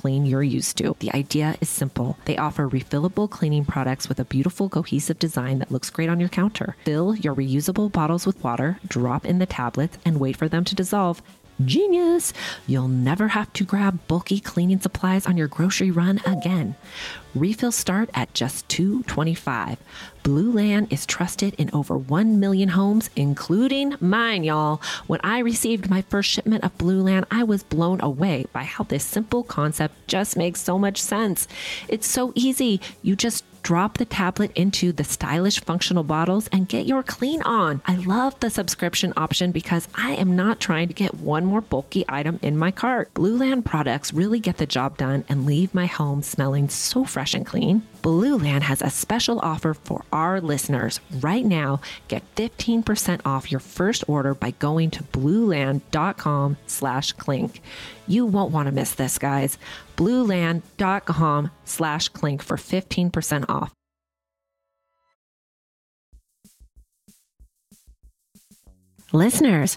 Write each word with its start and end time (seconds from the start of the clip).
clean 0.00 0.24
you're 0.24 0.42
used 0.42 0.78
to. 0.78 0.96
The 1.00 1.12
idea 1.12 1.56
is 1.60 1.68
simple. 1.68 2.16
They 2.24 2.38
offer 2.38 2.66
refillable 2.66 3.28
cleaning 3.28 3.66
products 3.66 4.08
with 4.08 4.18
a 4.18 4.24
beautiful 4.24 4.70
cohesive 4.70 5.18
design 5.18 5.58
that 5.58 5.70
looks 5.70 5.90
great 5.90 6.08
on 6.08 6.18
your 6.18 6.30
counter. 6.30 6.74
Fill 6.86 7.16
your 7.16 7.34
reusable 7.34 7.92
bottles 7.92 8.24
with 8.24 8.42
water, 8.42 8.78
drop 8.88 9.26
in 9.26 9.40
the 9.40 9.44
tablets, 9.44 9.98
and 10.06 10.18
wait 10.18 10.38
for 10.38 10.48
them 10.48 10.64
to 10.64 10.74
dissolve. 10.74 11.20
Genius! 11.66 12.32
You'll 12.66 12.88
never 12.88 13.28
have 13.28 13.52
to 13.52 13.64
grab 13.64 13.98
bulky 14.08 14.40
cleaning 14.40 14.80
supplies 14.80 15.26
on 15.26 15.36
your 15.36 15.48
grocery 15.48 15.90
run 15.90 16.22
again. 16.24 16.76
Refills 17.34 17.76
start 17.76 18.10
at 18.12 18.34
just 18.34 18.66
$2.25. 18.68 19.76
Blueland 20.24 20.92
is 20.92 21.06
trusted 21.06 21.54
in 21.54 21.70
over 21.72 21.96
1 21.96 22.40
million 22.40 22.70
homes, 22.70 23.08
including 23.16 23.94
mine, 24.00 24.44
y'all. 24.44 24.82
When 25.06 25.20
I 25.22 25.38
received 25.38 25.88
my 25.88 26.02
first 26.02 26.28
shipment 26.28 26.64
of 26.64 26.76
Blueland, 26.76 27.24
I 27.30 27.44
was 27.44 27.62
blown 27.62 28.00
away 28.00 28.46
by 28.52 28.64
how 28.64 28.84
this 28.84 29.04
simple 29.04 29.44
concept 29.44 29.94
just 30.08 30.36
makes 30.36 30.60
so 30.60 30.78
much 30.78 31.00
sense. 31.00 31.46
It's 31.88 32.06
so 32.06 32.32
easy. 32.34 32.80
You 33.02 33.16
just 33.16 33.44
drop 33.62 33.98
the 33.98 34.04
tablet 34.04 34.50
into 34.54 34.90
the 34.90 35.04
stylish 35.04 35.60
functional 35.60 36.02
bottles 36.02 36.48
and 36.50 36.68
get 36.68 36.86
your 36.86 37.02
clean 37.02 37.42
on. 37.42 37.82
I 37.86 37.96
love 37.96 38.38
the 38.40 38.48
subscription 38.48 39.12
option 39.18 39.52
because 39.52 39.86
I 39.94 40.12
am 40.12 40.34
not 40.34 40.60
trying 40.60 40.88
to 40.88 40.94
get 40.94 41.16
one 41.16 41.44
more 41.44 41.60
bulky 41.60 42.04
item 42.08 42.38
in 42.42 42.56
my 42.56 42.70
cart. 42.70 43.12
Blueland 43.12 43.66
products 43.66 44.14
really 44.14 44.40
get 44.40 44.56
the 44.56 44.66
job 44.66 44.96
done 44.96 45.24
and 45.28 45.44
leave 45.44 45.74
my 45.74 45.86
home 45.86 46.22
smelling 46.22 46.70
so 46.70 47.04
fresh 47.04 47.19
and 47.34 47.46
clean. 47.46 47.82
Blueland 48.02 48.62
has 48.62 48.82
a 48.82 48.90
special 48.90 49.38
offer 49.40 49.74
for 49.74 50.04
our 50.12 50.40
listeners. 50.40 51.00
Right 51.20 51.44
now, 51.44 51.80
get 52.08 52.22
15% 52.36 53.20
off 53.24 53.50
your 53.50 53.60
first 53.60 54.04
order 54.08 54.34
by 54.34 54.52
going 54.52 54.90
to 54.92 55.02
blueland.com 55.04 56.56
slash 56.66 57.12
clink. 57.12 57.60
You 58.08 58.26
won't 58.26 58.52
want 58.52 58.66
to 58.66 58.72
miss 58.72 58.94
this, 58.94 59.18
guys. 59.18 59.58
blueland.com 59.96 61.50
slash 61.64 62.08
clink 62.08 62.42
for 62.42 62.56
15% 62.56 63.44
off. 63.48 63.72
Listeners, 69.12 69.76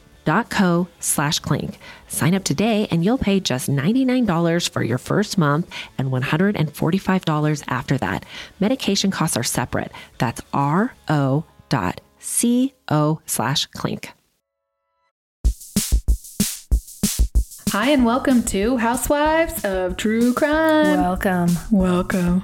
co 0.25 0.87
slash 0.99 1.39
clink. 1.39 1.79
Sign 2.07 2.33
up 2.35 2.43
today 2.43 2.87
and 2.91 3.03
you'll 3.03 3.17
pay 3.17 3.39
just 3.39 3.69
$99 3.69 4.69
for 4.69 4.83
your 4.83 4.97
first 4.97 5.37
month 5.37 5.69
and 5.97 6.09
$145 6.11 7.63
after 7.67 7.97
that. 7.97 8.25
Medication 8.59 9.11
costs 9.11 9.37
are 9.37 9.43
separate. 9.43 9.91
That's 10.17 10.41
ro 10.53 11.45
dot 11.69 12.01
co 12.87 13.21
slash 13.25 13.65
clink. 13.67 14.11
Hi, 17.69 17.91
and 17.91 18.03
welcome 18.03 18.43
to 18.47 18.75
Housewives 18.75 19.63
of 19.63 19.95
True 19.95 20.33
Crime. 20.33 20.99
Welcome. 20.99 21.49
Welcome. 21.71 22.43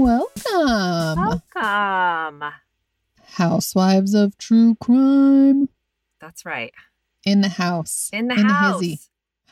Welcome, 0.00 1.40
Welcome. 1.54 2.42
Housewives 3.32 4.14
of 4.14 4.38
True 4.38 4.74
Crime 4.76 5.68
That's 6.22 6.46
right. 6.46 6.72
in 7.26 7.42
the 7.42 7.50
house. 7.50 8.08
In 8.10 8.28
the 8.28 8.34
In 8.34 8.46
the 8.46 8.52
house. 8.54 8.80
hizzy. 8.80 9.00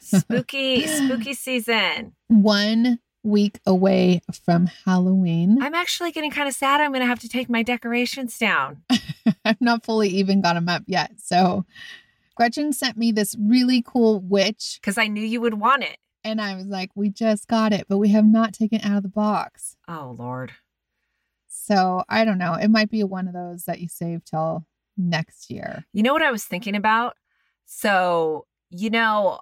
spooky, 0.01 0.87
spooky 0.87 1.35
season. 1.35 2.15
One 2.29 2.99
week 3.23 3.61
away 3.67 4.23
from 4.47 4.71
Halloween. 4.87 5.59
I'm 5.61 5.75
actually 5.75 6.13
getting 6.13 6.31
kind 6.31 6.49
of 6.49 6.55
sad. 6.55 6.81
I'm 6.81 6.93
going 6.93 7.03
to 7.03 7.07
have 7.07 7.21
to 7.21 7.29
take 7.29 7.51
my 7.51 7.63
decorations 7.63 8.39
down. 8.39 8.83
I've 9.45 9.61
not 9.61 9.85
fully 9.85 10.09
even 10.09 10.41
got 10.41 10.55
them 10.55 10.71
up 10.71 10.85
yet. 10.87 11.13
So 11.19 11.67
Gretchen 12.37 12.73
sent 12.73 12.97
me 12.97 13.13
this 13.13 13.37
really 13.39 13.83
cool 13.87 14.21
witch, 14.21 14.79
because 14.81 14.97
I 14.97 15.09
knew 15.09 15.23
you 15.23 15.43
would 15.43 15.61
want 15.61 15.83
it. 15.85 15.99
And 16.25 16.41
I 16.41 16.55
was 16.55 16.67
like, 16.67 16.91
we 16.95 17.11
just 17.11 17.49
got 17.49 17.73
it, 17.73 17.87
but 17.89 17.99
we 17.99 18.11
have 18.11 18.27
not 18.27 18.53
taken 18.53 18.81
it 18.81 18.85
out 18.85 18.97
of 18.97 19.03
the 19.03 19.09
box. 19.09 19.77
Oh, 19.87 20.15
Lord. 20.19 20.53
So 21.47 22.03
I 22.09 22.25
don't 22.25 22.39
know. 22.39 22.55
It 22.55 22.69
might 22.69 22.91
be 22.91 23.05
one 23.05 23.29
of 23.29 23.35
those 23.35 23.65
that 23.65 23.81
you 23.81 23.89
save 23.89 24.25
till 24.25 24.67
next 24.97 25.51
year. 25.51 25.85
You 25.93 26.03
know 26.03 26.13
what 26.13 26.23
I 26.23 26.31
was 26.31 26.45
thinking 26.45 26.75
about? 26.75 27.17
So, 27.67 28.47
you 28.71 28.91
know, 28.91 29.41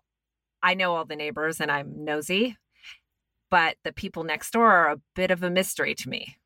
I 0.62 0.74
know 0.74 0.94
all 0.94 1.04
the 1.04 1.16
neighbors 1.16 1.60
and 1.60 1.70
I'm 1.70 2.04
nosy, 2.04 2.56
but 3.50 3.76
the 3.84 3.92
people 3.92 4.24
next 4.24 4.50
door 4.50 4.70
are 4.70 4.90
a 4.90 5.00
bit 5.14 5.30
of 5.30 5.42
a 5.42 5.50
mystery 5.50 5.94
to 5.94 6.08
me. 6.08 6.36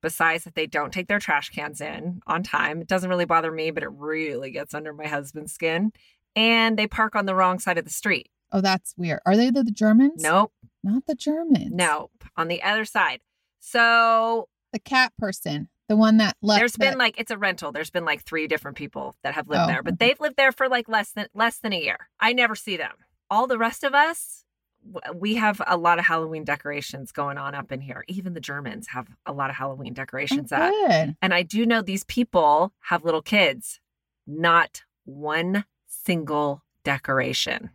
Besides 0.00 0.44
that, 0.44 0.54
they 0.54 0.66
don't 0.66 0.92
take 0.92 1.08
their 1.08 1.18
trash 1.18 1.48
cans 1.48 1.80
in 1.80 2.20
on 2.26 2.42
time. 2.42 2.80
It 2.80 2.86
doesn't 2.86 3.10
really 3.10 3.24
bother 3.24 3.50
me, 3.50 3.70
but 3.70 3.82
it 3.82 3.90
really 3.90 4.50
gets 4.50 4.74
under 4.74 4.92
my 4.92 5.06
husband's 5.06 5.52
skin. 5.52 5.92
And 6.36 6.78
they 6.78 6.86
park 6.86 7.16
on 7.16 7.26
the 7.26 7.34
wrong 7.34 7.58
side 7.58 7.78
of 7.78 7.84
the 7.84 7.90
street. 7.90 8.28
Oh, 8.52 8.60
that's 8.60 8.94
weird. 8.96 9.20
Are 9.26 9.36
they 9.36 9.50
the, 9.50 9.62
the 9.62 9.70
Germans? 9.70 10.22
Nope, 10.22 10.52
Not 10.82 11.04
the 11.06 11.14
Germans. 11.14 11.70
nope, 11.72 12.24
on 12.36 12.48
the 12.48 12.62
other 12.62 12.84
side. 12.84 13.20
So 13.60 14.48
The 14.72 14.78
cat 14.78 15.12
person. 15.18 15.68
The 15.88 15.96
one 15.96 16.18
that 16.18 16.36
left. 16.42 16.58
there's 16.60 16.72
the- 16.72 16.78
been 16.80 16.98
like 16.98 17.14
it's 17.18 17.30
a 17.30 17.38
rental. 17.38 17.72
There's 17.72 17.90
been 17.90 18.04
like 18.04 18.22
three 18.24 18.46
different 18.46 18.76
people 18.76 19.14
that 19.22 19.34
have 19.34 19.48
lived 19.48 19.62
Oh, 19.64 19.66
there, 19.66 19.82
but 19.82 19.94
okay. 19.94 20.08
they've 20.08 20.20
lived 20.20 20.36
there 20.36 20.52
for 20.52 20.68
like 20.68 20.86
less 20.88 21.12
than 21.12 21.28
less 21.34 21.58
than 21.58 21.72
a 21.72 21.80
year. 21.80 22.08
I 22.20 22.32
never 22.34 22.54
see 22.54 22.76
them. 22.76 22.92
All 23.30 23.46
the 23.46 23.56
rest 23.58 23.84
of 23.84 23.94
us, 23.94 24.44
we 25.14 25.36
have 25.36 25.62
a 25.66 25.76
lot 25.78 25.98
of 25.98 26.04
Halloween 26.04 26.44
decorations 26.44 27.10
going 27.10 27.38
on 27.38 27.54
up 27.54 27.72
in 27.72 27.80
here. 27.80 28.04
Even 28.06 28.34
the 28.34 28.40
Germans 28.40 28.88
have 28.88 29.08
a 29.24 29.32
lot 29.32 29.48
of 29.50 29.56
Halloween 29.56 29.92
Oh, 29.92 29.94
decorations 29.94 30.52
up. 30.52 30.70
good. 30.70 31.16
And 31.22 31.32
I 31.32 31.42
do 31.42 31.64
know 31.64 31.80
these 31.80 32.04
people 32.04 32.72
have 32.80 33.02
little 33.04 33.22
kids. 33.22 33.80
Not 34.26 34.82
one 35.06 35.64
single 35.86 36.62
decoration. 36.84 37.70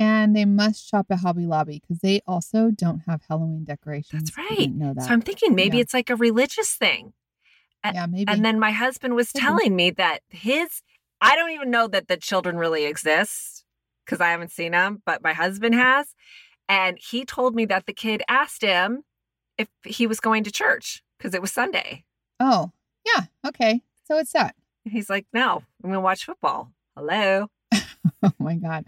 And 0.00 0.36
they 0.36 0.44
must 0.44 0.88
shop 0.88 1.06
at 1.10 1.18
Hobby 1.20 1.46
Lobby 1.46 1.80
because 1.80 2.00
they 2.00 2.20
also 2.26 2.70
don't 2.70 3.00
have 3.06 3.22
Halloween 3.28 3.64
decorations. 3.64 4.30
That's 4.30 4.50
right. 4.50 4.72
know 4.72 4.94
that. 4.94 5.04
So 5.04 5.10
I'm 5.12 5.20
thinking 5.20 5.54
maybe 5.54 5.78
Yeah. 5.78 5.82
it's 5.82 5.94
like 5.94 6.08
a 6.10 6.16
religious 6.16 6.72
thing. 6.74 7.14
A- 7.82 7.92
yeah, 7.94 8.06
maybe. 8.06 8.30
And 8.30 8.44
then 8.44 8.58
my 8.60 8.70
husband 8.70 9.14
was 9.14 9.32
Could 9.32 9.38
be. 9.38 9.44
telling 9.44 9.74
me 9.76 9.90
that 9.90 10.20
his, 10.28 10.82
I 11.20 11.34
don't 11.34 11.50
even 11.50 11.70
know 11.70 11.88
that 11.88 12.06
the 12.08 12.16
children 12.16 12.56
really 12.58 12.84
exist 12.84 13.64
because 14.04 14.20
I 14.20 14.30
haven't 14.30 14.52
seen 14.52 14.72
them, 14.72 15.02
but 15.04 15.22
my 15.22 15.32
husband 15.32 15.74
has. 15.74 16.14
And 16.68 16.98
he 17.00 17.24
told 17.24 17.54
me 17.56 17.64
that 17.66 17.86
the 17.86 17.92
kid 17.92 18.22
asked 18.28 18.62
him 18.62 19.02
if 19.56 19.68
he 19.84 20.06
was 20.06 20.20
going 20.20 20.44
to 20.44 20.50
church 20.52 21.02
because 21.18 21.34
it 21.34 21.40
was 21.40 21.52
Sunday. 21.52 22.04
oh, 22.40 22.70
yeah. 23.04 23.24
Okay. 23.46 23.82
So 24.06 24.18
it's 24.18 24.32
that. 24.32 24.54
He's 24.84 25.10
like, 25.10 25.26
no, 25.32 25.62
I'm 25.82 25.90
going 25.90 25.94
to 25.94 26.00
watch 26.00 26.24
football. 26.24 26.70
Hello. 26.96 27.48
Oh 28.22 28.32
my 28.38 28.56
god. 28.56 28.84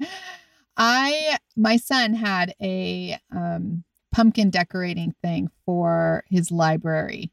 I 0.76 1.38
my 1.56 1.76
son 1.76 2.14
had 2.14 2.54
a 2.60 3.18
um 3.30 3.84
pumpkin 4.12 4.50
decorating 4.50 5.14
thing 5.22 5.48
for 5.64 6.24
his 6.28 6.50
library 6.50 7.30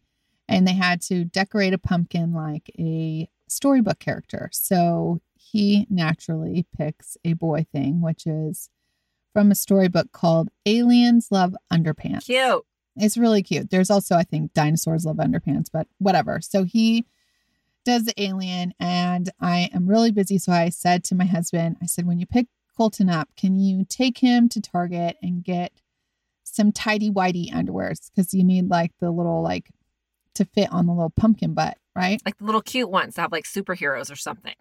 and 0.47 0.67
they 0.67 0.73
had 0.73 1.01
to 1.01 1.25
decorate 1.25 1.73
a 1.73 1.77
pumpkin 1.77 2.33
like 2.33 2.69
a 2.77 3.27
storybook 3.47 3.99
character. 3.99 4.49
So 4.53 5.21
he 5.35 5.87
naturally 5.89 6.67
picks 6.77 7.17
a 7.25 7.33
boy 7.33 7.65
thing 7.71 8.01
which 8.01 8.27
is 8.27 8.69
from 9.33 9.51
a 9.51 9.55
storybook 9.55 10.11
called 10.11 10.49
Aliens 10.65 11.27
Love 11.31 11.55
Underpants. 11.71 12.25
Cute. 12.25 12.63
It's 12.95 13.17
really 13.17 13.43
cute. 13.43 13.69
There's 13.69 13.91
also, 13.91 14.15
I 14.15 14.23
think, 14.23 14.53
dinosaurs 14.53 15.05
love 15.05 15.17
underpants, 15.17 15.67
but 15.71 15.87
whatever. 15.99 16.41
So 16.41 16.63
he 16.63 17.05
does 17.85 18.05
the 18.05 18.19
alien, 18.21 18.73
and 18.79 19.29
I 19.39 19.69
am 19.73 19.87
really 19.87 20.11
busy. 20.11 20.39
So 20.39 20.51
I 20.51 20.69
said 20.69 21.03
to 21.05 21.15
my 21.15 21.25
husband, 21.25 21.77
I 21.81 21.85
said, 21.85 22.07
when 22.07 22.19
you 22.19 22.25
pick 22.25 22.47
Colton 22.77 23.09
up, 23.09 23.29
can 23.35 23.59
you 23.59 23.83
take 23.89 24.19
him 24.19 24.47
to 24.49 24.61
Target 24.61 25.17
and 25.21 25.43
get 25.43 25.71
some 26.43 26.71
tidy 26.71 27.09
whitey 27.09 27.51
underwears? 27.51 28.09
Because 28.09 28.33
you 28.33 28.43
need 28.43 28.69
like 28.69 28.91
the 28.99 29.09
little, 29.09 29.41
like, 29.41 29.71
to 30.35 30.45
fit 30.45 30.71
on 30.71 30.85
the 30.85 30.93
little 30.93 31.09
pumpkin 31.09 31.55
butt, 31.55 31.77
right? 31.95 32.21
Like 32.23 32.37
the 32.37 32.45
little 32.45 32.61
cute 32.61 32.89
ones 32.89 33.15
that 33.15 33.23
have 33.23 33.31
like 33.31 33.45
superheroes 33.45 34.11
or 34.11 34.15
something. 34.15 34.53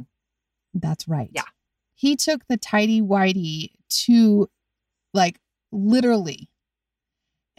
That's 0.72 1.06
right. 1.06 1.28
Yeah. 1.32 1.42
He 1.94 2.16
took 2.16 2.46
the 2.48 2.56
tidy 2.56 3.02
whitey 3.02 3.72
to 4.06 4.48
like 5.12 5.38
literally 5.70 6.48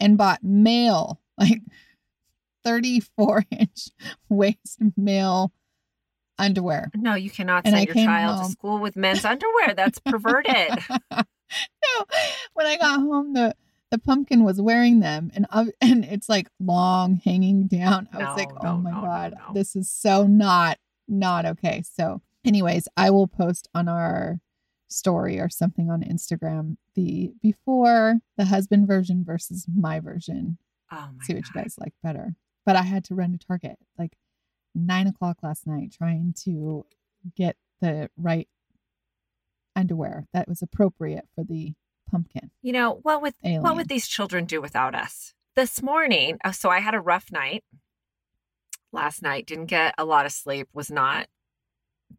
and 0.00 0.18
bought 0.18 0.42
male, 0.42 1.20
like 1.38 1.60
34 2.64 3.44
inch 3.50 3.88
waist 4.28 4.78
male 4.96 5.52
underwear. 6.38 6.90
No, 6.94 7.14
you 7.14 7.30
cannot 7.30 7.64
And 7.64 7.74
send 7.74 7.88
I 7.90 7.92
your 7.92 8.06
child 8.06 8.36
home- 8.36 8.46
to 8.46 8.52
school 8.52 8.78
with 8.78 8.96
men's 8.96 9.24
underwear. 9.24 9.74
That's 9.74 9.98
perverted. 10.06 10.78
no, 11.10 12.04
when 12.54 12.66
I 12.66 12.76
got 12.76 13.00
home, 13.00 13.32
the 13.34 13.54
the 13.90 13.98
pumpkin 13.98 14.44
was 14.44 14.60
wearing 14.60 15.00
them, 15.00 15.30
and 15.34 15.46
I, 15.50 15.68
and 15.80 16.04
it's 16.04 16.28
like 16.28 16.48
long 16.60 17.20
hanging 17.24 17.66
down. 17.66 18.08
I 18.12 18.18
was 18.18 18.36
like, 18.36 18.50
no, 18.62 18.70
oh 18.70 18.76
my 18.76 18.90
no, 18.90 18.96
no, 19.00 19.02
god, 19.02 19.34
no. 19.48 19.54
this 19.54 19.74
is 19.76 19.90
so 19.90 20.26
not 20.26 20.78
not 21.06 21.46
okay. 21.46 21.82
So, 21.82 22.20
anyways, 22.44 22.86
I 22.96 23.10
will 23.10 23.26
post 23.26 23.68
on 23.74 23.88
our 23.88 24.40
story 24.90 25.38
or 25.38 25.48
something 25.50 25.90
on 25.90 26.02
Instagram 26.02 26.76
the 26.94 27.32
before 27.42 28.20
the 28.36 28.46
husband 28.46 28.86
version 28.86 29.24
versus 29.24 29.66
my 29.74 30.00
version. 30.00 30.58
Oh 30.90 31.08
my 31.16 31.24
See 31.24 31.34
what 31.34 31.44
God. 31.44 31.50
you 31.54 31.62
guys 31.62 31.76
like 31.78 31.92
better. 32.02 32.34
But 32.66 32.76
I 32.76 32.82
had 32.82 33.04
to 33.04 33.14
run 33.14 33.32
to 33.32 33.38
Target 33.38 33.76
like 33.98 34.12
nine 34.78 35.06
o'clock 35.06 35.38
last 35.42 35.66
night 35.66 35.92
trying 35.96 36.34
to 36.44 36.86
get 37.36 37.56
the 37.80 38.08
right 38.16 38.48
underwear 39.76 40.26
that 40.32 40.48
was 40.48 40.62
appropriate 40.62 41.26
for 41.34 41.44
the 41.44 41.74
pumpkin 42.10 42.50
You 42.62 42.72
know, 42.72 42.98
what 43.02 43.20
would 43.22 43.34
alien. 43.44 43.62
what 43.62 43.76
would 43.76 43.88
these 43.88 44.08
children 44.08 44.44
do 44.46 44.60
without 44.60 44.94
us? 44.94 45.34
This 45.56 45.82
morning, 45.82 46.38
uh, 46.44 46.52
so 46.52 46.70
I 46.70 46.80
had 46.80 46.94
a 46.94 47.00
rough 47.00 47.30
night 47.30 47.64
last 48.92 49.22
night, 49.22 49.46
didn't 49.46 49.66
get 49.66 49.94
a 49.98 50.04
lot 50.04 50.24
of 50.24 50.32
sleep, 50.32 50.68
was 50.72 50.90
not 50.90 51.26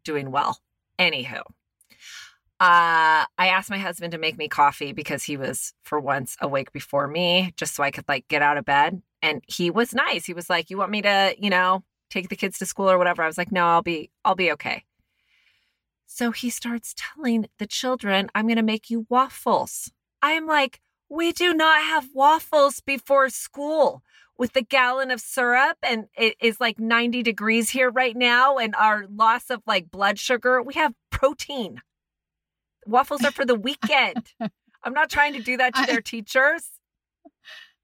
doing 0.04 0.30
well. 0.30 0.58
Anywho, 0.98 1.40
uh, 1.40 1.42
I 2.60 3.26
asked 3.38 3.70
my 3.70 3.78
husband 3.78 4.12
to 4.12 4.18
make 4.18 4.36
me 4.36 4.46
coffee 4.48 4.92
because 4.92 5.24
he 5.24 5.36
was 5.38 5.72
for 5.82 5.98
once 5.98 6.36
awake 6.40 6.72
before 6.72 7.08
me, 7.08 7.52
just 7.56 7.74
so 7.74 7.82
I 7.82 7.90
could 7.90 8.04
like 8.08 8.28
get 8.28 8.42
out 8.42 8.58
of 8.58 8.64
bed. 8.66 9.02
And 9.22 9.42
he 9.48 9.70
was 9.70 9.94
nice. 9.94 10.26
He 10.26 10.34
was 10.34 10.48
like, 10.50 10.70
"You 10.70 10.76
want 10.78 10.90
me 10.90 11.02
to, 11.02 11.34
you 11.38 11.50
know, 11.50 11.82
take 12.10 12.28
the 12.28 12.36
kids 12.36 12.58
to 12.58 12.66
school 12.66 12.90
or 12.90 12.98
whatever?" 12.98 13.22
I 13.22 13.26
was 13.26 13.38
like, 13.38 13.52
"No, 13.52 13.66
I'll 13.66 13.82
be, 13.82 14.10
I'll 14.24 14.34
be 14.34 14.52
okay." 14.52 14.84
So 16.06 16.32
he 16.32 16.50
starts 16.50 16.92
telling 16.96 17.46
the 17.58 17.68
children, 17.68 18.30
I'm 18.34 18.46
going 18.46 18.56
to 18.56 18.62
make 18.62 18.90
you 18.90 19.06
waffles. 19.08 19.92
I'm 20.20 20.44
like, 20.44 20.80
we 21.08 21.30
do 21.30 21.54
not 21.54 21.82
have 21.82 22.08
waffles 22.12 22.80
before 22.80 23.30
school 23.30 24.02
with 24.36 24.52
the 24.52 24.62
gallon 24.62 25.12
of 25.12 25.20
syrup 25.20 25.76
and 25.84 26.06
it 26.16 26.34
is 26.40 26.60
like 26.60 26.80
90 26.80 27.22
degrees 27.22 27.70
here 27.70 27.90
right 27.90 28.16
now 28.16 28.58
and 28.58 28.74
our 28.74 29.06
loss 29.08 29.50
of 29.50 29.62
like 29.66 29.90
blood 29.90 30.18
sugar. 30.18 30.60
We 30.60 30.74
have 30.74 30.94
protein. 31.10 31.80
Waffles 32.86 33.22
are 33.24 33.30
for 33.30 33.44
the 33.44 33.54
weekend. 33.54 34.32
I'm 34.82 34.92
not 34.92 35.10
trying 35.10 35.34
to 35.34 35.42
do 35.42 35.58
that 35.58 35.74
to 35.74 35.82
I- 35.82 35.86
their 35.86 36.00
teachers. 36.00 36.68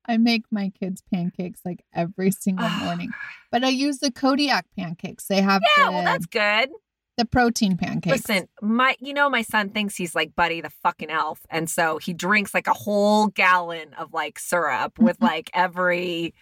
I 0.08 0.16
make 0.16 0.44
my 0.50 0.70
kids 0.70 1.02
pancakes 1.12 1.60
like 1.64 1.84
every 1.94 2.30
single 2.30 2.66
ah. 2.68 2.82
morning, 2.84 3.10
but 3.50 3.64
I 3.64 3.68
use 3.68 3.98
the 3.98 4.10
Kodiak 4.10 4.66
pancakes. 4.76 5.26
They 5.26 5.40
have 5.40 5.62
Yeah, 5.76 5.86
the, 5.86 5.92
well, 5.92 6.04
that's 6.04 6.26
good. 6.26 6.70
the 7.16 7.24
protein 7.24 7.76
pancakes. 7.76 8.28
Listen, 8.28 8.48
my 8.60 8.96
you 9.00 9.14
know 9.14 9.28
my 9.28 9.42
son 9.42 9.70
thinks 9.70 9.96
he's 9.96 10.14
like 10.14 10.34
Buddy 10.34 10.60
the 10.60 10.70
fucking 10.70 11.10
elf, 11.10 11.40
and 11.50 11.68
so 11.68 11.98
he 11.98 12.12
drinks 12.12 12.54
like 12.54 12.66
a 12.66 12.74
whole 12.74 13.28
gallon 13.28 13.94
of 13.94 14.12
like 14.12 14.38
syrup 14.38 14.98
with 14.98 15.16
like 15.20 15.50
every 15.54 16.34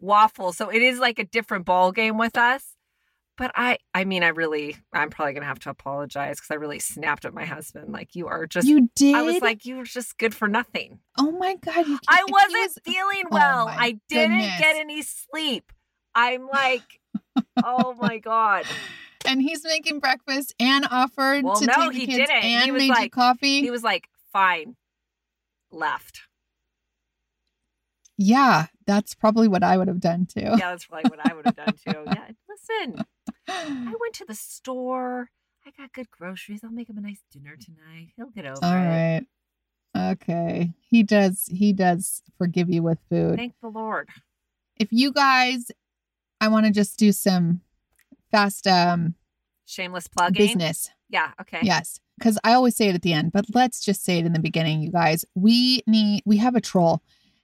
waffle. 0.00 0.52
So 0.52 0.68
it 0.68 0.82
is 0.82 0.98
like 0.98 1.18
a 1.18 1.24
different 1.24 1.64
ball 1.64 1.92
game 1.92 2.18
with 2.18 2.36
us. 2.36 2.71
But 3.42 3.50
I, 3.56 3.78
I 3.92 4.04
mean, 4.04 4.22
I 4.22 4.28
really, 4.28 4.76
I'm 4.92 5.10
probably 5.10 5.32
gonna 5.32 5.46
have 5.46 5.58
to 5.60 5.70
apologize 5.70 6.36
because 6.36 6.52
I 6.52 6.54
really 6.54 6.78
snapped 6.78 7.24
at 7.24 7.34
my 7.34 7.44
husband. 7.44 7.92
Like 7.92 8.14
you 8.14 8.28
are 8.28 8.46
just. 8.46 8.68
you 8.68 8.88
did. 8.94 9.16
I 9.16 9.22
was 9.22 9.42
like, 9.42 9.64
you 9.66 9.78
were 9.78 9.82
just 9.84 10.16
good 10.16 10.32
for 10.32 10.46
nothing. 10.46 11.00
oh 11.18 11.32
my 11.32 11.56
god, 11.56 11.74
I 12.06 12.22
he 12.24 12.32
wasn't 12.32 12.52
was- 12.52 12.78
feeling 12.84 13.24
Oh 13.26 13.28
well. 13.32 13.66
my 13.66 13.74
I 13.76 13.98
didn't 14.08 14.38
goodness. 14.38 14.60
get 14.60 14.76
any 14.76 15.02
sleep. 15.02 15.72
I'm 16.14 16.46
like, 16.46 17.00
oh 17.64 17.96
my 18.00 18.18
god. 18.32 18.64
and 19.26 19.42
he's 19.42 19.64
making 19.64 19.98
breakfast 19.98 20.54
and 20.60 20.86
offered 20.88 21.42
Well, 21.42 21.56
to 21.56 21.66
no, 21.66 21.72
take 21.74 21.92
the 21.94 21.98
he 21.98 22.06
kids 22.06 22.18
didn't. 22.28 22.42
He 22.44 22.54
and 22.54 22.72
was 22.72 22.80
made 22.88 22.96
you 22.96 23.10
coffee. 23.10 23.60
He 23.60 23.72
was 23.72 23.82
like, 23.82 24.06
fine, 24.32 24.76
left. 25.72 26.20
yeah, 28.16 28.66
that's 28.86 29.14
probably 29.16 29.48
what 29.48 29.62
I 29.64 29.76
would 29.76 29.88
have 29.88 30.00
done 30.00 30.26
too. 30.26 30.42
Yeah, 30.42 30.56
that's 30.70 30.86
probably 30.86 31.10
what 31.10 31.28
I 31.28 31.34
would 31.34 31.46
have 31.46 31.56
done 31.56 31.74
too. 31.84 32.04
Yeah, 32.06 32.28
listen, 32.48 33.04
I 33.48 33.94
went 34.00 34.14
to 34.14 34.24
the 34.24 34.34
store. 34.34 35.30
I 35.66 35.70
got 35.76 35.92
good 35.92 36.10
groceries. 36.10 36.60
I'll 36.64 36.70
make 36.70 36.88
him 36.88 36.98
a 36.98 37.00
nice 37.00 37.22
dinner 37.30 37.56
tonight. 37.56 38.08
He'll 38.16 38.30
get 38.30 38.44
over 38.46 38.58
All 38.62 38.72
it. 38.72 38.86
right. 38.88 39.26
Okay. 39.96 40.72
He 40.80 41.02
does 41.02 41.46
he 41.46 41.72
does 41.72 42.22
forgive 42.38 42.70
you 42.70 42.82
with 42.82 42.98
food. 43.08 43.36
Thank 43.36 43.54
the 43.60 43.68
Lord. 43.68 44.08
If 44.76 44.88
you 44.90 45.12
guys 45.12 45.70
I 46.40 46.48
want 46.48 46.66
to 46.66 46.72
just 46.72 46.98
do 46.98 47.12
some 47.12 47.60
fast 48.30 48.66
um 48.66 49.14
Shameless 49.66 50.08
plugging. 50.08 50.46
business. 50.46 50.90
Yeah. 51.08 51.32
Okay. 51.40 51.60
Yes. 51.62 52.00
Cuz 52.20 52.38
I 52.42 52.54
always 52.54 52.74
say 52.76 52.88
it 52.88 52.94
at 52.94 53.02
the 53.02 53.12
end, 53.12 53.32
but 53.32 53.44
let's 53.54 53.84
just 53.84 54.02
say 54.04 54.18
it 54.18 54.26
in 54.26 54.32
the 54.32 54.40
beginning, 54.40 54.82
you 54.82 54.90
guys. 54.90 55.24
We 55.34 55.82
need 55.86 56.22
we 56.26 56.38
have 56.38 56.54
a 56.56 56.60
troll. 56.60 57.02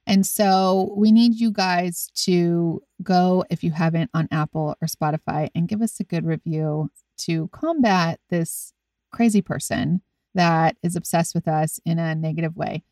And 0.09 0.25
so 0.25 0.91
we 0.97 1.11
need 1.11 1.39
you 1.39 1.51
guys 1.51 2.09
to 2.25 2.81
go 3.03 3.45
if 3.51 3.63
you 3.63 3.69
haven't 3.69 4.09
on 4.11 4.27
Apple 4.31 4.75
or 4.81 4.87
Spotify 4.87 5.51
and 5.53 5.67
give 5.67 5.83
us 5.83 5.99
a 5.99 6.03
good 6.03 6.25
review 6.25 6.89
to 7.19 7.47
combat 7.49 8.19
this 8.31 8.73
crazy 9.11 9.43
person 9.43 10.01
that 10.33 10.77
is 10.81 10.95
obsessed 10.95 11.35
with 11.35 11.47
us 11.47 11.79
in 11.85 11.99
a 11.99 12.15
negative 12.15 12.57
way. 12.57 12.83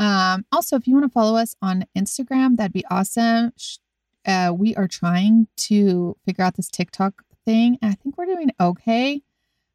Um, 0.00 0.46
also, 0.50 0.74
if 0.74 0.88
you 0.88 0.94
want 0.94 1.04
to 1.04 1.12
follow 1.12 1.36
us 1.38 1.54
on 1.62 1.86
Instagram, 1.96 2.56
that'd 2.56 2.72
be 2.72 2.84
awesome. 2.90 3.52
Uh, 4.26 4.52
we 4.52 4.74
are 4.74 4.88
trying 4.88 5.46
to 5.58 6.16
figure 6.26 6.42
out 6.42 6.56
this 6.56 6.68
TikTok 6.68 7.22
thing. 7.44 7.78
I 7.82 7.94
think 7.94 8.18
we're 8.18 8.26
doing 8.26 8.50
okay. 8.58 9.22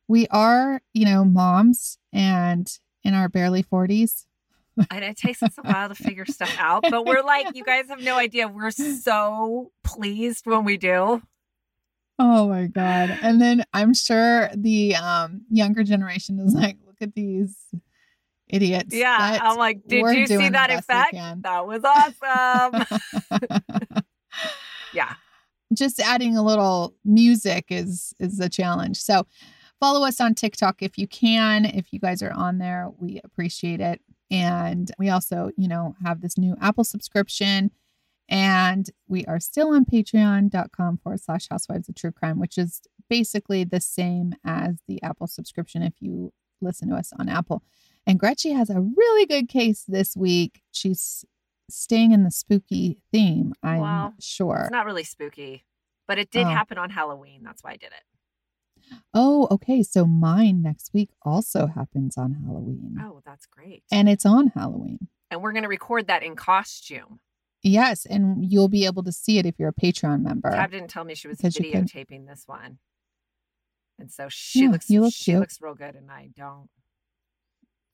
We 0.09 0.27
are, 0.27 0.81
you 0.93 1.05
know, 1.05 1.23
moms 1.23 1.97
and 2.11 2.69
in 3.05 3.13
our 3.13 3.29
barely 3.29 3.63
40s. 3.63 4.25
And 4.89 5.03
it 5.03 5.17
takes 5.17 5.43
us 5.43 5.57
a 5.57 5.61
while 5.61 5.89
to 5.89 5.95
figure 5.95 6.25
stuff 6.25 6.55
out, 6.59 6.83
but 6.89 7.05
we're 7.05 7.21
like, 7.21 7.55
you 7.55 7.63
guys 7.63 7.87
have 7.89 8.01
no 8.01 8.15
idea. 8.17 8.47
We're 8.47 8.71
so 8.71 9.71
pleased 9.83 10.45
when 10.45 10.63
we 10.63 10.77
do. 10.77 11.21
Oh 12.19 12.47
my 12.47 12.67
God. 12.67 13.17
And 13.21 13.41
then 13.41 13.63
I'm 13.73 13.93
sure 13.93 14.49
the 14.55 14.95
um, 14.95 15.41
younger 15.49 15.83
generation 15.83 16.39
is 16.39 16.53
like, 16.53 16.77
look 16.85 16.97
at 17.01 17.15
these 17.15 17.57
idiots. 18.47 18.93
Yeah. 18.95 19.37
But 19.37 19.43
I'm 19.43 19.57
like, 19.57 19.87
did 19.87 20.05
you 20.15 20.27
see 20.27 20.49
that 20.49 20.69
effect? 20.71 21.15
That 21.41 21.65
was 21.65 21.83
awesome. 21.83 22.85
yeah. 24.93 25.13
just 25.73 25.99
adding 25.99 26.37
a 26.37 26.43
little 26.43 26.93
music 27.03 27.65
is 27.69 28.13
is 28.19 28.39
a 28.39 28.49
challenge. 28.49 28.97
So 28.97 29.25
follow 29.79 30.05
us 30.05 30.21
on 30.21 30.35
TikTok 30.35 30.81
if 30.81 30.97
you 30.97 31.07
can. 31.07 31.65
If 31.65 31.91
you 31.91 31.99
guys 31.99 32.21
are 32.21 32.31
on 32.31 32.59
there, 32.59 32.91
we 32.99 33.19
appreciate 33.23 33.81
it. 33.81 34.01
And 34.33 34.89
we 34.97 35.09
also, 35.09 35.51
you 35.57 35.67
know, 35.67 35.95
have 36.03 36.21
this 36.21 36.37
new 36.39 36.55
Apple 36.59 36.83
subscription. 36.83 37.69
And 38.27 38.89
we 39.07 39.25
are 39.25 39.39
still 39.39 39.69
on 39.73 39.85
patreon.com 39.85 40.97
forward 40.97 41.21
slash 41.21 41.47
housewives 41.49 41.87
of 41.87 41.93
true 41.95 42.11
crime, 42.11 42.39
which 42.39 42.57
is 42.57 42.81
basically 43.09 43.63
the 43.63 43.79
same 43.79 44.33
as 44.43 44.77
the 44.87 45.01
Apple 45.03 45.27
subscription 45.27 45.83
if 45.83 45.93
you 45.99 46.33
listen 46.61 46.89
to 46.89 46.95
us 46.95 47.11
on 47.19 47.29
Apple. 47.29 47.61
And 48.07 48.19
Gretchen 48.19 48.55
has 48.57 48.69
a 48.71 48.81
really 48.81 49.25
good 49.27 49.49
case 49.49 49.83
this 49.87 50.15
week. 50.17 50.63
She's 50.71 51.23
staying 51.69 52.11
in 52.11 52.23
the 52.23 52.31
spooky 52.31 52.97
theme, 53.11 53.53
I'm 53.61 53.79
Well, 53.81 54.13
sure. 54.19 54.61
It's 54.63 54.71
not 54.71 54.85
really 54.85 55.03
spooky, 55.03 55.63
but 56.07 56.17
it 56.17 56.31
did 56.31 56.45
Oh. 56.47 56.49
happen 56.49 56.77
on 56.79 56.89
Halloween. 56.89 57.41
That's 57.43 57.63
why 57.63 57.71
I 57.71 57.77
did 57.77 57.91
it. 57.91 58.03
Oh, 59.13 59.47
okay. 59.51 59.83
So 59.83 60.05
mine 60.05 60.61
next 60.61 60.91
week 60.93 61.09
also 61.23 61.67
happens 61.67 62.17
on 62.17 62.33
Halloween. 62.45 62.97
Oh, 63.01 63.21
that's 63.25 63.45
great. 63.45 63.83
And 63.91 64.07
it's 64.09 64.25
on 64.25 64.47
Halloween. 64.55 65.07
and 65.31 65.41
we're 65.41 65.51
going 65.53 65.63
to 65.63 65.69
record 65.69 66.07
that 66.07 66.23
in 66.23 66.35
costume. 66.35 67.19
Yes, 67.65 68.05
and 68.05 68.43
you'll 68.51 68.67
be 68.67 68.85
able 68.85 69.03
to 69.03 69.11
see 69.11 69.37
it 69.37 69.45
if 69.45 69.55
you're 69.57 69.69
a 69.69 69.73
Patreon 69.73 70.21
member. 70.21 70.51
Tab 70.51 70.69
didn't 70.71 70.89
tell 70.89 71.05
me 71.05 71.15
she 71.15 71.27
was 71.29 71.37
Because 71.37 71.57
you 71.57 71.71
can- 71.71 71.85
videotaping 71.85 72.27
this 72.27 72.43
one. 72.45 72.79
And 73.99 74.11
so 74.11 74.27
she 74.29 74.63
Yeah, 74.63 74.71
looks 74.71 74.89
you 74.89 75.01
look 75.01 75.13
she 75.13 75.25
cute. 75.31 75.39
looks 75.39 75.61
real 75.61 75.75
good 75.75 75.95
and 75.95 76.11
I 76.11 76.29
don't. 76.35 76.69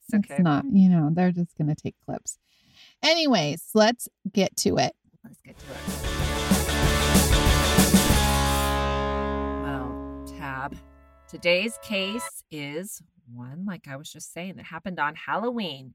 It's 0.07 0.13
It's 0.25 0.31
okay. 0.31 0.41
not, 0.41 0.65
you 0.71 0.89
know, 0.89 1.09
they're 1.13 1.31
just 1.31 1.55
going 1.57 1.67
to 1.67 1.75
take 1.75 1.95
clips. 2.05 2.39
Anyways, 3.03 3.69
let's 3.75 4.07
get 4.31 4.55
to 4.57 4.77
it. 4.77 4.95
Let's 5.23 5.39
get 5.41 5.55
to 5.59 5.65
it. 6.55 6.58
Today's 11.27 11.77
case 11.83 12.43
is 12.49 13.01
one, 13.33 13.65
like 13.65 13.87
I 13.87 13.97
was 13.97 14.11
just 14.11 14.33
saying, 14.33 14.55
that 14.55 14.65
happened 14.65 14.99
on 14.99 15.15
Halloween 15.15 15.93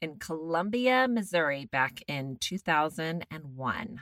in 0.00 0.18
Columbia, 0.18 1.08
Missouri 1.08 1.64
back 1.64 2.02
in 2.06 2.36
2001. 2.38 4.00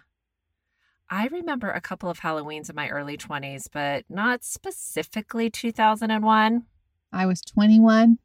I 1.08 1.26
remember 1.26 1.70
a 1.70 1.80
couple 1.80 2.10
of 2.10 2.20
Halloweens 2.20 2.68
in 2.68 2.74
my 2.74 2.88
early 2.88 3.16
20s, 3.16 3.68
but 3.72 4.04
not 4.08 4.42
specifically 4.42 5.50
2001. 5.50 6.64
I 7.12 7.26
was 7.26 7.42
21. 7.42 8.18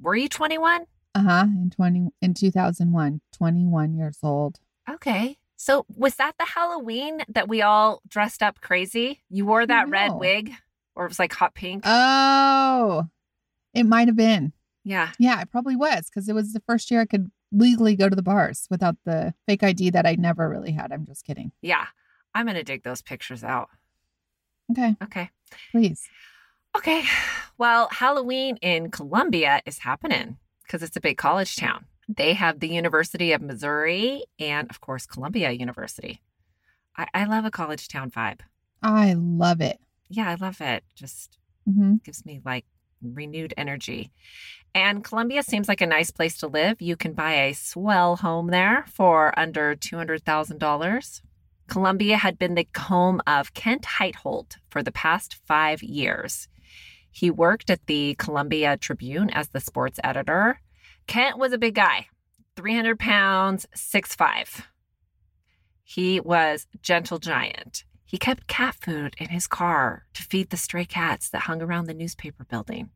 Were 0.00 0.16
you 0.16 0.28
21? 0.28 0.86
Uh-huh, 1.14 1.44
in 1.44 1.70
20 1.70 2.08
in 2.22 2.34
2001, 2.34 3.20
21 3.32 3.94
years 3.94 4.18
old. 4.22 4.58
Okay. 4.88 5.36
So 5.56 5.84
was 5.94 6.14
that 6.16 6.36
the 6.38 6.46
Halloween 6.54 7.22
that 7.28 7.48
we 7.48 7.60
all 7.62 8.00
dressed 8.08 8.42
up 8.42 8.60
crazy? 8.60 9.22
You 9.28 9.44
wore 9.44 9.66
that 9.66 9.88
red 9.88 10.12
wig 10.14 10.54
or 10.94 11.04
it 11.04 11.08
was 11.08 11.18
like 11.18 11.32
hot 11.32 11.54
pink? 11.54 11.82
Oh. 11.86 13.06
It 13.74 13.84
might 13.84 14.08
have 14.08 14.16
been. 14.16 14.52
yeah. 14.84 15.10
Yeah, 15.18 15.40
it 15.40 15.50
probably 15.50 15.76
was 15.76 16.08
because 16.08 16.28
it 16.28 16.34
was 16.34 16.52
the 16.52 16.62
first 16.66 16.90
year 16.90 17.00
I 17.00 17.06
could 17.06 17.30
legally 17.52 17.96
go 17.96 18.08
to 18.08 18.16
the 18.16 18.22
bars 18.22 18.66
without 18.70 18.96
the 19.04 19.34
fake 19.46 19.62
ID 19.62 19.90
that 19.90 20.06
I 20.06 20.14
never 20.16 20.48
really 20.48 20.72
had. 20.72 20.92
I'm 20.92 21.04
just 21.06 21.24
kidding. 21.24 21.52
Yeah. 21.62 21.86
I'm 22.34 22.46
going 22.46 22.56
to 22.56 22.62
dig 22.64 22.82
those 22.84 23.02
pictures 23.02 23.42
out. 23.42 23.68
Okay, 24.70 24.94
Okay. 25.02 25.30
please. 25.72 26.08
Okay. 26.76 27.02
Well, 27.58 27.88
Halloween 27.90 28.56
in 28.62 28.90
Columbia 28.92 29.60
is 29.66 29.78
happening 29.78 30.36
because 30.64 30.82
it's 30.84 30.96
a 30.96 31.00
big 31.00 31.16
college 31.18 31.56
town. 31.56 31.86
They 32.08 32.34
have 32.34 32.60
the 32.60 32.68
University 32.68 33.32
of 33.32 33.42
Missouri 33.42 34.24
and, 34.38 34.70
of 34.70 34.80
course, 34.80 35.06
Columbia 35.06 35.50
University. 35.50 36.22
I, 36.96 37.06
I 37.12 37.24
love 37.24 37.44
a 37.44 37.50
college 37.50 37.88
town 37.88 38.10
vibe. 38.12 38.40
I 38.82 39.14
love 39.14 39.60
it. 39.60 39.80
Yeah, 40.10 40.28
I 40.28 40.34
love 40.34 40.60
it. 40.60 40.84
Just 40.94 41.38
hmm 41.64 41.96
gives 42.04 42.26
me 42.26 42.40
like 42.44 42.66
renewed 43.02 43.54
energy. 43.56 44.12
And 44.74 45.02
Columbia 45.02 45.42
seems 45.42 45.68
like 45.68 45.80
a 45.80 45.86
nice 45.86 46.10
place 46.10 46.36
to 46.38 46.46
live. 46.46 46.82
You 46.82 46.96
can 46.96 47.12
buy 47.12 47.32
a 47.32 47.54
swell 47.54 48.16
home 48.16 48.48
there 48.48 48.84
for 48.92 49.36
under 49.38 49.74
$200,000. 49.74 51.20
Columbia 51.68 52.16
had 52.16 52.38
been 52.38 52.54
the 52.54 52.68
home 52.76 53.20
of 53.26 53.54
Kent 53.54 53.82
Heitholt 53.98 54.56
for 54.68 54.82
the 54.82 54.92
past 54.92 55.38
five 55.46 55.82
years. 55.82 56.48
He 57.10 57.30
worked 57.30 57.70
at 57.70 57.86
the 57.86 58.14
Columbia 58.18 58.76
Tribune 58.76 59.30
as 59.30 59.48
the 59.48 59.60
sports 59.60 59.98
editor. 60.04 60.60
Kent 61.06 61.38
was 61.38 61.52
a 61.52 61.58
big 61.58 61.74
guy, 61.74 62.06
300 62.56 62.98
pounds, 62.98 63.66
6'5. 63.74 64.64
He 65.82 66.20
was 66.20 66.66
gentle 66.82 67.18
giant. 67.18 67.84
He 68.10 68.18
kept 68.18 68.48
cat 68.48 68.74
food 68.74 69.14
in 69.18 69.28
his 69.28 69.46
car 69.46 70.04
to 70.14 70.24
feed 70.24 70.50
the 70.50 70.56
stray 70.56 70.84
cats 70.84 71.28
that 71.28 71.42
hung 71.42 71.62
around 71.62 71.86
the 71.86 71.94
newspaper 71.94 72.42
building. 72.42 72.90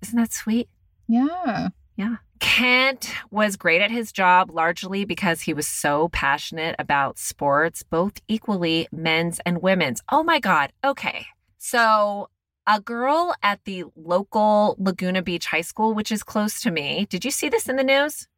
Isn't 0.00 0.16
that 0.16 0.32
sweet? 0.32 0.70
Yeah. 1.06 1.68
Yeah. 1.96 2.16
Kent 2.40 3.12
was 3.30 3.56
great 3.56 3.82
at 3.82 3.90
his 3.90 4.12
job 4.12 4.50
largely 4.50 5.04
because 5.04 5.42
he 5.42 5.52
was 5.52 5.66
so 5.68 6.08
passionate 6.08 6.76
about 6.78 7.18
sports, 7.18 7.82
both 7.82 8.22
equally 8.26 8.88
men's 8.90 9.38
and 9.44 9.60
women's. 9.60 10.00
Oh 10.10 10.22
my 10.22 10.40
God. 10.40 10.72
Okay. 10.82 11.26
So, 11.58 12.30
a 12.66 12.80
girl 12.80 13.34
at 13.42 13.66
the 13.66 13.84
local 13.96 14.76
Laguna 14.78 15.20
Beach 15.20 15.44
High 15.44 15.60
School, 15.60 15.92
which 15.92 16.10
is 16.10 16.22
close 16.22 16.62
to 16.62 16.70
me, 16.70 17.06
did 17.10 17.22
you 17.26 17.30
see 17.30 17.50
this 17.50 17.68
in 17.68 17.76
the 17.76 17.84
news? 17.84 18.28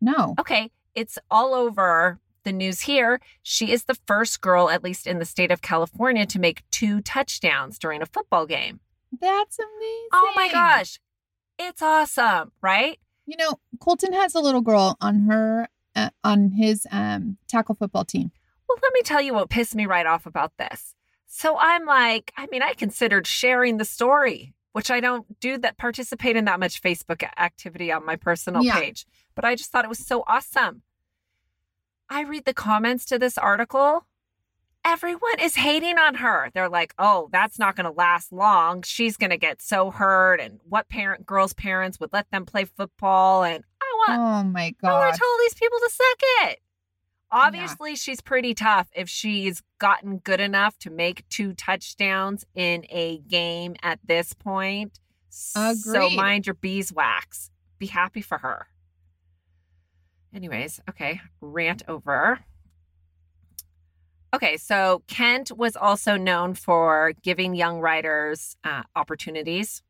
No. 0.00 0.36
Okay. 0.38 0.70
It's 0.94 1.18
all 1.28 1.54
over 1.54 2.20
the 2.44 2.52
news 2.52 2.82
here. 2.82 3.20
She 3.42 3.72
is 3.72 3.84
the 3.84 3.96
first 4.06 4.40
girl, 4.40 4.70
at 4.70 4.84
least 4.84 5.06
in 5.06 5.18
the 5.18 5.24
state 5.24 5.50
of 5.50 5.62
California, 5.62 6.26
to 6.26 6.38
make 6.38 6.62
two 6.70 7.00
touchdowns 7.00 7.78
during 7.78 8.00
a 8.02 8.06
football 8.06 8.46
game. 8.46 8.80
That's 9.20 9.58
amazing. 9.58 10.08
Oh 10.12 10.32
my 10.36 10.50
gosh. 10.50 10.98
It's 11.58 11.82
awesome, 11.82 12.52
right? 12.62 12.98
You 13.26 13.36
know, 13.36 13.58
Colton 13.80 14.12
has 14.12 14.34
a 14.34 14.40
little 14.40 14.60
girl 14.60 14.96
on 15.00 15.20
her 15.30 15.68
uh, 15.96 16.10
on 16.22 16.50
his 16.52 16.86
um 16.90 17.38
tackle 17.48 17.74
football 17.76 18.04
team. 18.04 18.32
Well, 18.68 18.78
let 18.82 18.92
me 18.92 19.02
tell 19.02 19.20
you 19.22 19.34
what 19.34 19.50
pissed 19.50 19.74
me 19.74 19.86
right 19.86 20.06
off 20.06 20.26
about 20.26 20.52
this. 20.58 20.94
So 21.26 21.56
I'm 21.58 21.84
like, 21.86 22.32
I 22.36 22.46
mean, 22.50 22.62
I 22.62 22.74
considered 22.74 23.26
sharing 23.26 23.76
the 23.76 23.84
story, 23.84 24.54
which 24.72 24.90
I 24.90 25.00
don't 25.00 25.38
do 25.40 25.58
that, 25.58 25.78
participate 25.78 26.36
in 26.36 26.44
that 26.46 26.58
much 26.60 26.82
Facebook 26.82 27.22
activity 27.38 27.90
on 27.92 28.04
my 28.04 28.16
personal 28.16 28.62
Yeah. 28.64 28.78
page, 28.80 29.06
but 29.34 29.44
I 29.44 29.54
just 29.54 29.70
thought 29.70 29.84
it 29.84 29.88
was 29.88 30.04
so 30.04 30.24
awesome. 30.26 30.82
I 32.08 32.22
read 32.22 32.44
the 32.44 32.54
comments 32.54 33.04
to 33.06 33.18
this 33.18 33.38
article. 33.38 34.06
Everyone 34.84 35.40
is 35.40 35.54
hating 35.56 35.98
on 35.98 36.16
her. 36.16 36.50
They're 36.52 36.68
like, 36.68 36.94
oh, 36.98 37.28
that's 37.32 37.58
not 37.58 37.74
going 37.74 37.86
to 37.86 37.90
last 37.90 38.32
long. 38.32 38.82
She's 38.82 39.16
going 39.16 39.30
to 39.30 39.38
get 39.38 39.62
so 39.62 39.90
hurt. 39.90 40.40
And 40.40 40.60
what 40.68 40.88
parent, 40.90 41.24
girls' 41.24 41.54
parents 41.54 41.98
would 41.98 42.12
let 42.12 42.30
them 42.30 42.44
play 42.44 42.66
football? 42.66 43.44
And 43.44 43.64
I 43.80 43.86
want, 44.08 44.20
Oh 44.20 44.50
my 44.50 44.74
God. 44.82 44.90
I 44.90 44.98
want 44.98 45.14
to 45.14 45.18
tell 45.18 45.28
all 45.28 45.38
these 45.40 45.54
people 45.54 45.78
to 45.78 45.90
suck 45.90 46.18
it. 46.50 46.60
Obviously, 47.30 47.96
she's 47.96 48.20
pretty 48.20 48.54
tough 48.54 48.88
if 48.94 49.08
she's 49.08 49.62
gotten 49.78 50.18
good 50.18 50.38
enough 50.38 50.78
to 50.80 50.90
make 50.90 51.28
two 51.30 51.52
touchdowns 51.54 52.44
in 52.54 52.84
a 52.90 53.18
game 53.26 53.74
at 53.82 53.98
this 54.04 54.34
point. 54.34 55.00
So 55.74 56.10
mind 56.10 56.46
your 56.46 56.54
beeswax. 56.54 57.50
Be 57.78 57.86
happy 57.86 58.20
for 58.20 58.38
her. 58.38 58.68
Anyways, 60.34 60.80
okay, 60.88 61.20
rant 61.40 61.82
over. 61.86 62.40
Okay, 64.34 64.56
so 64.56 65.02
Kent 65.06 65.52
was 65.56 65.76
also 65.76 66.16
known 66.16 66.54
for 66.54 67.12
giving 67.22 67.54
young 67.54 67.80
writers 67.80 68.56
uh, 68.64 68.82
opportunities 68.96 69.82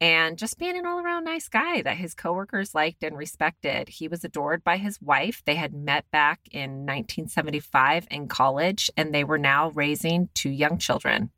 and 0.00 0.38
just 0.38 0.58
being 0.58 0.78
an 0.78 0.86
all 0.86 1.00
around 1.00 1.24
nice 1.24 1.48
guy 1.48 1.82
that 1.82 1.96
his 1.96 2.14
coworkers 2.14 2.74
liked 2.74 3.02
and 3.02 3.18
respected. 3.18 3.88
He 3.88 4.08
was 4.08 4.24
adored 4.24 4.62
by 4.62 4.76
his 4.76 5.00
wife. 5.02 5.42
They 5.44 5.56
had 5.56 5.74
met 5.74 6.08
back 6.10 6.40
in 6.50 6.86
1975 6.86 8.06
in 8.10 8.28
college, 8.28 8.90
and 8.96 9.12
they 9.12 9.24
were 9.24 9.38
now 9.38 9.70
raising 9.70 10.28
two 10.34 10.50
young 10.50 10.78
children. 10.78 11.30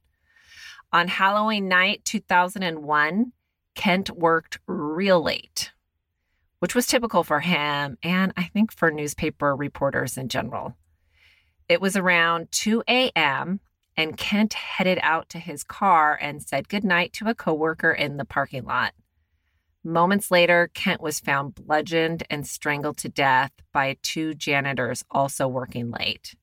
On 0.93 1.09
Halloween 1.09 1.69
night 1.69 2.05
2001, 2.05 3.33
Kent 3.75 4.11
worked 4.11 4.59
real 4.67 5.23
late, 5.23 5.73
which 6.61 6.75
was 6.75 6.87
typical 6.87 7.25
for 7.25 7.41
him 7.41 7.99
and 8.03 8.33
I 8.37 8.45
think 8.45 8.73
for 8.73 8.91
newspaper 8.91 9.55
reporters 9.55 10.17
in 10.17 10.29
general. 10.29 10.77
It 11.69 11.81
was 11.81 11.97
around 11.97 12.53
2 12.53 12.85
a.m 12.89 13.61
and 13.97 14.17
Kent 14.17 14.55
headed 14.55 14.99
out 15.03 15.29
to 15.29 15.39
his 15.39 15.63
car 15.63 16.19
and 16.21 16.43
said 16.43 16.71
goodnight 16.71 17.13
to 17.15 17.29
a 17.29 17.35
coworker 17.35 17.93
in 17.93 18.17
the 18.17 18.25
parking 18.25 18.65
lot. 18.65 18.95
Moments 19.85 20.31
later, 20.31 20.71
Kent 20.73 21.01
was 21.01 21.21
found 21.21 21.55
bludgeoned 21.55 22.23
and 22.31 22.47
strangled 22.47 22.97
to 22.99 23.09
death 23.09 23.53
by 23.73 23.97
two 24.03 24.35
janitors 24.35 25.05
also 25.11 25.49
working 25.49 25.91
late. 25.91 26.35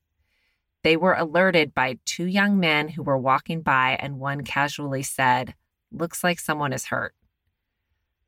They 0.84 0.96
were 0.96 1.14
alerted 1.14 1.74
by 1.74 1.98
two 2.04 2.26
young 2.26 2.58
men 2.58 2.90
who 2.90 3.02
were 3.02 3.18
walking 3.18 3.62
by, 3.62 3.96
and 4.00 4.18
one 4.18 4.42
casually 4.42 5.02
said, 5.02 5.54
Looks 5.90 6.22
like 6.22 6.38
someone 6.38 6.72
is 6.72 6.86
hurt. 6.86 7.14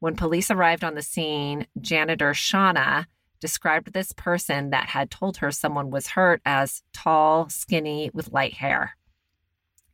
When 0.01 0.17
police 0.17 0.51
arrived 0.51 0.83
on 0.83 0.95
the 0.95 1.03
scene, 1.03 1.67
janitor 1.81 2.33
Shauna 2.33 3.07
described 3.39 3.93
this 3.93 4.13
person 4.13 4.71
that 4.71 4.89
had 4.89 5.11
told 5.11 5.39
her 5.39 5.51
someone 5.51 5.91
was 5.91 6.09
hurt 6.09 6.43
as 6.45 6.83
tall, 6.93 7.49
skinny, 7.49 8.11
with 8.13 8.33
light 8.33 8.55
hair 8.55 8.97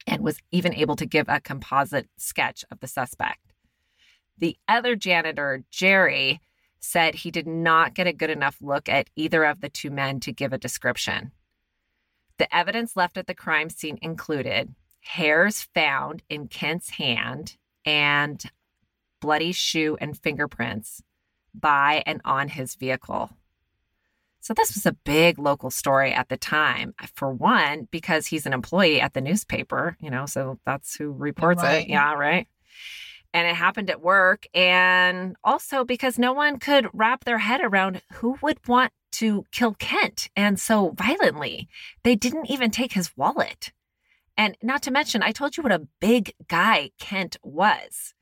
and 0.07 0.23
was 0.23 0.39
even 0.53 0.75
able 0.75 0.97
to 0.97 1.07
give 1.07 1.29
a 1.29 1.41
composite 1.41 2.09
sketch 2.17 2.65
of 2.71 2.81
the 2.81 2.87
suspect. 2.87 3.53
The 4.39 4.57
other 4.69 4.95
janitor, 4.95 5.65
Jerry, 5.71 6.41
said 6.79 7.17
he 7.17 7.31
did 7.31 7.47
not 7.47 7.95
get 7.95 8.07
a 8.07 8.13
good 8.13 8.31
enough 8.31 8.59
look 8.61 8.89
at 8.89 9.11
either 9.17 9.45
of 9.45 9.61
the 9.61 9.69
two 9.69 9.91
men 9.91 10.21
to 10.21 10.33
give 10.33 10.53
a 10.53 10.59
description. 10.59 11.33
The 12.39 12.55
evidence 12.55 12.95
left 12.95 13.17
at 13.17 13.27
the 13.27 13.35
crime 13.35 13.71
scene 13.71 13.99
included 14.03 14.75
hairs 15.01 15.63
found 15.75 16.23
in 16.29 16.49
Kent's 16.49 16.91
hand 16.91 17.57
and 17.85 18.45
bloody 19.21 19.53
shoe 19.53 19.97
and 20.01 20.17
fingerprints 20.19 21.03
by 21.55 22.03
and 22.07 22.21
on 22.25 22.49
his 22.49 22.75
vehicle. 22.75 23.31
So, 24.41 24.55
this 24.55 24.75
was 24.75 24.87
a 24.87 24.93
big 24.93 25.39
local 25.41 25.71
story 25.71 26.13
at 26.13 26.29
the 26.29 26.37
time. 26.37 26.95
For 27.15 27.33
one, 27.33 27.89
because 27.91 28.29
he's 28.29 28.47
an 28.47 28.53
employee 28.53 29.01
at 29.01 29.13
the 29.13 29.21
newspaper, 29.21 29.97
you 30.01 30.09
know, 30.11 30.27
so 30.27 30.61
that's 30.65 30.95
who 30.95 31.11
reports 31.11 31.63
Right. 31.63 31.83
it. 31.83 31.89
Yeah, 31.89 32.15
right. 32.15 32.47
And 33.35 33.49
it 33.49 33.57
happened 33.57 33.91
at 33.91 34.01
work. 34.01 34.47
And 34.55 35.37
also 35.43 35.85
because 35.85 36.17
no 36.19 36.33
one 36.33 36.59
could 36.59 36.87
wrap 36.93 37.25
their 37.25 37.39
head 37.39 37.61
around 37.61 38.03
who 38.15 38.39
would 38.41 38.67
want 38.69 38.93
to 39.13 39.45
kill 39.51 39.75
Kent 39.75 40.29
and 40.37 40.61
so 40.61 40.91
violently. 40.91 41.69
They 42.05 42.15
didn't 42.15 42.49
even 42.51 42.71
take 42.71 42.93
his 42.93 43.17
wallet. 43.17 43.73
And 44.37 44.57
not 44.63 44.83
to 44.83 44.91
mention, 44.91 45.23
I 45.23 45.33
told 45.33 45.57
you 45.57 45.63
what 45.63 45.73
a 45.73 45.89
big 46.01 46.35
guy 46.47 46.91
Kent 47.01 47.37
was, 47.43 48.15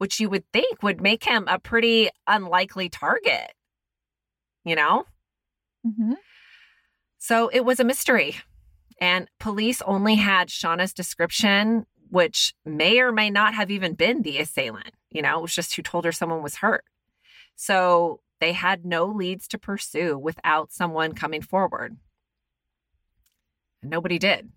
which 0.00 0.18
you 0.18 0.30
would 0.30 0.50
think 0.50 0.82
would 0.82 1.02
make 1.02 1.24
him 1.24 1.44
a 1.46 1.58
pretty 1.58 2.08
unlikely 2.26 2.88
target, 2.88 3.52
you 4.64 4.74
know? 4.74 5.04
Mm-hmm. 5.86 6.14
So 7.18 7.48
it 7.48 7.66
was 7.66 7.80
a 7.80 7.84
mystery. 7.84 8.36
And 8.98 9.28
police 9.38 9.82
only 9.82 10.14
had 10.14 10.48
Shauna's 10.48 10.94
description, 10.94 11.84
which 12.08 12.54
may 12.64 12.98
or 13.00 13.12
may 13.12 13.28
not 13.28 13.52
have 13.52 13.70
even 13.70 13.92
been 13.92 14.22
the 14.22 14.38
assailant. 14.38 14.94
You 15.10 15.20
know, 15.20 15.36
it 15.38 15.42
was 15.42 15.54
just 15.54 15.76
who 15.76 15.82
told 15.82 16.06
her 16.06 16.12
someone 16.12 16.42
was 16.42 16.56
hurt. 16.56 16.84
So 17.54 18.20
they 18.40 18.54
had 18.54 18.86
no 18.86 19.04
leads 19.04 19.46
to 19.48 19.58
pursue 19.58 20.16
without 20.16 20.72
someone 20.72 21.12
coming 21.12 21.42
forward. 21.42 21.98
And 23.82 23.90
nobody 23.90 24.18
did. 24.18 24.48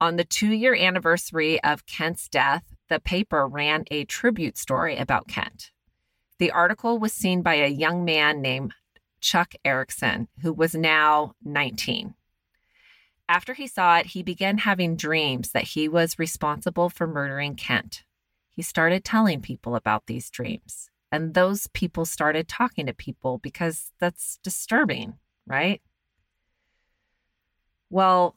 On 0.00 0.16
the 0.16 0.24
two 0.24 0.52
year 0.52 0.74
anniversary 0.74 1.62
of 1.62 1.86
Kent's 1.86 2.28
death, 2.28 2.64
the 2.88 3.00
paper 3.00 3.46
ran 3.46 3.84
a 3.90 4.04
tribute 4.04 4.56
story 4.58 4.96
about 4.96 5.28
Kent. 5.28 5.72
The 6.38 6.50
article 6.50 6.98
was 6.98 7.12
seen 7.12 7.42
by 7.42 7.54
a 7.54 7.68
young 7.68 8.04
man 8.04 8.40
named 8.40 8.74
Chuck 9.20 9.54
Erickson, 9.64 10.28
who 10.42 10.52
was 10.52 10.74
now 10.74 11.34
19. 11.44 12.14
After 13.28 13.54
he 13.54 13.66
saw 13.66 13.98
it, 13.98 14.06
he 14.06 14.22
began 14.22 14.58
having 14.58 14.96
dreams 14.96 15.50
that 15.50 15.64
he 15.64 15.88
was 15.88 16.18
responsible 16.18 16.88
for 16.88 17.06
murdering 17.06 17.56
Kent. 17.56 18.04
He 18.50 18.62
started 18.62 19.04
telling 19.04 19.40
people 19.40 19.74
about 19.74 20.06
these 20.06 20.30
dreams, 20.30 20.90
and 21.12 21.34
those 21.34 21.66
people 21.68 22.06
started 22.06 22.48
talking 22.48 22.86
to 22.86 22.94
people 22.94 23.38
because 23.38 23.92
that's 23.98 24.38
disturbing, 24.42 25.14
right? 25.46 25.82
Well, 27.90 28.34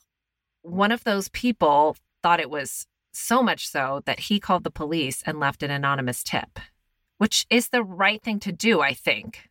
one 0.62 0.92
of 0.92 1.04
those 1.04 1.30
people 1.30 1.96
thought 2.22 2.40
it 2.40 2.50
was 2.50 2.86
so 3.12 3.44
much 3.44 3.68
so 3.68 4.02
that 4.06 4.22
he 4.22 4.40
called 4.40 4.64
the 4.64 4.72
police 4.72 5.24
and 5.26 5.40
left 5.40 5.64
an 5.64 5.72
anonymous 5.72 6.24
tip, 6.24 6.60
which 7.18 7.46
is 7.50 7.70
the 7.70 7.84
right 7.84 8.22
thing 8.22 8.40
to 8.42 8.52
do, 8.52 8.82
I 8.82 8.94
think. 8.94 9.50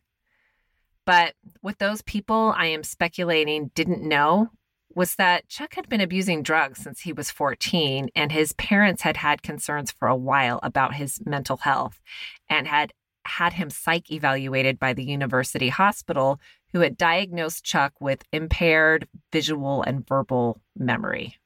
But 1.05 1.35
what 1.61 1.79
those 1.79 2.01
people 2.01 2.53
I 2.55 2.67
am 2.67 2.83
speculating 2.83 3.71
didn't 3.75 4.07
know 4.07 4.49
was 4.93 5.15
that 5.15 5.47
Chuck 5.47 5.75
had 5.75 5.87
been 5.89 6.01
abusing 6.01 6.43
drugs 6.43 6.79
since 6.79 7.01
he 7.01 7.13
was 7.13 7.31
14, 7.31 8.09
and 8.15 8.31
his 8.31 8.53
parents 8.53 9.03
had 9.03 9.17
had 9.17 9.41
concerns 9.41 9.91
for 9.91 10.07
a 10.07 10.15
while 10.15 10.59
about 10.63 10.95
his 10.95 11.21
mental 11.25 11.57
health 11.57 12.01
and 12.49 12.67
had 12.67 12.93
had 13.25 13.53
him 13.53 13.69
psych 13.69 14.11
evaluated 14.11 14.79
by 14.79 14.93
the 14.93 15.03
university 15.03 15.69
hospital, 15.69 16.39
who 16.73 16.79
had 16.79 16.97
diagnosed 16.97 17.63
Chuck 17.63 17.93
with 17.99 18.25
impaired 18.31 19.07
visual 19.31 19.83
and 19.83 20.07
verbal 20.07 20.61
memory. 20.75 21.37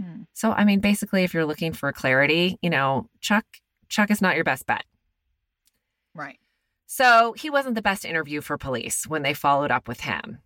Hmm. 0.00 0.22
So, 0.32 0.52
I 0.52 0.64
mean, 0.64 0.80
basically, 0.80 1.24
if 1.24 1.34
you're 1.34 1.44
looking 1.44 1.72
for 1.72 1.92
clarity, 1.92 2.58
you 2.62 2.70
know, 2.70 3.08
Chuck 3.20 3.44
Chuck 3.88 4.10
is 4.10 4.22
not 4.22 4.36
your 4.36 4.44
best 4.44 4.66
bet. 4.66 4.84
Right. 6.14 6.38
So 6.86 7.34
he 7.34 7.50
wasn't 7.50 7.74
the 7.74 7.82
best 7.82 8.04
interview 8.04 8.40
for 8.40 8.56
police 8.56 9.06
when 9.06 9.22
they 9.22 9.34
followed 9.34 9.70
up 9.70 9.88
with 9.88 10.00
him. 10.00 10.38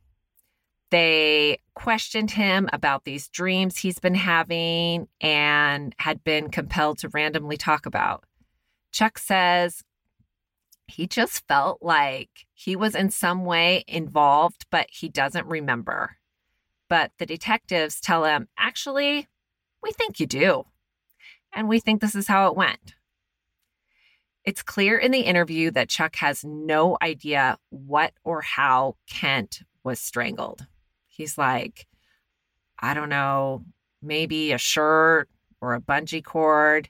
They 0.90 1.58
questioned 1.74 2.32
him 2.32 2.68
about 2.72 3.04
these 3.04 3.28
dreams 3.28 3.78
he's 3.78 3.98
been 3.98 4.14
having 4.14 5.08
and 5.20 5.94
had 5.98 6.22
been 6.22 6.50
compelled 6.50 6.98
to 6.98 7.08
randomly 7.08 7.56
talk 7.56 7.86
about. 7.86 8.24
Chuck 8.92 9.18
says 9.18 9.82
he 10.86 11.06
just 11.06 11.46
felt 11.48 11.82
like 11.82 12.46
he 12.52 12.76
was 12.76 12.94
in 12.94 13.10
some 13.10 13.44
way 13.44 13.84
involved, 13.88 14.66
but 14.70 14.86
he 14.90 15.08
doesn't 15.08 15.46
remember. 15.46 16.16
But 16.88 17.12
the 17.18 17.26
detectives 17.26 18.00
tell 18.00 18.24
him, 18.24 18.48
actually, 18.58 19.28
we 19.84 19.92
think 19.92 20.18
you 20.18 20.26
do. 20.26 20.64
And 21.52 21.68
we 21.68 21.78
think 21.78 22.00
this 22.00 22.16
is 22.16 22.26
how 22.26 22.48
it 22.48 22.56
went. 22.56 22.94
It's 24.44 24.62
clear 24.62 24.98
in 24.98 25.12
the 25.12 25.20
interview 25.20 25.70
that 25.70 25.88
Chuck 25.88 26.16
has 26.16 26.44
no 26.44 26.98
idea 27.00 27.58
what 27.70 28.12
or 28.24 28.42
how 28.42 28.96
Kent 29.08 29.62
was 29.84 30.00
strangled. 30.00 30.66
He's 31.06 31.38
like, 31.38 31.86
I 32.78 32.92
don't 32.92 33.08
know, 33.08 33.64
maybe 34.02 34.52
a 34.52 34.58
shirt 34.58 35.28
or 35.60 35.74
a 35.74 35.80
bungee 35.80 36.24
cord. 36.24 36.88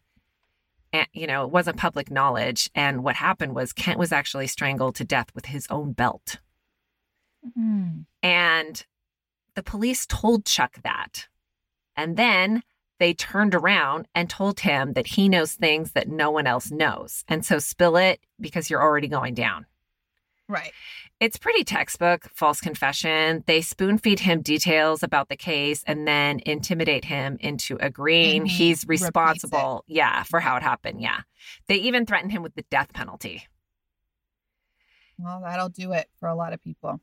And, 0.92 1.06
you 1.12 1.26
know, 1.26 1.44
it 1.44 1.50
wasn't 1.50 1.76
public 1.76 2.10
knowledge. 2.10 2.70
And 2.74 3.04
what 3.04 3.16
happened 3.16 3.54
was 3.54 3.72
Kent 3.72 3.98
was 3.98 4.12
actually 4.12 4.46
strangled 4.46 4.94
to 4.96 5.04
death 5.04 5.28
with 5.34 5.46
his 5.46 5.66
own 5.68 5.92
belt. 5.92 6.38
Mm. 7.58 8.06
And 8.22 8.86
the 9.54 9.62
police 9.62 10.06
told 10.06 10.46
Chuck 10.46 10.78
that. 10.82 11.28
And 11.96 12.16
then 12.16 12.62
they 12.98 13.14
turned 13.14 13.54
around 13.54 14.06
and 14.14 14.30
told 14.30 14.60
him 14.60 14.92
that 14.92 15.06
he 15.06 15.28
knows 15.28 15.54
things 15.54 15.92
that 15.92 16.08
no 16.08 16.30
one 16.30 16.46
else 16.46 16.70
knows. 16.70 17.24
And 17.28 17.44
so 17.44 17.58
spill 17.58 17.96
it 17.96 18.20
because 18.40 18.70
you're 18.70 18.82
already 18.82 19.08
going 19.08 19.34
down. 19.34 19.66
Right. 20.48 20.72
It's 21.20 21.38
pretty 21.38 21.64
textbook 21.64 22.28
false 22.34 22.60
confession. 22.60 23.44
They 23.46 23.62
spoon 23.62 23.98
feed 23.98 24.20
him 24.20 24.42
details 24.42 25.02
about 25.02 25.28
the 25.28 25.36
case 25.36 25.82
and 25.86 26.06
then 26.06 26.40
intimidate 26.44 27.04
him 27.04 27.38
into 27.40 27.78
agreeing 27.80 28.42
And 28.42 28.50
he's 28.50 28.86
responsible, 28.86 29.84
yeah, 29.86 30.22
for 30.24 30.40
how 30.40 30.56
it 30.56 30.62
happened. 30.62 31.00
Yeah. 31.00 31.20
They 31.66 31.76
even 31.76 32.04
threatened 32.04 32.32
him 32.32 32.42
with 32.42 32.54
the 32.54 32.64
death 32.70 32.92
penalty. 32.92 33.46
Well, 35.16 35.40
that'll 35.40 35.68
do 35.68 35.92
it 35.92 36.10
for 36.18 36.28
a 36.28 36.34
lot 36.34 36.52
of 36.52 36.60
people. 36.60 37.00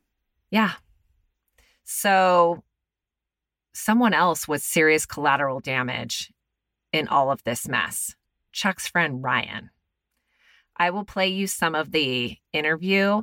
Yeah. 0.50 0.72
So 1.84 2.62
someone 3.72 4.14
else 4.14 4.46
with 4.46 4.62
serious 4.62 5.06
collateral 5.06 5.60
damage 5.60 6.32
in 6.92 7.08
all 7.08 7.30
of 7.30 7.42
this 7.44 7.66
mess 7.68 8.14
Chuck's 8.52 8.86
friend 8.86 9.22
Ryan. 9.22 9.70
I 10.76 10.90
will 10.90 11.04
play 11.04 11.28
you 11.28 11.46
some 11.46 11.74
of 11.74 11.92
the 11.92 12.36
interview, 12.52 13.22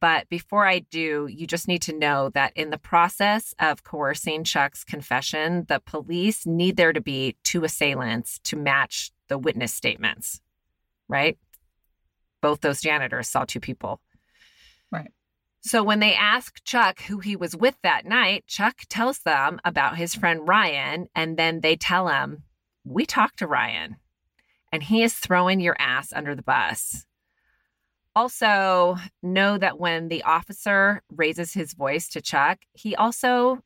but 0.00 0.28
before 0.28 0.66
I 0.66 0.80
do, 0.80 1.26
you 1.30 1.46
just 1.46 1.68
need 1.68 1.82
to 1.82 1.96
know 1.96 2.30
that 2.30 2.52
in 2.54 2.70
the 2.70 2.78
process 2.78 3.54
of 3.58 3.82
coercing 3.82 4.44
Chuck's 4.44 4.84
confession, 4.84 5.64
the 5.68 5.80
police 5.80 6.46
need 6.46 6.76
there 6.76 6.92
to 6.92 7.00
be 7.00 7.36
two 7.44 7.64
assailants 7.64 8.38
to 8.44 8.56
match 8.56 9.10
the 9.28 9.38
witness 9.38 9.72
statements, 9.72 10.40
right? 11.08 11.38
Both 12.40 12.60
those 12.60 12.80
janitors 12.80 13.28
saw 13.28 13.44
two 13.44 13.60
people. 13.60 14.00
So 15.60 15.82
when 15.82 15.98
they 15.98 16.14
ask 16.14 16.62
Chuck 16.64 17.02
who 17.02 17.18
he 17.18 17.36
was 17.36 17.56
with 17.56 17.76
that 17.82 18.06
night, 18.06 18.46
Chuck 18.46 18.82
tells 18.88 19.18
them 19.20 19.60
about 19.64 19.96
his 19.96 20.14
friend 20.14 20.46
Ryan, 20.46 21.08
and 21.14 21.36
then 21.36 21.60
they 21.60 21.76
tell 21.76 22.08
him, 22.08 22.44
We 22.84 23.04
talked 23.04 23.40
to 23.40 23.46
Ryan, 23.46 23.96
and 24.72 24.84
he 24.84 25.02
is 25.02 25.14
throwing 25.14 25.60
your 25.60 25.76
ass 25.78 26.12
under 26.12 26.34
the 26.34 26.42
bus. 26.42 27.06
Also, 28.14 28.96
know 29.22 29.58
that 29.58 29.78
when 29.78 30.08
the 30.08 30.22
officer 30.22 31.02
raises 31.08 31.52
his 31.52 31.74
voice 31.74 32.08
to 32.08 32.20
Chuck, 32.20 32.60
he 32.72 32.96
also 32.96 33.60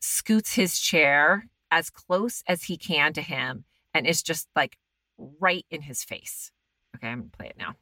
scoots 0.00 0.54
his 0.54 0.80
chair 0.80 1.48
as 1.70 1.90
close 1.90 2.42
as 2.46 2.64
he 2.64 2.76
can 2.76 3.12
to 3.12 3.22
him 3.22 3.64
and 3.92 4.06
is 4.06 4.22
just 4.22 4.48
like 4.56 4.76
right 5.18 5.66
in 5.70 5.82
his 5.82 6.04
face. 6.04 6.50
Okay, 6.96 7.08
I'm 7.08 7.18
gonna 7.18 7.30
play 7.30 7.46
it 7.48 7.56
now. 7.58 7.74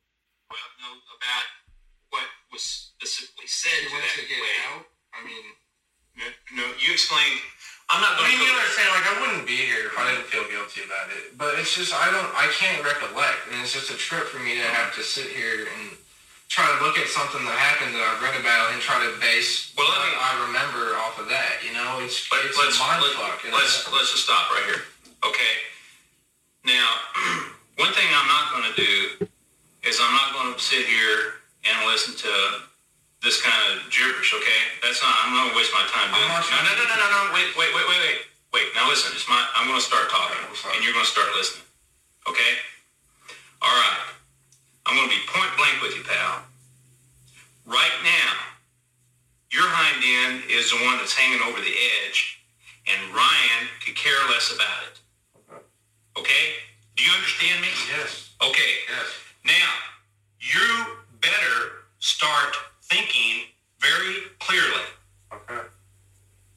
well, 0.50 0.58
what 1.06 1.24
was 2.54 2.94
specifically 2.94 3.50
said 3.50 3.74
to 3.84 3.88
that 3.98 4.14
to 4.14 4.22
get 4.30 4.38
lady. 4.38 4.62
out. 4.70 4.86
I 5.12 5.18
mean, 5.26 5.44
No, 6.14 6.26
no, 6.62 6.64
you 6.78 6.94
explained. 6.94 7.42
I'm 7.90 8.00
not 8.00 8.16
I 8.16 8.24
going 8.24 8.30
mean, 8.32 8.40
to 8.40 8.46
you 8.48 8.52
understand? 8.54 8.88
Like, 8.96 9.06
I 9.10 9.14
wouldn't 9.20 9.44
be 9.50 9.58
here 9.60 9.90
if 9.92 9.94
I 9.98 10.08
didn't 10.14 10.30
feel 10.32 10.46
guilty 10.48 10.86
about 10.88 11.10
it. 11.12 11.36
But 11.36 11.58
it's 11.60 11.74
just 11.74 11.92
I 11.92 12.08
don't, 12.14 12.30
I 12.32 12.48
can't 12.56 12.80
recollect, 12.80 13.50
and 13.52 13.60
it's 13.60 13.74
just 13.76 13.90
a 13.92 13.98
trip 13.98 14.24
for 14.30 14.38
me 14.40 14.54
to 14.56 14.66
have 14.78 14.94
to 14.96 15.02
sit 15.04 15.28
here 15.34 15.68
and 15.68 15.92
try 16.48 16.64
to 16.64 16.76
look 16.80 16.96
at 16.96 17.10
something 17.12 17.42
that 17.44 17.58
happened 17.58 17.92
that 17.98 18.00
I've 18.06 18.22
read 18.24 18.38
about 18.40 18.72
and 18.72 18.80
try 18.80 18.96
to 19.04 19.10
base 19.20 19.74
Well, 19.76 19.84
what 19.90 20.00
me- 20.06 20.16
I 20.16 20.30
remember 20.48 20.96
off 21.02 21.18
of 21.20 21.28
that. 21.28 21.60
You 21.66 21.74
know, 21.76 22.00
it's 22.00 22.24
But 22.30 22.46
it's 22.48 22.56
let's 22.56 22.78
a 22.78 22.84
mind 22.86 23.02
let, 23.04 23.12
fuck. 23.20 23.42
Let's 23.52 23.84
let's 23.92 24.10
just 24.16 24.24
stop 24.24 24.48
right 24.54 24.64
here. 24.70 24.82
Okay. 25.26 25.54
Now, 26.64 26.88
one 27.82 27.92
thing 27.92 28.08
I'm 28.16 28.28
not 28.32 28.48
going 28.54 28.66
to 28.72 28.76
do 28.80 28.94
is 29.84 30.00
I'm 30.00 30.14
not 30.16 30.32
going 30.32 30.54
to 30.54 30.60
sit 30.60 30.86
here 30.88 31.43
and 31.64 31.74
listen 31.88 32.14
to 32.14 32.32
this 33.24 33.40
kind 33.40 33.56
of 33.72 33.88
gibberish, 33.88 34.36
okay? 34.36 34.60
That's 34.84 35.00
not, 35.00 35.12
I'm 35.24 35.32
not 35.32 35.48
gonna 35.48 35.56
waste 35.56 35.72
my 35.72 35.84
time 35.88 36.12
doing 36.12 36.28
that. 36.28 36.44
No, 36.44 36.60
no, 36.60 36.72
no, 36.76 36.84
no, 36.84 36.96
no, 36.96 37.08
no, 37.08 37.20
wait, 37.32 37.48
wait, 37.56 37.72
wait, 37.72 37.86
wait, 37.88 38.00
wait. 38.04 38.18
Wait, 38.52 38.68
now 38.76 38.86
listen, 38.86 39.10
it's 39.16 39.26
my, 39.26 39.40
I'm 39.56 39.66
gonna 39.66 39.80
start 39.80 40.12
talking, 40.12 40.38
Okay, 40.52 40.76
and 40.76 40.84
you're 40.84 40.92
gonna 40.94 41.08
start 41.08 41.26
listening, 41.34 41.66
okay? 42.28 42.52
All 43.64 43.72
right. 43.72 44.14
I'm 44.86 44.94
gonna 44.94 45.08
be 45.08 45.20
point 45.26 45.50
blank 45.56 45.80
with 45.80 45.96
you, 45.96 46.04
pal. 46.04 46.44
Right 47.64 47.96
now, 48.04 48.32
your 49.50 49.64
hind 49.64 50.04
end 50.04 50.50
is 50.50 50.70
the 50.70 50.76
one 50.84 50.98
that's 50.98 51.16
hanging 51.16 51.40
over 51.40 51.58
the 51.58 51.74
edge, 52.04 52.44
and 52.86 53.00
Ryan 53.14 53.62
could 53.80 53.96
care 53.96 54.20
less 54.28 54.52
about 54.52 54.82
it. 54.92 54.96
Okay? 56.18 56.44
Do 56.96 57.04
you 57.04 57.10
understand 57.12 57.62
me? 57.62 57.68
Yes. 57.88 58.34
Okay. 58.42 58.72
Yes. 58.86 59.08
Now, 59.46 59.70
you 60.38 61.03
better 61.24 61.70
start 61.98 62.54
thinking 62.82 63.46
very 63.80 64.16
clearly 64.38 64.86
Okay. 65.32 65.60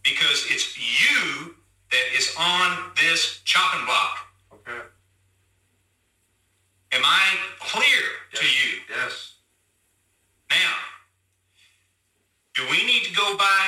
because 0.03 0.45
it's 0.49 0.77
you 0.77 1.55
that 1.91 2.03
is 2.17 2.33
on 2.37 2.91
this 3.01 3.39
chopping 3.45 3.85
block. 3.85 4.17
Okay. 4.53 4.81
Am 6.91 7.01
I 7.03 7.25
clear 7.59 8.03
to 8.35 8.45
you? 8.45 8.79
Yes. 8.89 9.35
Now, 10.49 10.73
do 12.55 12.63
we 12.71 12.85
need 12.85 13.03
to 13.03 13.13
go 13.13 13.37
by 13.37 13.67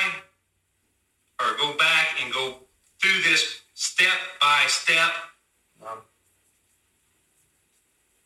or 1.40 1.56
go 1.58 1.76
back 1.78 2.08
and 2.22 2.32
go 2.32 2.56
through 3.00 3.22
this 3.22 3.60
step 3.74 4.12
by 4.40 4.64
step? 4.68 5.10
No. 5.80 5.86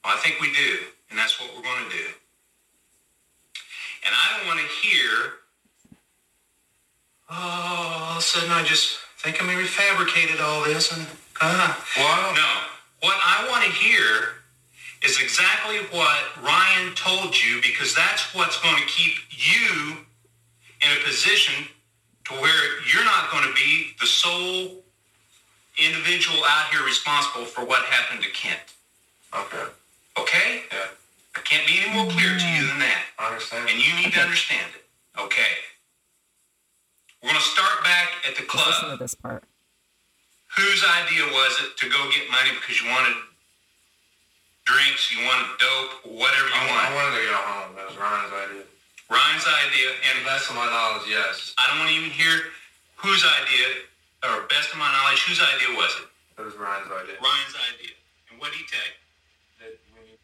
Well, 0.05 0.15
I 0.15 0.17
think 0.19 0.41
we 0.41 0.53
do, 0.53 0.79
and 1.11 1.19
that's 1.19 1.41
what 1.41 1.51
we're 1.57 1.63
going 1.63 1.85
to 1.85 1.97
do. 1.97 2.05
And 4.05 4.15
I 4.15 4.37
don't 4.37 4.47
want 4.47 4.61
to 4.61 4.67
hear, 4.67 5.09
oh, 7.31 8.01
all 8.05 8.13
of 8.13 8.19
a 8.19 8.23
sudden 8.23 8.51
I 8.51 8.63
just 8.65 8.99
think 9.19 9.43
I 9.43 9.47
maybe 9.47 9.65
fabricated 9.65 10.41
all 10.41 10.65
this 10.65 10.93
and, 10.93 11.07
uh, 11.41 11.75
Well, 11.97 12.35
no. 12.35 12.51
What 13.01 13.17
I 13.23 13.47
want 13.51 13.65
to 13.65 13.71
hear 13.71 14.35
is 15.03 15.21
exactly 15.21 15.79
what 15.91 16.23
Ryan 16.43 16.95
told 16.95 17.43
you 17.43 17.61
because 17.63 17.95
that's 17.95 18.35
what's 18.35 18.61
going 18.61 18.77
to 18.77 18.87
keep 18.87 19.15
you 19.31 19.99
in 20.81 20.89
a 20.97 21.05
position 21.05 21.67
to 22.27 22.35
where 22.35 22.81
you're 22.93 23.05
not 23.05 23.31
going 23.31 23.45
to 23.45 23.55
be 23.55 23.91
the 24.01 24.07
sole 24.07 24.83
individual 25.79 26.39
out 26.47 26.73
here 26.73 26.85
responsible 26.85 27.45
for 27.45 27.65
what 27.65 27.85
happened 27.85 28.23
to 28.23 28.31
Kent. 28.31 28.61
Okay. 29.35 29.65
Okay? 30.19 30.63
Yeah. 30.73 30.87
I 31.37 31.41
can't 31.43 31.67
be 31.67 31.81
any 31.83 31.91
more 31.95 32.07
clear 32.11 32.31
to 32.39 32.47
you 32.55 32.67
than 32.69 32.79
that. 32.79 33.03
I 33.19 33.29
understand. 33.33 33.69
And 33.69 33.79
you 33.79 33.93
need 33.99 34.13
to 34.15 34.21
understand 34.21 34.71
it. 34.75 34.85
Okay. 35.19 35.55
We're 37.23 37.31
going 37.31 37.41
to 37.43 37.49
start 37.49 37.83
back 37.83 38.09
at 38.29 38.37
the 38.37 38.43
Just 38.45 38.55
listen 38.55 38.91
to 38.93 38.97
club. 38.97 38.99
this 39.01 39.15
part. 39.15 39.45
Whose 40.57 40.85
idea 41.03 41.27
was 41.35 41.53
it 41.67 41.75
to 41.83 41.91
go 41.91 41.99
get 42.15 42.31
money 42.31 42.55
because 42.55 42.79
you 42.79 42.87
wanted 42.91 43.17
drinks, 44.65 45.11
you 45.11 45.25
wanted 45.27 45.51
dope, 45.59 46.15
whatever 46.15 46.47
you 46.47 46.55
I, 46.55 46.63
I 46.63 46.71
wanted? 46.71 46.95
wanted 46.95 47.13
to 47.19 47.25
go 47.27 47.37
home. 47.37 47.71
That 47.77 47.87
was 47.91 47.97
Ryan's 47.99 48.33
idea. 48.33 48.65
Ryan's 49.11 49.47
idea, 49.67 49.89
To 49.93 50.01
and 50.15 50.17
best 50.25 50.49
of 50.49 50.57
my 50.57 50.65
knowledge, 50.71 51.05
yes. 51.11 51.53
I 51.59 51.67
don't 51.69 51.83
want 51.83 51.91
to 51.91 51.97
even 51.99 52.09
hear 52.15 52.55
whose 52.97 53.21
idea, 53.27 53.83
or 54.25 54.47
best 54.49 54.71
of 54.73 54.79
my 54.79 54.89
knowledge, 54.89 55.21
whose 55.27 55.43
idea 55.43 55.75
was 55.77 55.93
it? 56.01 56.09
It 56.41 56.45
was 56.47 56.55
Ryan's 56.57 56.89
idea. 56.89 57.19
Ryan's 57.21 57.57
idea. 57.75 57.95
And 58.31 58.39
what 58.41 58.55
did 58.55 58.63
he 58.63 58.67
tell 58.71 58.81
you? 58.87 58.97
That 59.61 59.73
when 59.93 60.03
you- 60.09 60.21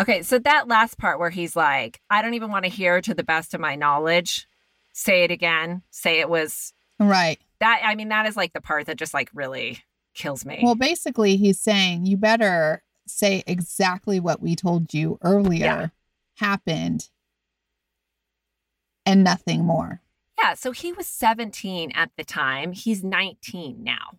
Okay, 0.00 0.22
so 0.22 0.38
that 0.40 0.66
last 0.68 0.98
part 0.98 1.18
where 1.18 1.30
he's 1.30 1.54
like, 1.54 2.00
I 2.10 2.20
don't 2.22 2.34
even 2.34 2.50
want 2.50 2.64
to 2.64 2.70
hear 2.70 3.00
to 3.00 3.14
the 3.14 3.22
best 3.22 3.54
of 3.54 3.60
my 3.60 3.76
knowledge. 3.76 4.48
Say 4.92 5.22
it 5.24 5.30
again. 5.30 5.82
Say 5.90 6.20
it 6.20 6.28
was 6.28 6.72
Right. 6.98 7.38
that. 7.60 7.80
I 7.84 7.94
mean, 7.94 8.08
that 8.08 8.26
is 8.26 8.36
like 8.36 8.52
the 8.52 8.60
part 8.60 8.86
that 8.86 8.96
just 8.96 9.14
like 9.14 9.30
really 9.34 9.84
kills 10.14 10.44
me. 10.44 10.60
Well, 10.62 10.74
basically, 10.74 11.36
he's 11.36 11.60
saying 11.60 12.06
you 12.06 12.16
better 12.16 12.82
say 13.06 13.42
exactly 13.46 14.18
what 14.20 14.40
we 14.40 14.56
told 14.56 14.94
you 14.94 15.18
earlier 15.22 15.64
Yeah. 15.64 15.86
happened 16.38 17.08
and 19.06 19.22
nothing 19.22 19.64
more. 19.64 20.00
yeah, 20.38 20.54
so 20.54 20.72
he 20.72 20.92
was 20.92 21.06
17 21.06 21.92
at 21.92 22.10
the 22.16 22.24
time. 22.24 22.72
He's 22.72 23.02
19 23.04 23.82
now. 23.84 24.18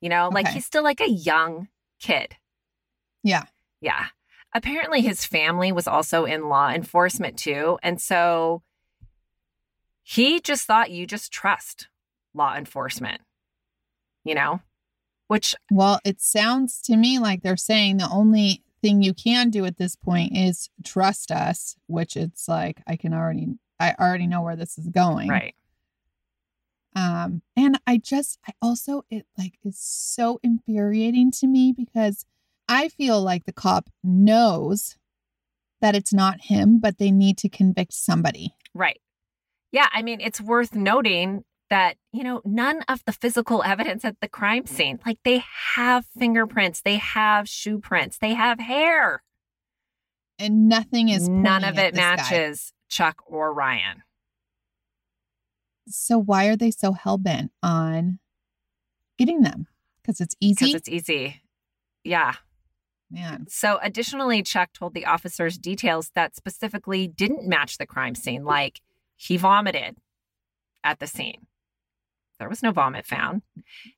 You 0.00 0.08
know, 0.08 0.28
like 0.32 0.46
Okay. 0.46 0.54
he's 0.54 0.66
still 0.66 0.82
like 0.82 1.00
a 1.00 1.08
young 1.10 1.68
kid. 2.00 2.36
Yeah. 3.22 3.44
Yeah. 3.80 4.06
Apparently, 4.54 5.02
his 5.02 5.24
family 5.24 5.72
was 5.72 5.86
also 5.86 6.24
in 6.24 6.48
law 6.48 6.70
enforcement 6.70 7.38
too. 7.38 7.78
And 7.82 8.00
so 8.00 8.62
he 10.02 10.40
just 10.40 10.66
thought 10.66 10.90
you 10.90 11.06
just 11.06 11.30
trust 11.32 11.88
law 12.34 12.56
enforcement, 12.56 13.20
you 14.24 14.34
know, 14.34 14.60
which, 15.26 15.54
Well, 15.70 16.00
it 16.04 16.20
sounds 16.20 16.80
to 16.82 16.96
me 16.96 17.18
like 17.18 17.42
they're 17.42 17.56
saying 17.58 17.98
the 17.98 18.08
only 18.10 18.62
thing 18.80 19.02
you 19.02 19.12
can 19.12 19.50
do 19.50 19.64
at 19.66 19.76
this 19.76 19.96
point 19.96 20.34
is 20.36 20.70
trust 20.84 21.30
us, 21.30 21.76
which 21.86 22.16
it's 22.16 22.48
like 22.48 22.80
I 22.86 22.96
can 22.96 23.12
already 23.12 23.48
I 23.78 23.94
already 23.98 24.26
know 24.26 24.40
where 24.40 24.56
this 24.56 24.78
is 24.78 24.88
going. 24.88 25.28
right. 25.28 25.54
Um 26.96 27.42
and 27.56 27.78
I 27.86 27.98
just 27.98 28.38
I 28.48 28.52
also 28.62 29.04
it 29.10 29.26
like 29.36 29.58
is 29.62 29.78
so 29.78 30.40
infuriating 30.42 31.30
to 31.32 31.46
me 31.46 31.72
because 31.76 32.24
I 32.68 32.88
feel 32.88 33.22
like 33.22 33.44
the 33.44 33.52
cop 33.52 33.88
knows 34.04 34.96
that 35.80 35.94
it's 35.94 36.12
not 36.12 36.42
him, 36.42 36.78
but 36.80 36.98
they 36.98 37.10
need 37.10 37.38
to 37.38 37.48
convict 37.48 37.92
somebody. 37.94 38.54
Right. 38.74 39.00
Yeah. 39.72 39.88
I 39.92 40.02
mean, 40.02 40.20
it's 40.20 40.40
worth 40.40 40.74
noting 40.74 41.44
that, 41.70 41.96
you 42.12 42.24
know, 42.24 42.40
none 42.44 42.82
of 42.88 43.04
the 43.04 43.12
physical 43.12 43.62
evidence 43.62 44.04
at 44.04 44.16
the 44.20 44.28
crime 44.28 44.66
scene, 44.66 44.98
like 45.06 45.18
they 45.24 45.42
have 45.74 46.06
fingerprints, 46.18 46.80
they 46.80 46.96
have 46.96 47.48
shoe 47.48 47.78
prints, 47.78 48.18
they 48.18 48.34
have 48.34 48.58
hair. 48.58 49.22
And 50.38 50.68
nothing 50.68 51.08
is 51.08 51.28
None 51.28 51.64
of 51.64 51.78
it 51.78 51.94
this 51.94 52.00
guy. 52.00 52.16
matches 52.16 52.72
Chuck 52.88 53.22
or 53.26 53.52
Ryan. 53.52 54.02
So 55.88 56.18
why 56.18 56.46
are 56.46 56.56
they 56.56 56.70
so 56.70 56.92
hell 56.92 57.18
bent 57.18 57.50
on 57.62 58.18
getting 59.18 59.42
them? 59.42 59.66
Because 60.00 60.20
it's 60.20 60.34
easy. 60.40 60.66
Because 60.66 60.74
it's 60.74 60.88
easy. 60.88 61.42
Yeah. 62.04 62.34
Man. 63.10 63.46
So, 63.48 63.78
additionally, 63.82 64.42
Chuck 64.42 64.72
told 64.72 64.94
the 64.94 65.06
officers 65.06 65.56
details 65.56 66.10
that 66.14 66.36
specifically 66.36 67.08
didn't 67.08 67.48
match 67.48 67.78
the 67.78 67.86
crime 67.86 68.14
scene, 68.14 68.44
like 68.44 68.80
he 69.16 69.36
vomited 69.36 69.96
at 70.84 70.98
the 70.98 71.06
scene. 71.06 71.46
There 72.38 72.48
was 72.48 72.62
no 72.62 72.70
vomit 72.70 73.04
found. 73.04 73.42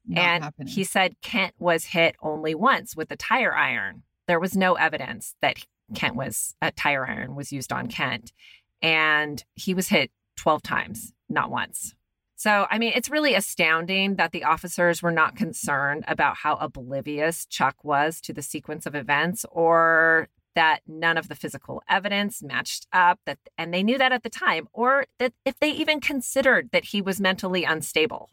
Not 0.06 0.22
and 0.22 0.44
happening. 0.44 0.68
he 0.68 0.84
said 0.84 1.20
Kent 1.22 1.54
was 1.58 1.86
hit 1.86 2.16
only 2.22 2.54
once 2.54 2.96
with 2.96 3.10
a 3.10 3.16
tire 3.16 3.54
iron. 3.54 4.02
There 4.26 4.40
was 4.40 4.56
no 4.56 4.74
evidence 4.74 5.34
that 5.42 5.56
Kent 5.94 6.16
was 6.16 6.54
a 6.62 6.70
tire 6.70 7.06
iron 7.06 7.34
was 7.34 7.52
used 7.52 7.72
on 7.72 7.88
Kent. 7.88 8.32
And 8.80 9.44
he 9.54 9.74
was 9.74 9.88
hit 9.88 10.10
12 10.36 10.62
times, 10.62 11.12
not 11.28 11.50
once. 11.50 11.94
So, 12.40 12.66
I 12.70 12.78
mean, 12.78 12.92
it's 12.94 13.10
really 13.10 13.34
astounding 13.34 14.14
that 14.14 14.32
the 14.32 14.44
officers 14.44 15.02
were 15.02 15.10
not 15.10 15.36
concerned 15.36 16.04
about 16.08 16.36
how 16.36 16.54
oblivious 16.54 17.44
Chuck 17.44 17.84
was 17.84 18.18
to 18.22 18.32
the 18.32 18.40
sequence 18.40 18.86
of 18.86 18.94
events 18.94 19.44
or 19.50 20.28
that 20.54 20.80
none 20.86 21.18
of 21.18 21.28
the 21.28 21.34
physical 21.34 21.82
evidence 21.86 22.42
matched 22.42 22.86
up 22.94 23.20
that 23.26 23.36
and 23.58 23.74
they 23.74 23.82
knew 23.82 23.98
that 23.98 24.12
at 24.12 24.22
the 24.22 24.30
time 24.30 24.68
or 24.72 25.04
that 25.18 25.34
if 25.44 25.58
they 25.58 25.70
even 25.70 26.00
considered 26.00 26.70
that 26.72 26.86
he 26.86 27.02
was 27.02 27.20
mentally 27.20 27.64
unstable. 27.64 28.30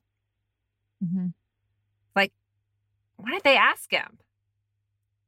Mhm. 1.04 1.34
Why 2.14 3.32
did 3.32 3.44
they 3.44 3.58
ask 3.58 3.92
him? 3.92 4.20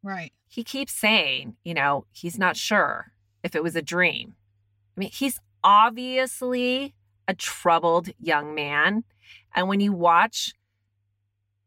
Right. 0.04 0.32
He 0.48 0.64
keeps 0.64 0.94
saying, 0.94 1.58
you 1.64 1.74
know, 1.74 2.06
he's 2.12 2.38
not 2.38 2.56
sure 2.56 3.14
if 3.44 3.56
it 3.56 3.64
was 3.64 3.76
a 3.76 3.82
dream. 3.82 4.36
I 4.96 5.00
mean, 5.00 5.10
he's 5.12 5.40
obviously 5.64 6.94
a 7.30 7.34
troubled 7.36 8.10
young 8.20 8.56
man. 8.56 9.04
And 9.56 9.68
when 9.70 9.80
you 9.80 9.94
watch 9.94 10.54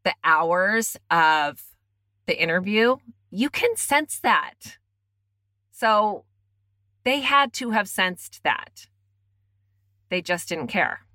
the 0.03 0.13
hours 0.21 0.97
of 1.09 1.63
the 2.25 2.39
interview, 2.39 2.97
you 3.31 3.49
can 3.49 3.77
sense 3.77 4.19
that. 4.19 4.77
So 5.71 6.25
they 7.05 7.21
had 7.21 7.53
to 7.53 7.69
have 7.69 7.87
sensed 7.87 8.41
that. 8.43 8.87
They 10.09 10.21
just 10.21 10.49
didn't 10.49 10.67
care. 10.67 11.05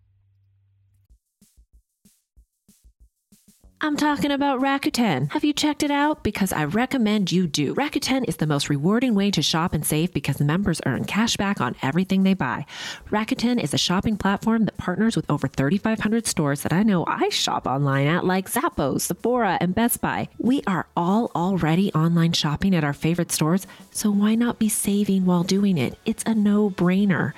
I'm 3.80 3.96
talking 3.96 4.32
about 4.32 4.60
Rakuten. 4.60 5.30
Have 5.30 5.44
you 5.44 5.52
checked 5.52 5.84
it 5.84 5.90
out? 5.92 6.24
Because 6.24 6.52
I 6.52 6.64
recommend 6.64 7.30
you 7.30 7.46
do. 7.46 7.76
Rakuten 7.76 8.24
is 8.26 8.38
the 8.38 8.46
most 8.46 8.68
rewarding 8.68 9.14
way 9.14 9.30
to 9.30 9.40
shop 9.40 9.72
and 9.72 9.86
save 9.86 10.12
because 10.12 10.40
members 10.40 10.80
earn 10.84 11.04
cash 11.04 11.36
back 11.36 11.60
on 11.60 11.76
everything 11.80 12.24
they 12.24 12.34
buy. 12.34 12.66
Rakuten 13.10 13.62
is 13.62 13.72
a 13.72 13.78
shopping 13.78 14.16
platform 14.16 14.64
that 14.64 14.78
partners 14.78 15.14
with 15.14 15.30
over 15.30 15.46
3,500 15.46 16.26
stores 16.26 16.62
that 16.62 16.72
I 16.72 16.82
know 16.82 17.04
I 17.06 17.28
shop 17.28 17.68
online 17.68 18.08
at, 18.08 18.24
like 18.24 18.50
Zappos, 18.50 19.02
Sephora, 19.02 19.58
and 19.60 19.76
Best 19.76 20.00
Buy. 20.00 20.28
We 20.38 20.60
are 20.66 20.88
all 20.96 21.30
already 21.36 21.92
online 21.94 22.32
shopping 22.32 22.74
at 22.74 22.82
our 22.82 22.92
favorite 22.92 23.30
stores, 23.30 23.64
so 23.92 24.10
why 24.10 24.34
not 24.34 24.58
be 24.58 24.68
saving 24.68 25.24
while 25.24 25.44
doing 25.44 25.78
it? 25.78 25.96
It's 26.04 26.24
a 26.24 26.34
no 26.34 26.68
brainer. 26.68 27.32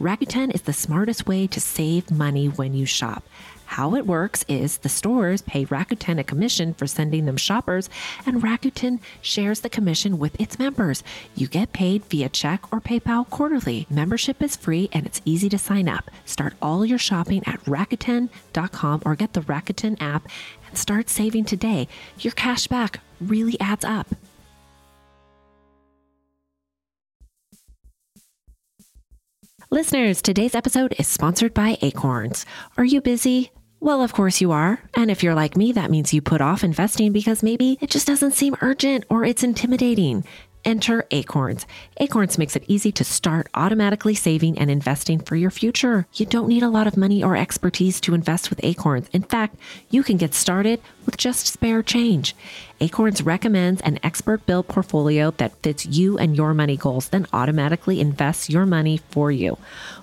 Rakuten 0.00 0.54
is 0.54 0.62
the 0.62 0.72
smartest 0.72 1.26
way 1.26 1.46
to 1.48 1.60
save 1.60 2.10
money 2.10 2.46
when 2.46 2.72
you 2.72 2.86
shop. 2.86 3.24
How 3.72 3.94
it 3.94 4.06
works 4.06 4.44
is 4.48 4.76
the 4.76 4.90
stores 4.90 5.40
pay 5.40 5.64
Rakuten 5.64 6.20
a 6.20 6.24
commission 6.24 6.74
for 6.74 6.86
sending 6.86 7.24
them 7.24 7.38
shoppers, 7.38 7.88
and 8.26 8.42
Rakuten 8.42 9.00
shares 9.22 9.60
the 9.60 9.70
commission 9.70 10.18
with 10.18 10.38
its 10.38 10.58
members. 10.58 11.02
You 11.34 11.46
get 11.46 11.72
paid 11.72 12.04
via 12.04 12.28
check 12.28 12.70
or 12.70 12.82
PayPal 12.82 13.30
quarterly. 13.30 13.86
Membership 13.88 14.42
is 14.42 14.56
free 14.56 14.90
and 14.92 15.06
it's 15.06 15.22
easy 15.24 15.48
to 15.48 15.56
sign 15.56 15.88
up. 15.88 16.10
Start 16.26 16.52
all 16.60 16.84
your 16.84 16.98
shopping 16.98 17.42
at 17.46 17.64
Rakuten.com 17.64 19.02
or 19.06 19.16
get 19.16 19.32
the 19.32 19.40
Rakuten 19.40 19.96
app 20.02 20.28
and 20.68 20.76
start 20.76 21.08
saving 21.08 21.46
today. 21.46 21.88
Your 22.18 22.34
cash 22.34 22.66
back 22.66 23.00
really 23.22 23.58
adds 23.58 23.86
up. 23.86 24.06
Listeners, 29.70 30.20
today's 30.20 30.54
episode 30.54 30.94
is 30.98 31.08
sponsored 31.08 31.54
by 31.54 31.78
Acorns. 31.80 32.44
Are 32.76 32.84
you 32.84 33.00
busy? 33.00 33.50
Well, 33.82 34.00
of 34.00 34.12
course 34.12 34.40
you 34.40 34.52
are. 34.52 34.80
And 34.94 35.10
if 35.10 35.24
you're 35.24 35.34
like 35.34 35.56
me, 35.56 35.72
that 35.72 35.90
means 35.90 36.14
you 36.14 36.22
put 36.22 36.40
off 36.40 36.62
investing 36.62 37.10
because 37.10 37.42
maybe 37.42 37.78
it 37.80 37.90
just 37.90 38.06
doesn't 38.06 38.30
seem 38.30 38.54
urgent 38.60 39.04
or 39.10 39.24
it's 39.24 39.42
intimidating. 39.42 40.24
Enter 40.64 41.04
Acorns. 41.10 41.66
Acorns 41.96 42.38
makes 42.38 42.54
it 42.54 42.62
easy 42.68 42.92
to 42.92 43.02
start 43.02 43.48
automatically 43.54 44.14
saving 44.14 44.56
and 44.56 44.70
investing 44.70 45.18
for 45.18 45.34
your 45.34 45.50
future. 45.50 46.06
You 46.14 46.26
don't 46.26 46.46
need 46.46 46.62
a 46.62 46.68
lot 46.68 46.86
of 46.86 46.96
money 46.96 47.24
or 47.24 47.36
expertise 47.36 48.00
to 48.02 48.14
invest 48.14 48.50
with 48.50 48.60
Acorns. 48.62 49.08
In 49.12 49.24
fact, 49.24 49.56
you 49.90 50.04
can 50.04 50.16
get 50.16 50.32
started 50.32 50.80
with 51.04 51.16
just 51.16 51.46
spare 51.46 51.82
change. 51.82 52.34
Acorns 52.82 53.22
recommends 53.22 53.80
an 53.82 54.00
expert 54.02 54.44
built 54.44 54.66
portfolio 54.66 55.30
that 55.32 55.56
fits 55.62 55.86
you 55.86 56.18
and 56.18 56.36
your 56.36 56.52
money 56.52 56.76
goals, 56.76 57.10
then 57.10 57.26
automatically 57.32 58.00
invests 58.00 58.50
your 58.50 58.66
money 58.66 59.00
for 59.10 59.30
you. 59.30 59.56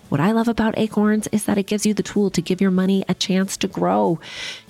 What 0.08 0.22
I 0.22 0.32
love 0.32 0.48
about 0.48 0.78
Acorns 0.78 1.28
is 1.28 1.46
that 1.46 1.60
it 1.60 1.68
gives 1.68 1.86
you 1.86 1.94
the 1.94 2.02
tool 2.02 2.32
to 2.32 2.42
give 2.42 2.62
your 2.62 2.72
money 2.72 3.06
a 3.08 3.14
chance 3.14 3.56
to 3.58 3.68
grow. 3.68 4.20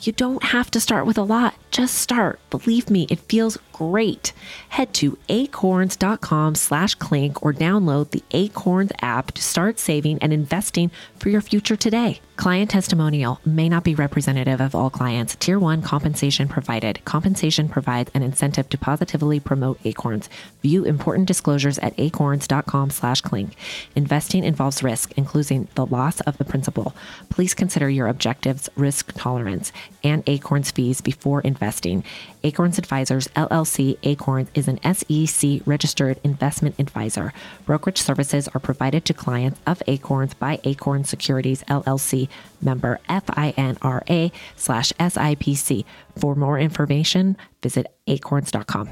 You 0.01 0.11
don't 0.11 0.43
have 0.43 0.69
to 0.71 0.81
start 0.81 1.05
with 1.05 1.17
a 1.17 1.23
lot, 1.23 1.53
just 1.71 1.95
start. 1.95 2.41
Believe 2.49 2.89
me, 2.89 3.07
it 3.09 3.19
feels 3.19 3.57
great. 3.71 4.33
Head 4.67 4.93
to 4.95 5.17
acorns.com 5.29 6.55
slash 6.55 6.95
clink 6.95 7.41
or 7.41 7.53
download 7.53 8.09
the 8.09 8.23
Acorns 8.31 8.91
app 9.01 9.31
to 9.31 9.41
start 9.41 9.79
saving 9.79 10.17
and 10.21 10.33
investing 10.33 10.91
for 11.17 11.29
your 11.29 11.41
future 11.41 11.77
today. 11.77 12.19
Client 12.35 12.71
testimonial 12.71 13.39
may 13.45 13.69
not 13.69 13.85
be 13.85 13.95
representative 13.95 14.59
of 14.59 14.75
all 14.75 14.89
clients. 14.89 15.37
Tier 15.37 15.59
1 15.59 15.81
compensation 15.83 16.18
provided. 16.47 17.03
Compensation 17.05 17.69
provides 17.69 18.11
an 18.13 18.23
incentive 18.23 18.67
to 18.69 18.77
positively 18.77 19.39
promote 19.39 19.79
Acorns. 19.85 20.29
View 20.61 20.83
important 20.83 21.27
disclosures 21.27 21.79
at 21.79 21.97
acorns.com 21.97 22.89
slash 22.89 23.21
clink. 23.21 23.55
Investing 23.95 24.43
involves 24.43 24.83
risk, 24.83 25.13
including 25.15 25.69
the 25.75 25.85
loss 25.85 26.19
of 26.21 26.37
the 26.37 26.45
principal. 26.45 26.93
Please 27.29 27.53
consider 27.53 27.89
your 27.89 28.07
objectives, 28.07 28.67
risk 28.75 29.13
tolerance, 29.13 29.71
and 30.03 30.23
Acorns 30.27 30.71
fees 30.71 30.99
before 30.99 31.41
investing. 31.41 32.03
Acorns 32.43 32.77
Advisors 32.77 33.27
LLC 33.29 33.97
Acorns 34.03 34.49
is 34.53 34.67
an 34.67 34.79
SEC 34.93 35.61
registered 35.65 36.19
investment 36.23 36.75
advisor. 36.79 37.33
Brokerage 37.65 38.01
services 38.01 38.47
are 38.49 38.59
provided 38.61 39.03
to 39.05 39.13
clients 39.13 39.59
of 39.67 39.83
Acorns 39.87 40.33
by 40.33 40.59
Acorns 40.63 41.09
Securities 41.09 41.63
LLC 41.63 42.29
member 42.61 42.99
FINRA 43.09 44.31
slash 44.55 44.93
SIPC. 44.93 45.83
For 46.17 46.35
more 46.35 46.57
information, 46.57 47.35
visit 47.61 47.87
acorns.com. 48.07 48.89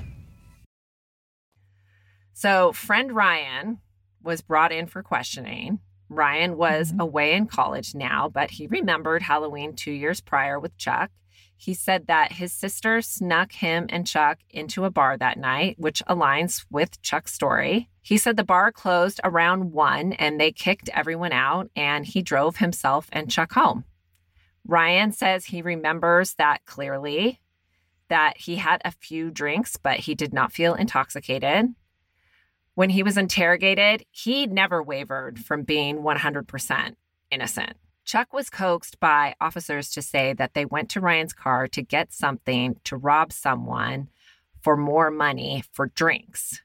So, 2.34 2.72
friend 2.74 3.14
Ryan 3.14 3.80
was 4.22 4.42
brought 4.42 4.72
in 4.72 4.88
for 4.88 5.02
questioning. 5.02 5.80
Ryan 6.10 6.56
was 6.58 6.94
Mhm. 6.94 7.00
away 7.00 7.34
in 7.34 7.48
college 7.48 7.96
now, 7.96 8.30
but 8.30 8.52
he 8.52 8.68
remembered 8.68 9.24
Halloween 9.24 9.74
two 9.74 9.92
years 9.92 10.22
prior 10.22 10.60
with 10.60 10.78
Chuck. 10.78 11.12
He 11.60 11.74
said 11.74 12.06
that 12.08 12.34
his 12.34 12.54
sister 12.54 13.02
snuck 13.02 13.52
him 13.52 13.88
and 13.90 14.06
Chuck 14.06 14.38
into 14.52 14.86
a 14.86 14.92
bar 14.92 15.18
that 15.18 15.40
night, 15.40 15.76
which 15.80 16.04
aligns 16.08 16.66
with 16.70 17.02
Chuck's 17.02 17.34
story. 17.34 17.90
He 18.02 18.18
said 18.18 18.38
the 18.38 18.44
bar 18.44 18.72
closed 18.72 19.20
around 19.24 19.72
one 19.74 20.14
and 20.14 20.40
they 20.40 20.52
kicked 20.52 20.90
everyone 20.94 21.34
out, 21.34 21.70
and 21.76 22.06
he 22.06 22.22
drove 22.22 22.58
himself 22.58 23.10
and 23.12 23.30
Chuck 23.30 23.54
home. 23.54 23.84
Ryan 24.66 25.12
says 25.12 25.46
he 25.46 25.62
remembers 25.62 26.36
that 26.36 26.64
clearly, 26.66 27.42
that 28.10 28.38
he 28.38 28.58
had 28.58 28.82
a 28.86 28.92
few 28.92 29.32
drinks, 29.32 29.78
but 29.78 30.02
he 30.02 30.14
did 30.16 30.34
not 30.34 30.52
feel 30.52 30.76
intoxicated. 30.76 31.74
When 32.76 32.92
he 32.92 33.02
was 33.02 33.18
interrogated, 33.18 34.06
he 34.12 34.46
never 34.46 34.84
wavered 34.84 35.40
from 35.40 35.64
being 35.64 36.04
100% 36.04 36.96
innocent. 37.32 37.78
Chuck 38.08 38.32
was 38.32 38.50
coaxed 38.50 39.02
by 39.02 39.36
officers 39.42 39.90
to 39.90 40.02
say 40.02 40.32
that 40.32 40.54
they 40.54 40.64
went 40.64 40.90
to 40.92 41.02
Ryan's 41.02 41.34
car 41.34 41.68
to 41.68 41.82
get 41.82 42.14
something 42.14 42.80
to 42.86 42.96
rob 42.96 43.34
someone 43.34 44.08
for 44.62 44.78
more 44.78 45.12
money 45.12 45.66
for 45.74 45.88
drinks. 45.88 46.62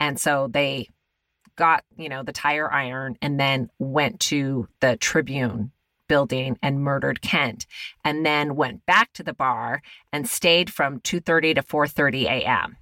And 0.00 0.18
so 0.18 0.48
they 0.48 0.88
got, 1.54 1.84
you 1.96 2.08
know, 2.08 2.24
the 2.24 2.32
tire 2.32 2.68
iron 2.68 3.16
and 3.22 3.38
then 3.38 3.70
went 3.78 4.18
to 4.20 4.66
the 4.80 4.96
Tribune 4.96 5.70
building 6.08 6.58
and 6.60 6.80
murdered 6.80 7.22
Kent 7.22 7.66
and 8.04 8.26
then 8.26 8.56
went 8.56 8.84
back 8.84 9.12
to 9.12 9.22
the 9.22 9.32
bar 9.32 9.82
and 10.12 10.28
stayed 10.28 10.72
from 10.72 10.98
2:30 10.98 11.54
to 11.54 11.62
4:30 11.62 12.24
a.m. 12.24 12.76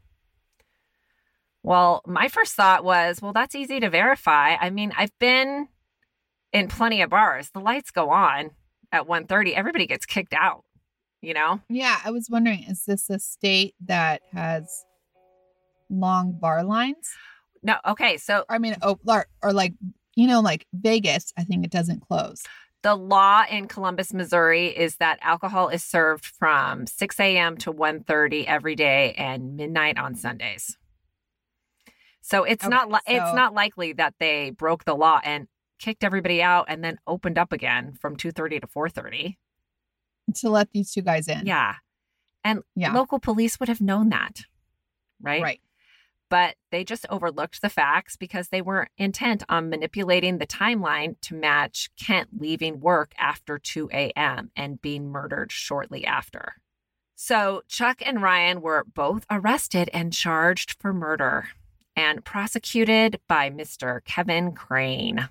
Well, 1.63 2.01
my 2.07 2.29
first 2.29 2.55
thought 2.55 2.85
was, 2.85 3.21
well, 3.21 3.35
that's 3.35 3.55
easy 3.55 3.81
to 3.81 3.91
verify. 3.91 4.55
I 4.55 4.71
mean, 4.71 4.95
I've 4.97 5.17
been 5.19 5.69
in 6.53 6.69
plenty 6.69 7.03
of 7.03 7.11
bars. 7.11 7.51
The 7.51 7.61
lights 7.61 7.91
go 7.91 8.11
on 8.11 8.51
at 8.93 9.07
1:30. 9.07 9.55
Everybody 9.55 9.87
gets 9.87 10.07
kicked 10.07 10.35
out, 10.35 10.65
you 11.21 11.35
know? 11.35 11.61
Yeah, 11.69 11.99
I 12.05 12.11
was 12.11 12.29
wondering, 12.31 12.65
is 12.65 12.85
this 12.87 13.11
a 13.11 13.19
state 13.19 13.75
that 13.87 14.23
has 14.33 14.85
long 15.91 16.33
bar 16.33 16.65
lines? 16.65 17.09
No, 17.63 17.77
okay. 17.87 18.17
So 18.19 18.45
I 18.49 18.59
mean, 18.59 18.77
oh, 18.83 18.99
or, 19.07 19.27
or 19.43 19.53
like 19.53 19.75
you 20.15 20.27
know, 20.27 20.41
like 20.41 20.67
Vegas, 20.73 21.33
I 21.37 21.45
think 21.45 21.65
it 21.65 21.71
doesn't 21.71 22.01
close. 22.01 22.43
the 22.83 22.95
law 22.95 23.43
in 23.51 23.67
Columbus, 23.69 24.13
Missouri 24.15 24.67
is 24.69 24.97
that 24.97 25.19
alcohol 25.23 25.69
is 25.69 25.83
served 25.85 26.25
from 26.25 26.87
6 26.87 27.21
a.m. 27.21 27.57
to 27.59 27.73
1:30 27.73 28.47
every 28.47 28.75
day 28.77 29.13
and 29.19 29.57
midnight 29.57 29.99
on 29.99 30.15
Sundays. 30.15 30.77
So 32.21 32.45
it's 32.45 32.65
Okay, 32.65 32.71
not 32.71 32.91
li- 32.91 33.01
it's 33.07 33.35
not 33.35 33.55
likely 33.55 33.93
that 33.95 34.15
they 34.21 34.51
broke 34.51 34.85
the 34.85 34.95
law 34.95 35.21
and 35.25 35.49
kicked 35.79 36.05
everybody 36.05 36.43
out 36.43 36.67
and 36.69 36.83
then 36.85 36.99
opened 37.07 37.39
up 37.39 37.53
again 37.53 37.95
from 37.95 38.17
2:30 38.17 38.61
to 38.61 38.67
4:30. 38.67 39.37
to 40.35 40.51
let 40.51 40.71
these 40.73 40.93
two 40.93 41.01
guys 41.01 41.27
in. 41.27 41.47
Yeah. 41.47 41.77
And 42.45 42.63
Yeah. 42.75 42.93
local 42.93 43.19
police 43.19 43.59
would 43.59 43.69
have 43.71 43.81
known 43.81 44.11
that. 44.11 44.43
Right? 45.23 45.43
Right. 45.43 45.61
But 46.29 46.57
they 46.71 46.85
just 46.85 47.07
overlooked 47.09 47.63
the 47.63 47.71
facts 47.71 48.15
because 48.17 48.51
they 48.51 48.61
were 48.61 48.89
intent 48.99 49.43
on 49.49 49.71
manipulating 49.71 50.37
the 50.37 50.47
timeline 50.47 51.19
to 51.23 51.35
match 51.35 51.89
Kent 51.97 52.29
leaving 52.39 52.81
work 52.81 53.15
after 53.17 53.59
2 53.59 53.89
a.m. 53.91 54.51
and 54.55 54.83
being 54.83 55.09
murdered 55.11 55.51
shortly 55.51 56.05
after. 56.05 56.57
So 57.15 57.63
Chuck 57.67 58.03
and 58.05 58.21
Ryan 58.23 58.61
were 58.61 58.85
both 58.85 59.25
arrested 59.31 59.89
and 59.95 60.13
charged 60.13 60.73
for 60.79 60.93
murder 60.93 61.49
and 61.97 62.23
prosecuted 62.25 63.19
by 63.27 63.49
Mr. 63.49 64.05
Kevin 64.05 64.53
Crane. 64.53 65.31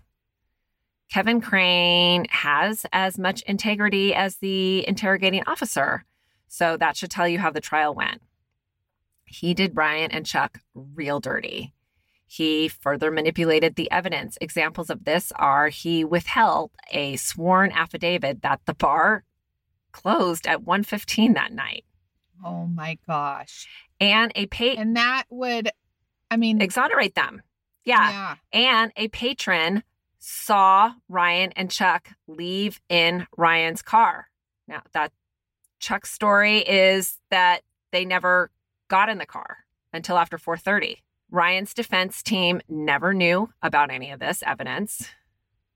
Kevin 1.12 1.40
Crane 1.42 2.26
has 2.30 2.86
as 2.92 3.18
much 3.18 3.42
integrity 3.44 4.14
as 4.14 4.38
the 4.38 4.88
interrogating 4.88 5.44
officer. 5.48 6.04
So 6.48 6.78
that 6.78 6.98
should 6.98 7.12
tell 7.12 7.28
you 7.28 7.40
how 7.40 7.52
the 7.52 7.62
trial 7.62 7.94
went. 7.94 8.22
He 9.26 9.54
did 9.54 9.74
Brian 9.74 10.12
and 10.12 10.26
Chuck 10.26 10.60
real 10.74 11.20
dirty. 11.20 11.74
He 12.26 12.68
further 12.68 13.10
manipulated 13.10 13.76
the 13.76 13.90
evidence. 13.90 14.38
Examples 14.42 14.90
of 14.90 15.06
this 15.06 15.32
are 15.36 15.70
he 15.70 16.04
withheld 16.04 16.72
a 16.92 17.16
sworn 17.16 17.72
affidavit 17.72 18.42
that 18.42 18.60
the 18.66 18.74
bar 18.74 19.24
closed 19.94 20.46
at 20.46 20.62
1:15 20.64 21.34
that 21.36 21.52
night 21.54 21.86
Oh 22.46 22.68
my 22.68 22.98
gosh. 23.08 23.68
and 24.00 24.32
a 24.36 24.46
pay 24.48 24.76
And 24.76 24.96
that 24.98 25.24
would, 25.30 25.72
I 26.30 26.38
mean, 26.38 26.62
exonerate 26.62 27.16
them. 27.16 27.42
Yeah. 27.86 28.10
yeah. 28.12 28.36
And 28.52 28.92
a 28.98 29.08
patron 29.08 29.84
saw 30.20 30.94
Ryan 31.08 31.52
and 31.56 31.70
Chuck 31.72 32.10
leave 32.28 32.80
in 32.90 33.28
Ryan's 33.38 33.82
car. 33.82 34.28
Now 34.68 34.82
that 34.94 35.12
Chuck's 35.80 36.12
story 36.12 36.60
is 36.60 37.20
that 37.30 37.62
they 37.92 38.04
never 38.06 38.52
got 38.88 39.10
in 39.10 39.18
the 39.18 39.26
car 39.26 39.66
until 39.94 40.18
after 40.18 40.38
4:30. 40.38 41.04
Ryan's 41.30 41.74
defense 41.74 42.24
team 42.24 42.62
never 42.70 43.14
knew 43.14 43.52
about 43.62 43.92
any 43.92 44.12
of 44.12 44.20
this 44.20 44.42
evidence. 44.46 45.10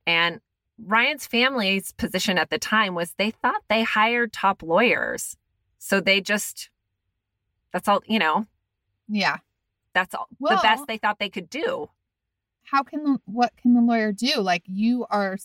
And 0.08 0.40
Ryan's 0.84 1.28
family's 1.28 1.92
position 1.92 2.38
at 2.38 2.50
the 2.50 2.58
time 2.58 2.96
was 2.96 3.14
they 3.14 3.32
thought 3.32 3.64
they 3.70 3.84
hired 3.84 4.34
top 4.34 4.64
lawyers. 4.64 5.38
So 5.78 6.00
they 6.00 6.22
just 6.22 6.70
that's 7.72 7.88
all, 7.88 8.02
you 8.06 8.20
know, 8.20 8.48
Yeah. 9.08 9.38
that's 9.94 10.14
all 10.16 10.28
the 10.40 10.60
best 10.62 10.88
they 10.88 10.98
thought 10.98 11.20
they 11.20 11.30
could 11.30 11.50
do. 11.50 11.90
How 12.72 12.84
can 12.84 13.04
the, 13.04 13.18
what 13.26 13.52
can 13.58 13.74
the 13.74 13.82
lawyer 13.82 14.12
do? 14.14 14.40
Like 14.40 14.64
you 14.66 15.06
are 15.10 15.38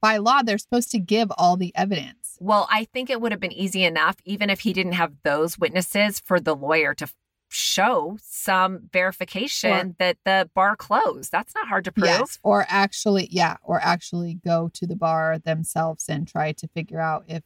by 0.00 0.16
law, 0.16 0.42
they're 0.42 0.58
supposed 0.58 0.90
to 0.90 0.98
give 0.98 1.30
all 1.38 1.56
the 1.56 1.72
evidence. 1.76 2.36
Well, 2.40 2.66
I 2.70 2.86
think 2.92 3.08
it 3.08 3.20
would 3.20 3.30
have 3.30 3.40
been 3.40 3.52
easy 3.52 3.84
enough, 3.84 4.16
even 4.24 4.50
if 4.50 4.60
he 4.60 4.72
didn't 4.72 4.94
have 4.94 5.12
those 5.22 5.60
witnesses, 5.60 6.18
for 6.18 6.40
the 6.40 6.56
lawyer 6.56 6.92
to 6.94 7.06
show 7.48 8.18
some 8.20 8.88
verification 8.92 9.70
Or- 9.70 9.94
that 10.00 10.16
the 10.24 10.50
bar 10.54 10.74
closed. 10.74 11.30
That's 11.30 11.54
not 11.54 11.68
hard 11.68 11.84
to 11.84 11.92
prove. 11.92 12.06
Yes. 12.06 12.40
Or 12.42 12.66
actually, 12.68 13.28
yeah, 13.30 13.58
or 13.62 13.78
actually 13.80 14.40
go 14.44 14.70
to 14.74 14.86
the 14.88 14.96
bar 14.96 15.38
themselves 15.38 16.08
and 16.08 16.26
try 16.26 16.50
to 16.50 16.66
figure 16.66 17.00
out 17.00 17.24
if 17.28 17.44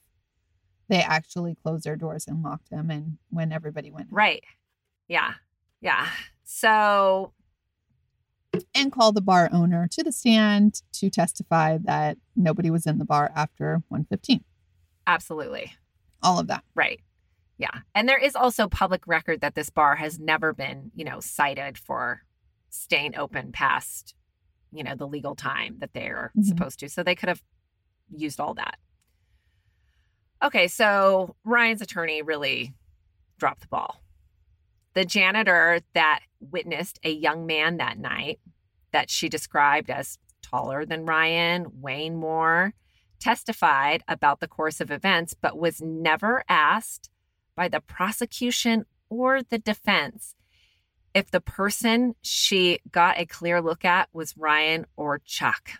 they 0.88 1.02
actually 1.02 1.56
closed 1.56 1.84
their 1.84 1.96
doors 1.96 2.26
and 2.26 2.42
locked 2.42 2.70
them 2.70 2.90
and 2.90 3.18
when 3.28 3.52
everybody 3.52 3.90
went. 3.90 4.06
Right. 4.10 4.44
Yeah. 5.08 5.34
Yeah. 5.82 6.06
So, 6.44 7.32
And 8.74 8.92
call 8.92 9.12
the 9.12 9.20
bar 9.20 9.48
owner 9.52 9.88
to 9.92 10.02
the 10.02 10.12
stand 10.12 10.82
to 10.94 11.10
testify 11.10 11.78
that 11.84 12.18
nobody 12.34 12.70
was 12.70 12.86
in 12.86 12.98
the 12.98 13.04
bar 13.04 13.30
after 13.34 13.82
115. 13.88 14.44
absolutely. 15.06 15.72
All 16.22 16.38
of 16.40 16.48
that. 16.48 16.64
Right. 16.74 17.00
Yeah. 17.58 17.80
And 17.94 18.08
there 18.08 18.18
is 18.18 18.34
also 18.34 18.68
public 18.68 19.06
record 19.06 19.40
that 19.40 19.54
this 19.54 19.70
bar 19.70 19.96
has 19.96 20.18
never 20.18 20.52
been, 20.52 20.90
you 20.94 21.04
know, 21.04 21.20
cited 21.20 21.78
for 21.78 22.22
staying 22.70 23.16
open 23.16 23.52
past, 23.52 24.14
you 24.72 24.82
know, 24.82 24.94
the 24.94 25.06
legal 25.06 25.34
time 25.36 25.76
that 25.78 25.92
they're 25.94 26.32
Mhm. 26.36 26.44
supposed 26.44 26.80
to. 26.80 26.88
So 26.88 27.02
they 27.02 27.14
could 27.14 27.28
have 27.28 27.42
used 28.10 28.40
all 28.40 28.54
that. 28.54 28.78
Okay. 30.42 30.68
So 30.68 31.36
Ryan's 31.44 31.80
attorney 31.82 32.22
really 32.22 32.74
dropped 33.38 33.60
the 33.62 33.68
ball. 33.68 34.02
The 34.94 35.04
janitor 35.04 35.80
that 35.94 36.20
witnessed 36.40 36.98
a 37.04 37.10
young 37.10 37.46
man 37.46 37.76
that 37.78 37.98
night 37.98 38.40
that 38.92 39.10
she 39.10 39.28
described 39.28 39.90
as 39.90 40.18
taller 40.42 40.84
than 40.84 41.04
Ryan, 41.06 41.66
weighing 41.80 42.16
more, 42.16 42.72
testified 43.20 44.02
about 44.08 44.40
the 44.40 44.48
course 44.48 44.80
of 44.80 44.90
events, 44.90 45.34
but 45.34 45.58
was 45.58 45.80
never 45.82 46.44
asked 46.48 47.10
by 47.56 47.68
the 47.68 47.80
prosecution 47.80 48.84
or 49.08 49.42
the 49.42 49.58
defense 49.58 50.34
if 51.14 51.30
the 51.30 51.40
person 51.40 52.14
she 52.22 52.78
got 52.90 53.18
a 53.18 53.24
clear 53.26 53.60
look 53.62 53.84
at 53.84 54.08
was 54.12 54.36
Ryan 54.36 54.86
or 54.96 55.18
Chuck. 55.24 55.70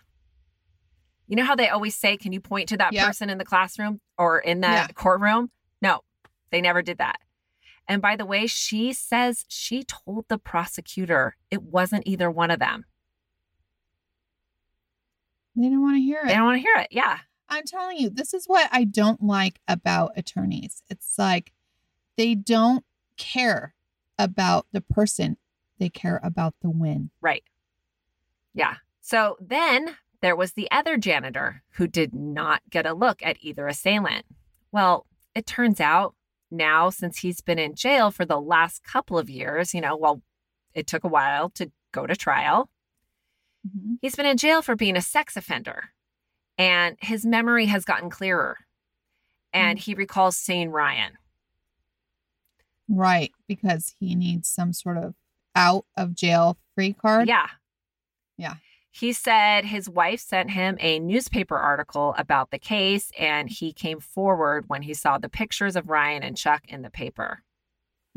You 1.27 1.35
know 1.35 1.45
how 1.45 1.55
they 1.55 1.69
always 1.69 1.95
say, 1.95 2.17
Can 2.17 2.31
you 2.33 2.39
point 2.41 2.69
to 2.69 2.77
that 2.77 2.93
Yeah. 2.93 3.05
person 3.05 3.29
in 3.29 3.37
the 3.37 3.45
classroom 3.45 4.01
or 4.17 4.39
in 4.39 4.61
the 4.61 4.67
Yeah. 4.67 4.87
courtroom? 4.87 5.51
No, 5.81 6.01
they 6.51 6.61
never 6.61 6.81
did 6.81 6.97
that. 6.97 7.19
And 7.87 8.01
by 8.01 8.15
the 8.15 8.25
way, 8.25 8.47
she 8.47 8.91
says 8.93 9.45
she 9.47 9.83
told 9.83 10.27
the 10.27 10.37
prosecutor 10.37 11.35
it 11.51 11.61
wasn't 11.63 12.07
either 12.07 12.31
one 12.31 12.49
of 12.51 12.59
them. 12.59 12.85
They 15.57 15.63
didn't 15.63 15.81
want 15.81 15.95
to 15.95 16.01
hear 16.01 16.21
it. 16.23 16.27
They 16.27 16.35
don't 16.35 16.45
want 16.45 16.57
to 16.57 16.61
hear 16.61 16.75
it. 16.77 16.87
Yeah. 16.91 17.17
I'm 17.49 17.63
telling 17.65 17.97
you, 17.97 18.09
this 18.09 18.33
is 18.33 18.45
what 18.45 18.69
I 18.71 18.83
don't 18.83 19.23
like 19.23 19.59
about 19.67 20.11
attorneys. 20.15 20.83
It's 20.89 21.17
like 21.17 21.51
they 22.15 22.35
don't 22.35 22.85
care 23.17 23.73
about 24.19 24.67
the 24.71 24.81
person, 24.81 25.37
they 25.79 25.89
care 25.89 26.19
about 26.23 26.55
the 26.61 26.69
win. 26.69 27.09
Right. 27.21 27.43
Yeah. 28.53 28.75
So 29.01 29.37
then 29.39 29.97
there 30.21 30.35
was 30.35 30.53
the 30.53 30.69
other 30.71 30.97
janitor 30.97 31.63
who 31.71 31.87
did 31.87 32.13
not 32.13 32.61
get 32.69 32.85
a 32.85 32.93
look 32.93 33.21
at 33.23 33.37
either 33.41 33.67
assailant. 33.67 34.25
Well, 34.71 35.05
it 35.35 35.45
turns 35.45 35.79
out 35.79 36.15
now, 36.49 36.89
since 36.89 37.19
he's 37.19 37.41
been 37.41 37.59
in 37.59 37.75
jail 37.75 38.09
for 38.09 38.25
the 38.25 38.39
last 38.39 38.83
couple 38.83 39.17
of 39.17 39.29
years, 39.29 39.73
you 39.73 39.81
know, 39.81 39.97
well, 39.97 40.21
it 40.73 40.87
took 40.87 41.03
a 41.03 41.09
while 41.09 41.49
to 41.51 41.71
go 41.91 42.07
to 42.07 42.15
trial. 42.15 42.69
Mhm. 43.67 43.97
He's 44.01 44.15
been 44.15 44.25
in 44.25 44.37
jail 44.37 44.61
for 44.61 44.75
being 44.75 44.95
a 44.95 45.01
sex 45.01 45.35
offender, 45.35 45.91
and 46.57 46.97
his 47.01 47.25
memory 47.25 47.65
has 47.65 47.85
gotten 47.85 48.09
clearer. 48.09 48.57
And 49.53 49.79
he 49.79 49.93
recalls 49.93 50.37
seeing 50.37 50.69
Ryan. 50.69 51.17
Right. 52.87 53.33
Because 53.47 53.95
he 53.99 54.15
needs 54.15 54.47
some 54.47 54.73
sort 54.73 54.97
of 54.97 55.15
out 55.55 55.85
of 55.95 56.13
jail 56.13 56.57
free 56.75 56.93
card. 56.93 57.27
Yeah. 57.27 57.47
Yeah. 58.37 58.55
He 58.91 59.13
said 59.13 59.65
his 59.65 59.89
wife 59.89 60.19
sent 60.19 60.51
him 60.51 60.77
a 60.79 60.99
newspaper 60.99 61.57
article 61.57 62.13
about 62.17 62.51
the 62.51 62.59
case, 62.59 63.11
and 63.17 63.49
he 63.49 63.73
came 63.73 63.99
forward 63.99 64.65
when 64.67 64.83
he 64.83 64.93
saw 64.93 65.17
the 65.17 65.29
pictures 65.29 65.75
of 65.75 65.89
Ryan 65.89 66.23
and 66.23 66.37
Chuck 66.37 66.63
in 66.67 66.81
the 66.81 66.89
paper. 66.89 67.43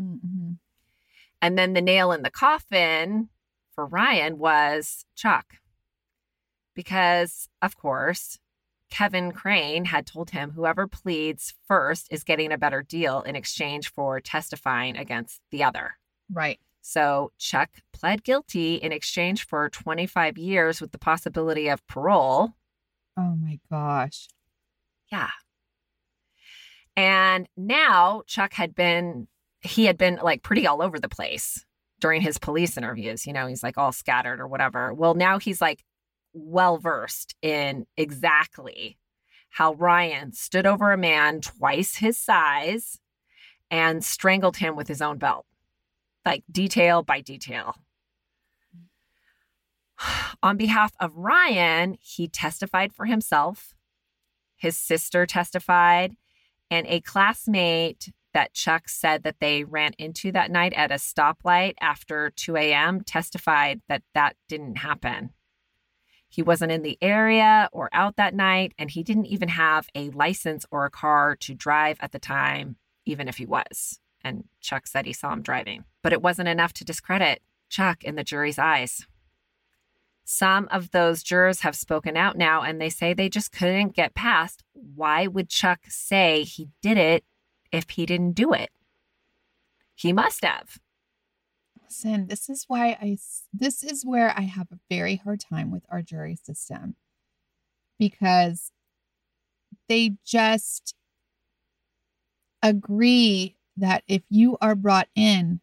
Mhm. 0.00 0.58
And 1.42 1.58
then 1.58 1.72
the 1.72 1.82
nail 1.82 2.12
in 2.12 2.22
the 2.22 2.30
coffin 2.30 3.28
for 3.80 3.86
Ryan 3.86 4.36
was 4.36 5.06
Chuck. 5.16 5.54
Because, 6.74 7.48
of 7.62 7.78
course, 7.78 8.38
Kevin 8.90 9.32
Crane 9.32 9.86
had 9.86 10.06
told 10.06 10.30
him 10.30 10.50
whoever 10.50 10.86
pleads 10.86 11.54
first 11.66 12.06
is 12.10 12.22
getting 12.22 12.52
a 12.52 12.58
better 12.58 12.82
deal 12.82 13.22
in 13.22 13.36
exchange 13.36 13.90
for 13.90 14.20
testifying 14.20 14.98
against 14.98 15.40
the 15.50 15.64
other. 15.64 15.94
Right. 16.30 16.60
So 16.82 17.32
Chuck 17.38 17.70
pled 17.94 18.22
guilty 18.22 18.74
in 18.74 18.92
exchange 18.92 19.46
for 19.46 19.70
25 19.70 20.36
years 20.36 20.82
with 20.82 20.92
the 20.92 20.98
possibility 20.98 21.68
of 21.68 21.86
parole. 21.86 22.50
Oh 23.16 23.34
my 23.34 23.60
gosh. 23.70 24.28
Yeah. 25.10 25.30
And 26.96 27.48
now 27.56 28.24
Chuck 28.26 28.52
had 28.52 28.74
been, 28.74 29.26
he 29.62 29.86
had 29.86 29.96
been 29.96 30.18
like 30.22 30.42
pretty 30.42 30.66
all 30.66 30.82
over 30.82 30.98
the 30.98 31.08
place 31.08 31.64
during 32.00 32.22
his 32.22 32.38
police 32.38 32.76
interviews. 32.76 33.26
You 33.26 33.32
know, 33.32 33.46
he's 33.46 33.62
like 33.62 33.78
all 33.78 33.92
scattered 33.92 34.40
or 34.40 34.48
whatever. 34.48 34.92
Well, 34.92 35.14
now 35.14 35.38
he's 35.38 35.60
like 35.60 35.84
well 36.32 36.78
versed 36.78 37.34
in 37.42 37.86
exactly 37.96 38.98
how 39.50 39.74
Ryan 39.74 40.32
stood 40.32 40.66
over 40.66 40.92
a 40.92 40.98
man 40.98 41.40
twice 41.40 41.96
his 41.96 42.18
size 42.18 42.98
and 43.70 44.04
strangled 44.04 44.58
him 44.58 44.76
with 44.76 44.88
his 44.88 45.02
own 45.02 45.18
belt, 45.18 45.46
like 46.24 46.44
detail 46.50 47.02
by 47.02 47.20
detail. 47.20 47.76
On 50.42 50.56
behalf 50.56 50.92
of 51.00 51.16
Ryan, 51.16 51.96
he 52.00 52.28
testified 52.28 52.92
for 52.92 53.06
himself. 53.06 53.74
His 54.56 54.76
sister 54.76 55.26
testified, 55.26 56.16
and 56.70 56.86
a 56.86 57.00
classmate 57.00 58.12
that 58.32 58.54
Chuck 58.54 58.88
said 58.88 59.22
that 59.22 59.40
they 59.40 59.64
ran 59.64 59.92
into 59.98 60.32
that 60.32 60.50
night 60.50 60.72
at 60.74 60.90
a 60.90 60.94
stoplight 60.94 61.74
after 61.80 62.30
2 62.36 62.56
a.m. 62.56 63.02
testified 63.02 63.80
that 63.88 64.02
that 64.14 64.36
didn't 64.48 64.76
happen. 64.76 65.30
He 66.28 66.42
wasn't 66.42 66.72
in 66.72 66.82
the 66.82 66.96
area 67.02 67.68
or 67.72 67.90
out 67.92 68.16
that 68.16 68.34
night, 68.34 68.72
and 68.78 68.90
he 68.90 69.02
didn't 69.02 69.26
even 69.26 69.48
have 69.48 69.88
a 69.94 70.10
license 70.10 70.64
or 70.70 70.84
a 70.84 70.90
car 70.90 71.34
to 71.36 71.54
drive 71.54 71.98
at 72.00 72.12
the 72.12 72.20
time, 72.20 72.76
even 73.04 73.26
if 73.26 73.38
he 73.38 73.46
was. 73.46 73.98
And 74.22 74.44
Chuck 74.60 74.86
said 74.86 75.06
he 75.06 75.12
saw 75.12 75.32
him 75.32 75.42
driving. 75.42 75.84
But 76.02 76.12
it 76.12 76.22
wasn't 76.22 76.48
enough 76.48 76.72
to 76.74 76.84
discredit 76.84 77.42
Chuck 77.68 78.04
in 78.04 78.14
the 78.14 78.24
jury's 78.24 78.58
eyes. 78.58 79.06
Some 80.24 80.68
of 80.70 80.92
those 80.92 81.24
jurors 81.24 81.60
have 81.60 81.74
spoken 81.74 82.16
out 82.16 82.38
now 82.38 82.62
and 82.62 82.80
they 82.80 82.90
say 82.90 83.12
they 83.12 83.28
just 83.28 83.50
couldn't 83.50 83.96
get 83.96 84.14
past 84.14 84.62
why 84.72 85.26
would 85.26 85.48
Chuck 85.48 85.80
say 85.88 86.44
he 86.44 86.68
did 86.82 86.96
it 86.96 87.24
if 87.72 87.90
he 87.90 88.06
didn't 88.06 88.32
do 88.32 88.52
it? 88.52 88.70
He 89.94 90.12
must 90.12 90.44
have. 90.44 90.78
Listen, 91.82 92.28
this 92.28 92.48
is 92.48 92.64
why 92.68 92.96
I 93.00 93.18
this 93.52 93.82
is 93.82 94.04
where 94.04 94.32
I 94.36 94.42
have 94.42 94.68
a 94.70 94.78
very 94.88 95.16
hard 95.16 95.40
time 95.40 95.70
with 95.70 95.82
our 95.88 96.02
jury 96.02 96.36
system 96.36 96.94
because 97.98 98.70
they 99.88 100.12
just 100.24 100.94
agree 102.62 103.56
that 103.76 104.04
if 104.06 104.22
you 104.30 104.56
are 104.60 104.74
brought 104.74 105.08
in 105.14 105.60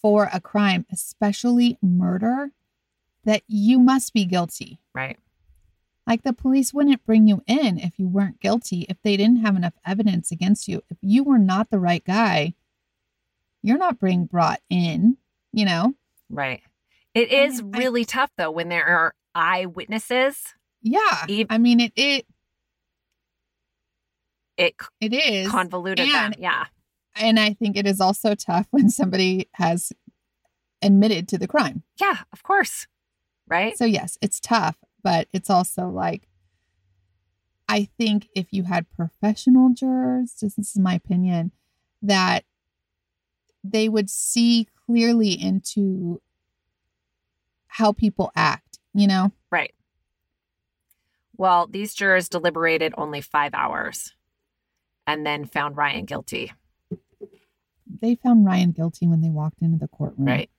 for 0.00 0.28
a 0.32 0.40
crime, 0.40 0.86
especially 0.92 1.78
murder, 1.82 2.50
that 3.24 3.42
you 3.46 3.78
must 3.78 4.12
be 4.12 4.24
guilty. 4.24 4.78
Right. 4.94 5.18
Like 6.06 6.22
the 6.22 6.32
police 6.34 6.74
wouldn't 6.74 7.04
bring 7.06 7.26
you 7.28 7.42
in 7.46 7.78
if 7.78 7.98
you 7.98 8.06
weren't 8.08 8.40
guilty, 8.40 8.84
if 8.88 8.98
they 9.02 9.16
didn't 9.16 9.38
have 9.44 9.56
enough 9.56 9.72
evidence 9.86 10.30
against 10.30 10.68
you. 10.68 10.82
If 10.90 10.98
you 11.00 11.24
were 11.24 11.38
not 11.38 11.70
the 11.70 11.78
right 11.78 12.04
guy, 12.04 12.54
you're 13.62 13.78
not 13.78 13.98
being 14.00 14.26
brought 14.26 14.60
in, 14.68 15.16
you 15.52 15.64
know? 15.64 15.94
Right. 16.28 16.60
It 17.14 17.32
is 17.32 17.32
I 17.32 17.44
is 17.54 17.62
mean, 17.62 17.74
I- 17.74 17.78
really 17.78 18.04
tough 18.04 18.30
though 18.36 18.50
when 18.50 18.68
there 18.68 18.84
are 18.86 19.14
eyewitnesses. 19.34 20.54
Yeah. 20.82 21.24
Ev- 21.30 21.46
I 21.48 21.56
mean, 21.58 21.80
it, 21.80 21.92
it, 21.96 22.26
it 24.56 24.74
It 25.00 25.12
is. 25.14 25.50
convoluted 25.50 26.06
them. 26.10 26.32
Yeah. 26.38 26.66
and 27.16 27.38
I 27.40 27.54
think 27.54 27.76
it 27.76 27.86
is 27.86 28.00
also 28.00 28.34
tough 28.34 28.66
when 28.70 28.90
somebody 28.90 29.48
has 29.54 29.92
admitted 30.82 31.28
to 31.28 31.38
the 31.38 31.48
crime. 31.48 31.82
Yeah, 32.00 32.18
of 32.32 32.42
course. 32.42 32.86
Right? 33.48 33.76
So 33.76 33.84
yes, 33.84 34.18
it's 34.20 34.40
tough, 34.40 34.76
but 35.04 35.28
it's 35.32 35.50
also 35.50 35.86
like 35.86 36.26
I 37.68 37.88
think 37.96 38.28
if 38.34 38.52
you 38.52 38.64
had 38.64 38.90
professional 38.90 39.70
jurors, 39.72 40.34
just 40.38 40.56
this 40.56 40.70
is 40.70 40.78
my 40.78 40.94
opinion, 40.94 41.52
that 42.02 42.44
they 43.62 43.88
would 43.88 44.10
see 44.10 44.68
clearly 44.86 45.30
into 45.30 46.20
how 47.68 47.92
people 47.92 48.30
act, 48.36 48.78
you 48.92 49.06
know? 49.06 49.32
Right. 49.50 49.74
Well, 51.36 51.66
these 51.66 51.94
jurors 51.94 52.28
deliberated 52.28 52.94
only 52.96 53.20
five 53.20 53.54
hours 53.54 54.12
and 55.06 55.26
then 55.26 55.46
found 55.46 55.76
Ryan 55.76 56.04
guilty. 56.04 56.52
They 58.00 58.14
found 58.14 58.44
Ryan 58.44 58.72
guilty 58.72 59.06
when 59.06 59.20
they 59.20 59.30
walked 59.30 59.62
into 59.62 59.78
the 59.78 59.88
courtroom. 59.88 60.28
Right. 60.28 60.50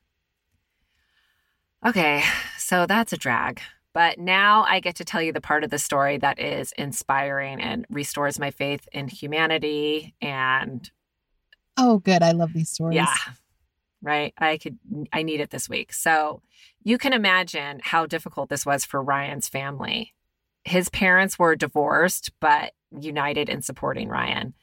Okay, 1.86 2.24
so 2.58 2.88
that's 2.88 3.14
a 3.14 3.18
drag. 3.18 3.62
But 3.96 4.20
now 4.20 4.64
I 4.68 4.82
get 4.82 4.96
to 4.98 5.06
tell 5.06 5.22
you 5.22 5.32
the 5.32 5.40
part 5.40 5.64
of 5.64 5.70
the 5.70 5.80
story 5.80 6.18
that 6.18 6.38
is 6.38 6.74
inspiring 6.78 7.62
and 7.62 7.86
restores 7.90 8.38
my 8.38 8.52
faith 8.52 8.88
in 8.92 9.08
humanity 9.08 10.14
and 10.22 10.92
Oh, 11.78 12.00
good. 12.00 12.22
I 12.22 12.32
love 12.32 12.52
these 12.54 12.70
stories. 12.70 12.98
yeah. 12.98 13.16
Right. 14.02 14.34
I 14.38 14.58
could 14.58 14.78
I 15.14 15.24
need 15.24 15.40
it 15.40 15.50
this 15.50 15.70
week. 15.70 15.94
So 15.94 16.42
you 16.84 16.98
can 16.98 17.14
imagine 17.14 17.80
how 17.84 18.06
difficult 18.06 18.50
this 18.50 18.66
was 18.66 18.84
for 18.84 19.02
Ryan's 19.02 19.48
family. 19.48 20.14
His 20.66 20.90
parents 20.90 21.40
were 21.40 21.56
divorced 21.56 22.32
but 22.42 22.74
united 22.92 23.48
in 23.50 23.62
supporting 23.62 24.10
Ryan. 24.10 24.54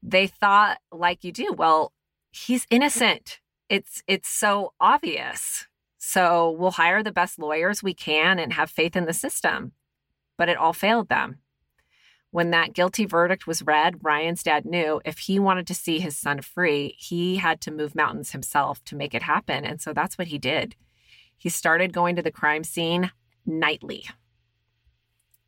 They 0.00 0.28
thought 0.28 0.78
like 0.92 1.24
you 1.24 1.32
do, 1.32 1.52
well, 1.52 1.92
he's 2.30 2.66
innocent. 2.70 3.40
It's 3.68 4.02
it's 4.06 4.28
so 4.28 4.74
obvious. 4.80 5.66
So 6.06 6.50
we'll 6.50 6.72
hire 6.72 7.02
the 7.02 7.10
best 7.10 7.38
lawyers 7.38 7.82
we 7.82 7.94
can 7.94 8.38
and 8.38 8.52
have 8.52 8.68
faith 8.68 8.94
in 8.94 9.06
the 9.06 9.14
system. 9.14 9.72
But 10.36 10.50
it 10.50 10.58
all 10.58 10.74
failed 10.74 11.08
them. 11.08 11.38
When 12.30 12.50
that 12.50 12.74
guilty 12.74 13.06
verdict 13.06 13.46
was 13.46 13.62
read, 13.62 14.04
Ryan's 14.04 14.42
dad 14.42 14.66
knew 14.66 15.00
if 15.06 15.20
he 15.20 15.38
wanted 15.38 15.66
to 15.68 15.74
see 15.74 16.00
his 16.00 16.18
son 16.18 16.42
free, 16.42 16.94
he 16.98 17.36
had 17.36 17.62
to 17.62 17.70
move 17.70 17.94
mountains 17.94 18.32
himself 18.32 18.84
to 18.84 18.96
make 18.96 19.14
it 19.14 19.22
happen. 19.22 19.64
And 19.64 19.80
so 19.80 19.94
that's 19.94 20.18
what 20.18 20.26
he 20.26 20.36
did. 20.36 20.76
He 21.38 21.48
started 21.48 21.94
going 21.94 22.16
to 22.16 22.22
the 22.22 22.30
crime 22.30 22.64
scene 22.64 23.10
nightly. 23.46 24.04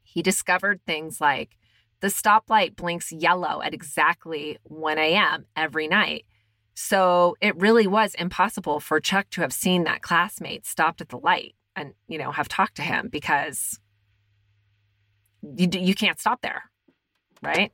He 0.05 0.23
discovered 0.23 0.81
things 0.87 1.21
like 1.21 1.59
the 2.01 2.09
stoplight 2.09 2.77
blinks 2.77 3.13
yellow 3.13 3.61
at 3.61 3.75
exactly 3.75 4.57
1 4.63 4.97
a.m. 4.97 5.45
every 5.55 5.87
night. 5.87 6.25
So 6.79 7.37
it 7.41 7.57
really 7.57 7.87
was 7.87 8.15
impossible 8.17 8.81
for 8.81 9.01
Chuck 9.01 9.31
to 9.31 9.41
have 9.41 9.53
seen 9.53 9.85
that 9.85 10.03
classmate 10.03 10.67
stopped 10.67 11.01
at 11.01 11.09
the 11.09 11.17
light 11.17 11.55
and, 11.75 11.95
you 12.07 12.19
know, 12.19 12.33
have 12.33 12.49
talked 12.49 12.75
to 12.77 12.83
him 12.83 13.09
because 13.11 13.81
you, 15.43 15.69
you 15.73 15.95
can't 15.95 16.21
stop 16.21 16.43
there, 16.43 16.65
right? 17.43 17.73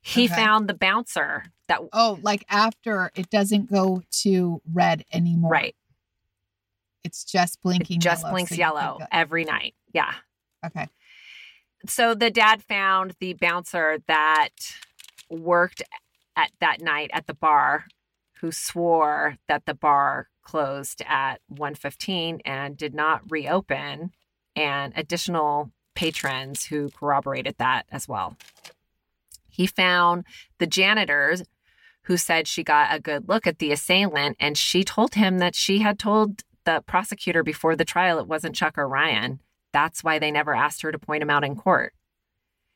He 0.00 0.24
Okay. 0.24 0.34
found 0.34 0.66
the 0.66 0.72
bouncer 0.74 1.44
that, 1.68 1.80
Oh, 1.92 2.18
like 2.22 2.44
after 2.48 3.10
it 3.14 3.28
doesn't 3.28 3.70
go 3.70 4.02
to 4.22 4.62
red 4.72 5.04
anymore. 5.12 5.50
right, 5.50 5.76
It's 7.04 7.24
just 7.24 7.60
blinking. 7.60 7.98
it 7.98 8.00
just 8.00 8.22
yellow, 8.22 8.32
blinks 8.32 8.50
so 8.52 8.56
yellow 8.56 8.98
every 9.12 9.44
night. 9.44 9.74
Yeah. 9.92 10.12
Okay. 10.64 10.88
so 11.86 12.14
the 12.14 12.30
dad 12.30 12.62
found 12.62 13.14
the 13.20 13.34
bouncer 13.34 13.98
that 14.08 14.50
worked 15.28 15.82
at 16.34 16.50
that 16.60 16.80
night 16.80 17.10
at 17.12 17.26
the 17.26 17.34
bar 17.34 17.84
who 18.42 18.52
swore 18.52 19.38
that 19.46 19.64
the 19.66 19.72
bar 19.72 20.28
closed 20.42 21.00
at 21.06 21.40
1:15 21.48 22.40
and 22.44 22.76
did 22.76 22.92
not 22.92 23.22
reopen 23.30 24.12
and 24.56 24.92
additional 24.96 25.70
patrons 25.94 26.66
who 26.66 26.90
corroborated 26.90 27.54
that 27.58 27.86
as 27.90 28.08
well. 28.08 28.36
He 29.48 29.66
found 29.66 30.24
the 30.58 30.66
janitors 30.66 31.44
who 32.02 32.16
said 32.16 32.48
she 32.48 32.64
got 32.64 32.92
a 32.92 32.98
good 32.98 33.28
look 33.28 33.46
at 33.46 33.60
the 33.60 33.70
assailant 33.70 34.36
and 34.40 34.58
she 34.58 34.82
told 34.82 35.14
him 35.14 35.38
that 35.38 35.54
she 35.54 35.78
had 35.78 35.98
told 35.98 36.42
the 36.64 36.82
prosecutor 36.84 37.44
before 37.44 37.76
the 37.76 37.84
trial 37.84 38.18
it 38.18 38.26
wasn't 38.26 38.56
Chuck 38.56 38.76
or 38.76 38.88
Ryan. 38.88 39.40
That's 39.72 40.02
why 40.02 40.18
they 40.18 40.32
never 40.32 40.52
asked 40.52 40.82
her 40.82 40.90
to 40.90 40.98
point 40.98 41.22
him 41.22 41.30
out 41.30 41.44
in 41.44 41.54
court. 41.54 41.94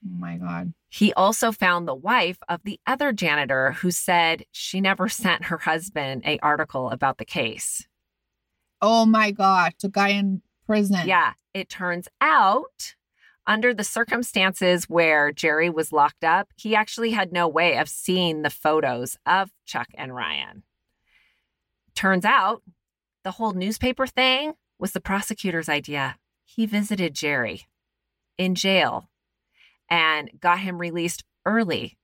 Oh 0.04 0.18
my 0.18 0.36
God. 0.36 0.72
He 0.88 1.12
also 1.12 1.52
found 1.52 1.86
the 1.86 1.94
wife 1.94 2.38
of 2.48 2.60
the 2.64 2.80
other 2.86 3.12
janitor 3.12 3.72
who 3.72 3.90
said 3.90 4.44
she 4.52 4.80
never 4.80 5.08
sent 5.10 5.44
her 5.46 5.58
husband 5.58 6.22
a 6.24 6.38
article 6.40 6.90
about 6.90 7.18
the 7.18 7.24
case. 7.24 7.86
Oh 8.80 9.06
my 9.06 9.30
God. 9.30 9.74
The 9.80 9.88
guy 9.88 10.08
in 10.08 10.42
prison. 10.66 11.06
Yeah, 11.06 11.34
it 11.54 11.68
turns 11.68 12.08
out 12.20 12.94
under 13.46 13.72
the 13.72 13.84
circumstances 13.84 14.88
where 14.88 15.30
Jerry 15.30 15.70
was 15.70 15.92
locked 15.92 16.24
up, 16.24 16.48
he 16.56 16.74
actually 16.74 17.12
had 17.12 17.32
no 17.32 17.46
way 17.46 17.78
of 17.78 17.88
seeing 17.88 18.42
the 18.42 18.50
photos 18.50 19.16
of 19.24 19.50
Chuck 19.64 19.88
and 19.94 20.14
Ryan. 20.14 20.64
Turns 21.94 22.24
out 22.24 22.62
the 23.22 23.32
whole 23.32 23.52
newspaper 23.52 24.06
thing 24.06 24.54
was 24.78 24.92
the 24.92 25.00
prosecutor's 25.00 25.68
idea. 25.68 26.16
He 26.44 26.66
visited 26.66 27.14
Jerry 27.14 27.66
in 28.36 28.54
jail 28.54 29.08
and 29.90 30.30
got 30.40 30.58
him 30.60 30.78
released 30.78 31.24
early. 31.44 31.98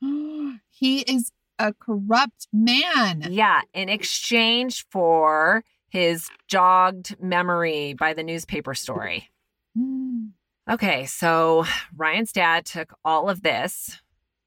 he 0.00 1.00
is 1.00 1.32
a 1.58 1.72
corrupt 1.72 2.48
man. 2.52 3.26
Yeah, 3.30 3.62
in 3.72 3.88
exchange 3.88 4.86
for 4.90 5.64
his 5.88 6.28
jogged 6.48 7.16
memory 7.20 7.94
by 7.94 8.12
the 8.14 8.22
newspaper 8.22 8.74
story. 8.74 9.30
Mm. 9.76 10.30
Okay, 10.68 11.06
so 11.06 11.64
Ryan's 11.96 12.32
dad 12.32 12.66
took 12.66 12.94
all 13.04 13.30
of 13.30 13.42
this 13.42 14.00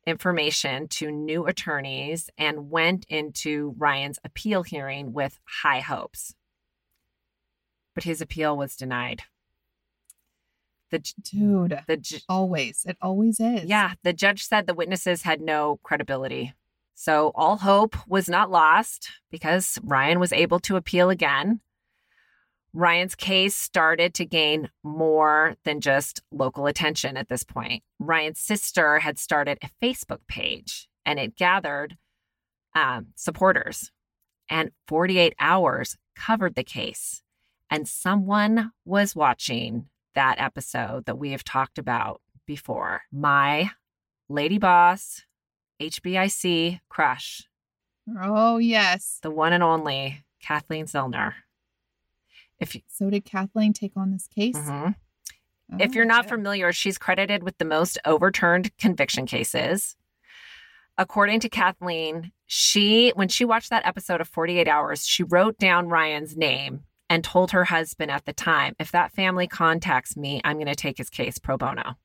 information 0.05 0.87
to 0.87 1.11
new 1.11 1.45
attorneys 1.45 2.29
and 2.37 2.69
went 2.69 3.05
into 3.07 3.73
Ryan's 3.77 4.19
appeal 4.23 4.63
hearing 4.63 5.13
with 5.13 5.39
high 5.63 5.79
hopes. 5.79 6.33
But 7.95 8.03
his 8.03 8.21
appeal 8.21 8.57
was 8.57 8.75
denied. 8.75 9.23
The, 10.91 10.99
Dude. 11.23 11.79
the, 11.87 11.97
j- 11.97 12.21
Always. 12.27 12.85
It 12.87 12.97
always 13.01 13.39
is. 13.39 13.65
yeah, 13.65 13.93
the 14.03 14.13
judge 14.13 14.43
said 14.45 14.65
the 14.67 14.73
witnesses 14.73 15.21
had 15.23 15.39
no 15.41 15.79
credibility. 15.83 16.53
So 16.95 17.31
all 17.35 17.57
hope 17.57 17.95
was 18.07 18.27
not 18.27 18.51
lost 18.51 19.09
because 19.31 19.79
Ryan 19.83 20.19
was 20.19 20.33
able 20.33 20.59
to 20.61 20.75
appeal 20.75 21.09
again. 21.09 21.61
Ryan's 22.73 23.15
case 23.15 23.55
started 23.55 24.13
to 24.15 24.25
gain 24.25 24.69
more 24.83 25.55
than 25.63 25.79
just 25.81 26.21
local 26.31 26.67
attention 26.67 27.17
at 27.17 27.29
this 27.29 27.43
point. 27.43 27.83
Ryan's 27.99 28.39
sister 28.39 28.99
had 28.99 29.17
started 29.17 29.57
a 29.63 29.69
Facebook 29.83 30.19
page 30.27 30.87
and 31.05 31.19
it 31.19 31.35
gathered 31.35 31.97
um, 32.75 33.07
supporters. 33.15 33.91
And 34.49 34.71
48 34.87 35.35
hours 35.39 35.97
covered 36.15 36.55
the 36.55 36.63
case. 36.63 37.21
And 37.71 37.87
someone 37.87 38.71
was 38.83 39.15
watching 39.15 39.85
that 40.19 40.37
episode 40.37 41.05
that 41.05 41.17
we 41.17 41.31
have 41.31 41.45
talked 41.45 41.77
about 41.77 42.19
before. 42.45 43.03
My 43.09 43.71
lady 44.27 44.57
boss, 44.57 45.21
HBIC 45.79 46.81
crush, 46.89 47.47
Oh, 48.21 48.57
yes. 48.57 49.19
the 49.23 49.31
one 49.31 49.53
and 49.53 49.63
only 49.63 50.25
Kathleen 50.41 50.87
Zellner. 50.87 51.35
If 52.59 52.75
you, 52.75 52.81
So 52.87 53.09
did 53.09 53.23
Kathleen 53.23 53.71
take 53.71 53.93
on 53.95 54.11
this 54.11 54.27
case? 54.27 54.57
Mhm. 54.57 54.95
Oh, 55.71 55.77
if 55.79 55.95
you're 55.95 56.03
not 56.03 56.25
shit. 56.25 56.31
familiar, 56.31 56.73
she's 56.73 56.97
credited 56.97 57.41
with 57.43 57.57
the 57.57 57.63
most 57.65 57.97
overturned 58.03 58.75
conviction 58.77 59.25
cases. 59.25 59.95
According 60.97 61.39
to 61.41 61.49
Kathleen, 61.49 62.33
she 62.45 63.11
when 63.15 63.29
she 63.29 63.45
watched 63.45 63.69
that 63.69 63.85
episode 63.85 64.19
of 64.19 64.27
48 64.27 64.67
Hours, 64.67 65.07
she 65.07 65.23
wrote 65.23 65.57
down 65.57 65.87
Ryan's 65.87 66.35
name 66.35 66.83
and 67.09 67.23
told 67.23 67.51
her 67.51 67.65
husband 67.65 68.11
at 68.11 68.25
the 68.25 68.33
time, 68.33 68.75
if 68.79 68.91
that 68.91 69.11
family 69.11 69.47
contacts 69.47 70.15
me, 70.15 70.41
I'm 70.43 70.57
going 70.57 70.67
to 70.67 70.75
take 70.75 70.97
his 70.97 71.09
case 71.09 71.39
pro 71.39 71.57
bono. 71.57 71.95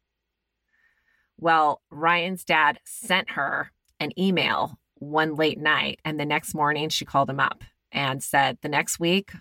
Well, 1.39 1.83
Ryan's 1.91 2.45
dad 2.45 2.81
sent 2.85 3.31
her 3.31 3.73
an 4.01 4.19
email 4.19 4.79
one 4.95 5.35
late 5.35 5.59
night, 5.59 6.01
and 6.05 6.19
the 6.19 6.25
next 6.25 6.55
morning 6.55 6.89
she 6.89 7.05
called 7.05 7.29
him 7.29 7.41
up 7.41 7.65
and 7.93 8.23
said, 8.23 8.59
The 8.63 8.69
next 8.69 8.99
week, 8.99 9.33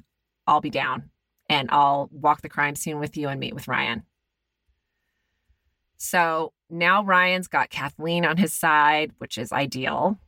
I'll 0.45 0.61
be 0.61 0.69
down 0.69 1.09
and 1.49 1.69
I'll 1.71 2.09
walk 2.11 2.41
the 2.41 2.49
crime 2.49 2.75
scene 2.75 2.99
with 2.99 3.15
you 3.15 3.29
and 3.29 3.39
meet 3.39 3.53
with 3.53 3.67
Ryan. 3.67 4.03
So 5.97 6.53
now 6.69 7.03
Ryan's 7.03 7.47
got 7.47 7.69
Kathleen 7.69 8.25
on 8.25 8.37
his 8.37 8.53
side, 8.53 9.11
which 9.19 9.37
is 9.37 9.51
ideal. 9.51 10.19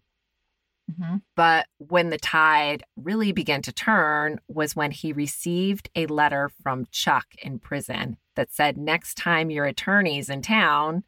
Mhm. 0.92 1.22
But 1.36 1.68
when 1.78 2.10
the 2.10 2.18
tide 2.18 2.84
really 2.96 3.32
began 3.32 3.62
to 3.64 3.72
turn 3.72 4.40
was 4.48 4.76
when 4.76 4.92
he 4.92 5.12
received 5.12 5.90
a 5.96 6.06
letter 6.06 6.50
from 6.50 6.86
Chuck 6.92 7.28
in 7.40 7.60
prison 7.60 8.18
that 8.36 8.52
said, 8.52 8.78
Next 8.78 9.16
time 9.16 9.50
your 9.50 9.66
attorney's 9.66 10.30
in 10.30 10.42
town, 10.42 11.04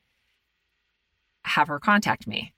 have 1.45 1.67
her 1.67 1.79
contact 1.79 2.27
me. 2.27 2.53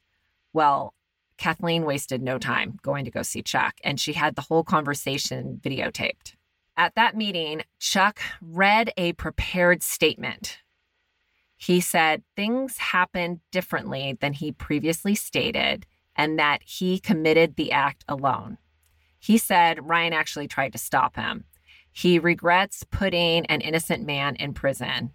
Well, 0.54 0.94
Kathleen 1.38 1.86
wasted 1.86 2.22
no 2.22 2.38
time 2.38 2.80
going 2.82 3.06
to 3.06 3.12
go 3.12 3.22
see 3.22 3.42
Chuck, 3.42 3.76
and 3.84 4.00
she 4.00 4.14
had 4.14 4.36
the 4.36 4.42
whole 4.44 4.64
conversation 4.64 5.60
videotaped. 5.64 6.36
At 6.76 6.96
that 6.96 7.16
meeting, 7.16 7.64
Chuck 7.80 8.20
read 8.42 8.92
a 8.98 9.14
prepared 9.14 9.84
statement. 9.84 10.60
He 11.56 11.82
said 11.82 12.24
things 12.36 12.78
happened 12.78 13.42
differently 13.52 14.18
than 14.20 14.34
he 14.34 14.52
previously 14.54 15.16
stated 15.16 15.86
and 16.20 16.38
that 16.38 16.62
he 16.66 17.00
committed 17.00 17.56
the 17.56 17.72
act 17.72 18.04
alone. 18.10 18.58
He 19.18 19.38
said 19.38 19.88
Ryan 19.88 20.12
actually 20.12 20.50
tried 20.50 20.74
to 20.74 20.78
stop 20.78 21.16
him. 21.16 21.46
He 21.94 22.20
regrets 22.20 22.84
putting 22.84 23.46
an 23.46 23.62
innocent 23.62 24.06
man 24.06 24.36
in 24.36 24.54
prison. 24.54 25.14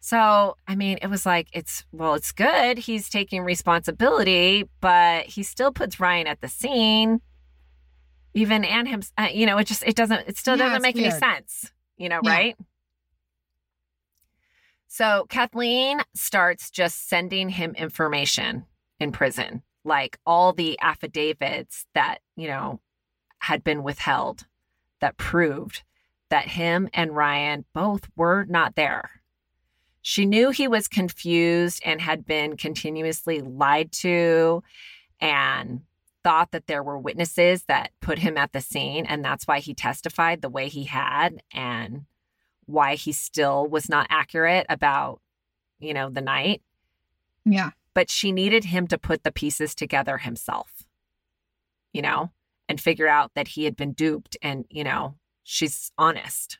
So, 0.00 0.56
I 0.66 0.74
mean, 0.74 0.98
it 1.00 1.06
was 1.06 1.24
like, 1.24 1.48
it's, 1.52 1.84
well, 1.92 2.14
it's 2.14 2.32
good. 2.32 2.78
He's 2.78 3.08
taking 3.08 3.42
responsibility, 3.44 4.68
but 4.80 5.26
he 5.26 5.44
still 5.44 5.70
puts 5.70 6.00
Ryan 6.00 6.26
at 6.26 6.40
the 6.40 6.48
scene 6.48 7.20
even 8.36 8.64
and 8.64 8.88
him 8.88 9.00
uh, 9.16 9.28
you 9.32 9.46
know 9.46 9.56
it 9.58 9.64
just 9.64 9.84
it 9.86 9.94
doesn't 9.94 10.26
it 10.26 10.36
still 10.36 10.56
Yeah, 10.56 10.64
doesn't 10.70 10.82
make 10.82 10.96
any 10.98 11.08
sense 11.10 11.70
you 11.96 12.08
know 12.08 12.18
Yeah. 12.20 12.30
right 12.30 12.56
so 14.88 15.26
kathleen 15.28 16.00
starts 16.14 16.68
just 16.68 17.08
sending 17.08 17.48
him 17.48 17.76
information 17.76 18.64
in 18.98 19.12
prison 19.12 19.62
like 19.84 20.18
all 20.26 20.52
the 20.52 20.78
affidavits 20.80 21.86
that 21.94 22.18
you 22.36 22.48
know 22.48 22.80
had 23.40 23.62
been 23.62 23.82
withheld 23.82 24.46
that 25.00 25.16
proved 25.16 25.82
that 26.30 26.48
him 26.48 26.88
and 26.92 27.14
ryan 27.14 27.64
both 27.72 28.08
were 28.16 28.44
not 28.48 28.74
there 28.74 29.10
she 30.02 30.26
knew 30.26 30.50
he 30.50 30.68
was 30.68 30.88
confused 30.88 31.80
and 31.84 32.00
had 32.00 32.26
been 32.26 32.56
continuously 32.56 33.40
lied 33.40 33.90
to 33.92 34.62
and 35.20 35.80
thought 36.22 36.50
that 36.52 36.66
there 36.66 36.82
were 36.82 36.98
witnesses 36.98 37.64
that 37.64 37.90
put 38.00 38.18
him 38.18 38.36
at 38.38 38.52
the 38.52 38.60
scene 38.60 39.04
and 39.06 39.24
that's 39.24 39.46
why 39.46 39.60
he 39.60 39.74
testified 39.74 40.40
the 40.40 40.48
way 40.48 40.68
he 40.68 40.84
had 40.84 41.42
and 41.52 42.06
why 42.66 42.94
he 42.94 43.12
still 43.12 43.66
was 43.66 43.88
not 43.90 44.06
accurate 44.08 44.64
about 44.70 45.20
you 45.78 45.92
know 45.92 46.08
the 46.08 46.22
night 46.22 46.62
Yeah. 47.44 47.70
But 47.94 48.10
she 48.10 48.32
needed 48.32 48.64
him 48.64 48.86
to 48.86 48.98
put 48.98 49.22
the 49.22 49.32
pieces 49.32 49.74
together 49.74 50.18
himself 50.18 50.84
you 51.92 52.02
know 52.02 52.30
and 52.68 52.80
figure 52.80 53.08
out 53.08 53.30
that 53.34 53.48
he 53.48 53.64
had 53.64 53.76
been 53.76 53.92
duped 53.92 54.36
and 54.42 54.64
you 54.70 54.84
know 54.84 55.14
she's 55.44 55.92
honest 55.98 56.58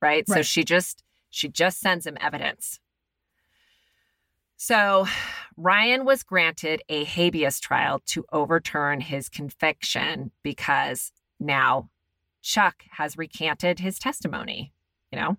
right, 0.00 0.28
so 0.28 0.42
she 0.42 0.64
just 0.64 1.02
she 1.30 1.48
just 1.48 1.80
sends 1.80 2.06
him 2.06 2.16
evidence. 2.20 2.80
So 4.56 5.06
Ryan 5.56 6.04
was 6.04 6.22
granted 6.22 6.82
a 6.88 7.04
habeas 7.04 7.60
trial 7.60 8.00
to 8.06 8.26
overturn 8.32 9.00
his 9.00 9.28
conviction 9.28 10.32
because 10.42 11.12
now 11.38 11.88
Chuck 12.42 12.82
has 12.92 13.16
recanted 13.16 13.78
his 13.78 13.98
testimony, 13.98 14.72
you 15.10 15.18
know? 15.18 15.36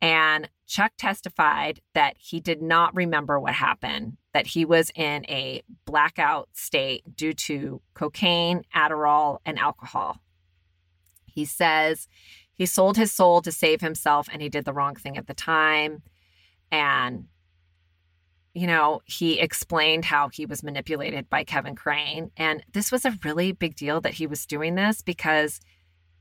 And 0.00 0.48
Chuck 0.66 0.92
testified 0.98 1.80
that 1.94 2.16
he 2.18 2.40
did 2.40 2.60
not 2.60 2.94
remember 2.94 3.38
what 3.38 3.54
happened, 3.54 4.16
that 4.32 4.48
he 4.48 4.64
was 4.64 4.90
in 4.94 5.24
a 5.28 5.62
blackout 5.84 6.48
state 6.52 7.16
due 7.16 7.32
to 7.32 7.80
cocaine, 7.94 8.64
Adderall, 8.74 9.38
and 9.44 9.58
alcohol. 9.58 10.20
He 11.26 11.44
says 11.44 12.08
he 12.52 12.66
sold 12.66 12.96
his 12.96 13.12
soul 13.12 13.42
to 13.42 13.52
save 13.52 13.80
himself 13.80 14.28
and 14.32 14.40
he 14.40 14.48
did 14.48 14.64
the 14.64 14.72
wrong 14.72 14.94
thing 14.94 15.16
at 15.16 15.26
the 15.26 15.34
time. 15.34 16.02
And 16.70 17.26
you 18.54 18.68
know, 18.68 19.02
he 19.04 19.40
explained 19.40 20.04
how 20.04 20.28
he 20.28 20.46
was 20.46 20.62
manipulated 20.62 21.28
by 21.28 21.42
Kevin 21.42 21.74
Crane. 21.74 22.30
And 22.36 22.64
this 22.72 22.92
was 22.92 23.04
a 23.04 23.18
really 23.24 23.50
big 23.50 23.74
deal 23.74 24.00
that 24.00 24.14
he 24.14 24.28
was 24.28 24.46
doing 24.46 24.76
this 24.76 25.02
because 25.02 25.60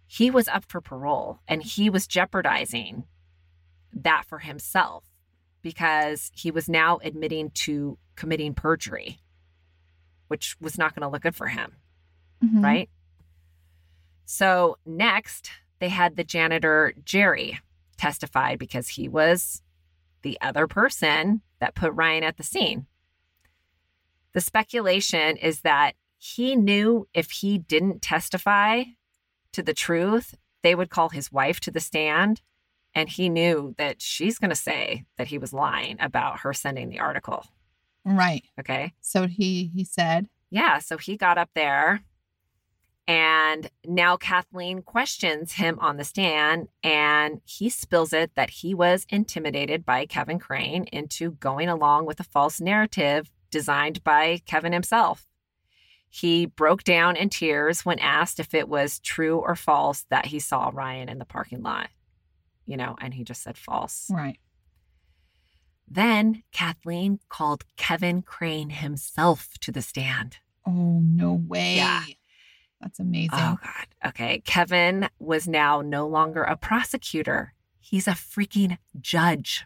he 0.08 0.32
was 0.32 0.48
up 0.48 0.66
for 0.68 0.82
parole 0.82 1.40
and 1.48 1.62
he 1.62 1.92
was 1.92 2.08
jeopardizing 2.08 3.04
that 3.94 4.26
for 4.26 4.40
himself 4.40 5.06
because 5.62 6.32
he 6.34 6.52
was 6.52 6.68
now 6.68 7.00
admitting 7.04 7.50
to 7.52 7.98
committing 8.16 8.54
perjury, 8.54 9.20
which 10.28 10.56
was 10.60 10.78
not 10.78 10.94
going 10.96 11.02
to 11.04 11.10
look 11.10 11.22
good 11.24 11.36
for 11.36 11.48
him 11.48 11.74
Mhm. 12.44 12.64
right? 12.64 12.90
So 14.26 14.78
next, 14.86 15.52
they 15.80 15.90
had 15.90 16.16
the 16.16 16.24
janitor 16.24 16.94
Jerry 17.04 17.60
testify 17.98 18.56
because 18.56 18.90
he 18.90 19.08
was 19.08 19.62
the 20.22 20.38
other 20.42 20.68
person 20.68 21.42
that 21.60 21.76
put 21.76 21.94
Ryan 21.94 22.24
at 22.24 22.38
the 22.38 22.44
scene. 22.44 22.88
The 24.34 24.42
speculation 24.42 25.38
is 25.38 25.62
that 25.62 25.96
he 26.18 26.56
knew 26.56 27.08
if 27.14 27.32
he 27.32 27.58
didn't 27.58 28.02
testify 28.02 28.84
to 29.52 29.62
the 29.62 29.74
truth, 29.74 30.36
they 30.62 30.74
would 30.74 30.90
call 30.90 31.10
his 31.10 31.32
wife 31.32 31.60
to 31.62 31.72
the 31.72 31.80
stand. 31.82 32.42
And 32.96 33.10
he 33.10 33.30
knew 33.30 33.74
that 33.78 34.02
she's 34.02 34.38
going 34.38 34.50
to 34.50 34.56
say 34.56 35.06
that 35.18 35.28
he 35.28 35.38
was 35.38 35.54
lying 35.54 35.98
about 36.00 36.42
her 36.42 36.54
sending 36.54 36.90
the 36.90 37.00
article. 37.00 37.46
Right. 38.06 38.44
Okay. 38.60 38.94
So 39.02 39.28
he 39.28 39.72
he 39.74 39.84
said, 39.84 40.28
Yeah, 40.50 40.80
so 40.80 40.98
he 40.98 41.18
got 41.18 41.38
up 41.38 41.50
there 41.56 42.04
and 43.08 43.70
now 43.86 44.16
Kathleen 44.16 44.82
questions 44.82 45.54
him 45.54 45.78
on 45.80 45.98
the 45.98 46.06
stand 46.06 46.70
and 46.84 47.42
he 47.44 47.70
spills 47.70 48.14
it 48.14 48.32
that 48.36 48.50
he 48.50 48.74
was 48.74 49.06
intimidated 49.10 49.86
by 49.86 50.06
Kevin 50.06 50.40
Crane 50.40 50.86
into 50.86 51.32
going 51.32 51.68
along 51.68 52.06
with 52.06 52.20
a 52.20 52.26
false 52.26 52.62
narrative 52.62 53.30
designed 53.52 54.04
by 54.04 54.42
Kevin 54.46 54.72
himself. 54.72 55.28
He 56.10 56.46
broke 56.46 56.84
down 56.84 57.16
in 57.16 57.30
tears 57.30 57.86
when 57.86 58.00
asked 58.00 58.40
if 58.40 58.54
it 58.54 58.70
was 58.70 59.00
true 59.00 59.40
or 59.40 59.56
false 59.56 60.06
that 60.10 60.28
he 60.28 60.40
saw 60.40 60.72
Ryan 60.74 61.10
in 61.10 61.18
the 61.18 61.26
parking 61.26 61.62
lot. 61.62 61.90
You 62.66 62.78
know, 62.78 62.96
and 63.02 63.14
he 63.14 63.24
just 63.24 63.44
said 63.44 63.58
false. 63.58 64.10
right. 64.12 64.38
Then 65.88 66.44
Kathleen 66.52 67.20
called 67.30 67.66
Kevin 67.76 68.22
Crane 68.22 68.70
himself 68.70 69.50
to 69.62 69.72
the 69.72 69.82
stand. 69.82 70.38
Oh 70.66 71.02
no 71.04 71.34
way. 71.34 71.76
Yeah. 71.76 72.04
That's 72.82 73.00
amazing. 73.00 73.30
Oh, 73.34 73.58
God. 73.64 74.10
Okay. 74.10 74.42
Kevin 74.46 75.08
was 75.20 75.48
now 75.48 75.82
no 75.82 76.08
longer 76.08 76.44
a 76.44 76.58
prosecutor, 76.58 77.54
he's 77.80 78.08
a 78.08 78.12
freaking 78.12 78.78
judge. 79.00 79.66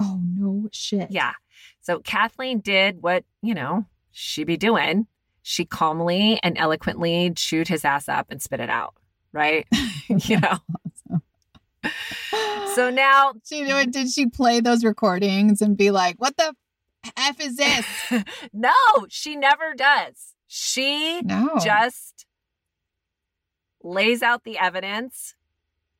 Oh 0.00 0.20
no 0.22 0.68
shit. 0.72 1.10
Yeah. 1.10 1.32
So 1.80 2.00
Kathleen 2.00 2.60
did 2.60 3.02
what, 3.02 3.24
you 3.42 3.54
know, 3.54 3.86
she 4.12 4.44
be 4.44 4.56
doing. 4.56 5.06
She 5.42 5.64
calmly 5.64 6.38
and 6.42 6.58
eloquently 6.58 7.32
chewed 7.34 7.68
his 7.68 7.84
ass 7.84 8.08
up 8.08 8.26
and 8.30 8.42
spit 8.42 8.60
it 8.60 8.70
out. 8.70 8.94
Right. 9.32 9.66
you 10.08 10.38
know. 10.40 10.58
So 12.74 12.90
now, 12.90 13.32
She 13.44 13.62
knew 13.62 13.76
it. 13.76 13.90
Did 13.92 14.08
she 14.10 14.26
play 14.26 14.60
those 14.60 14.84
recordings 14.84 15.60
and 15.60 15.76
be 15.76 15.90
like, 15.90 16.16
"What 16.20 16.36
the 16.36 16.54
f 17.16 17.40
is 17.40 17.56
this?" 17.56 17.86
no, 18.52 18.72
she 19.08 19.34
never 19.36 19.74
does. 19.74 20.34
She 20.46 21.20
No. 21.22 21.58
just 21.62 22.26
lays 23.82 24.22
out 24.22 24.44
the 24.44 24.58
evidence 24.58 25.34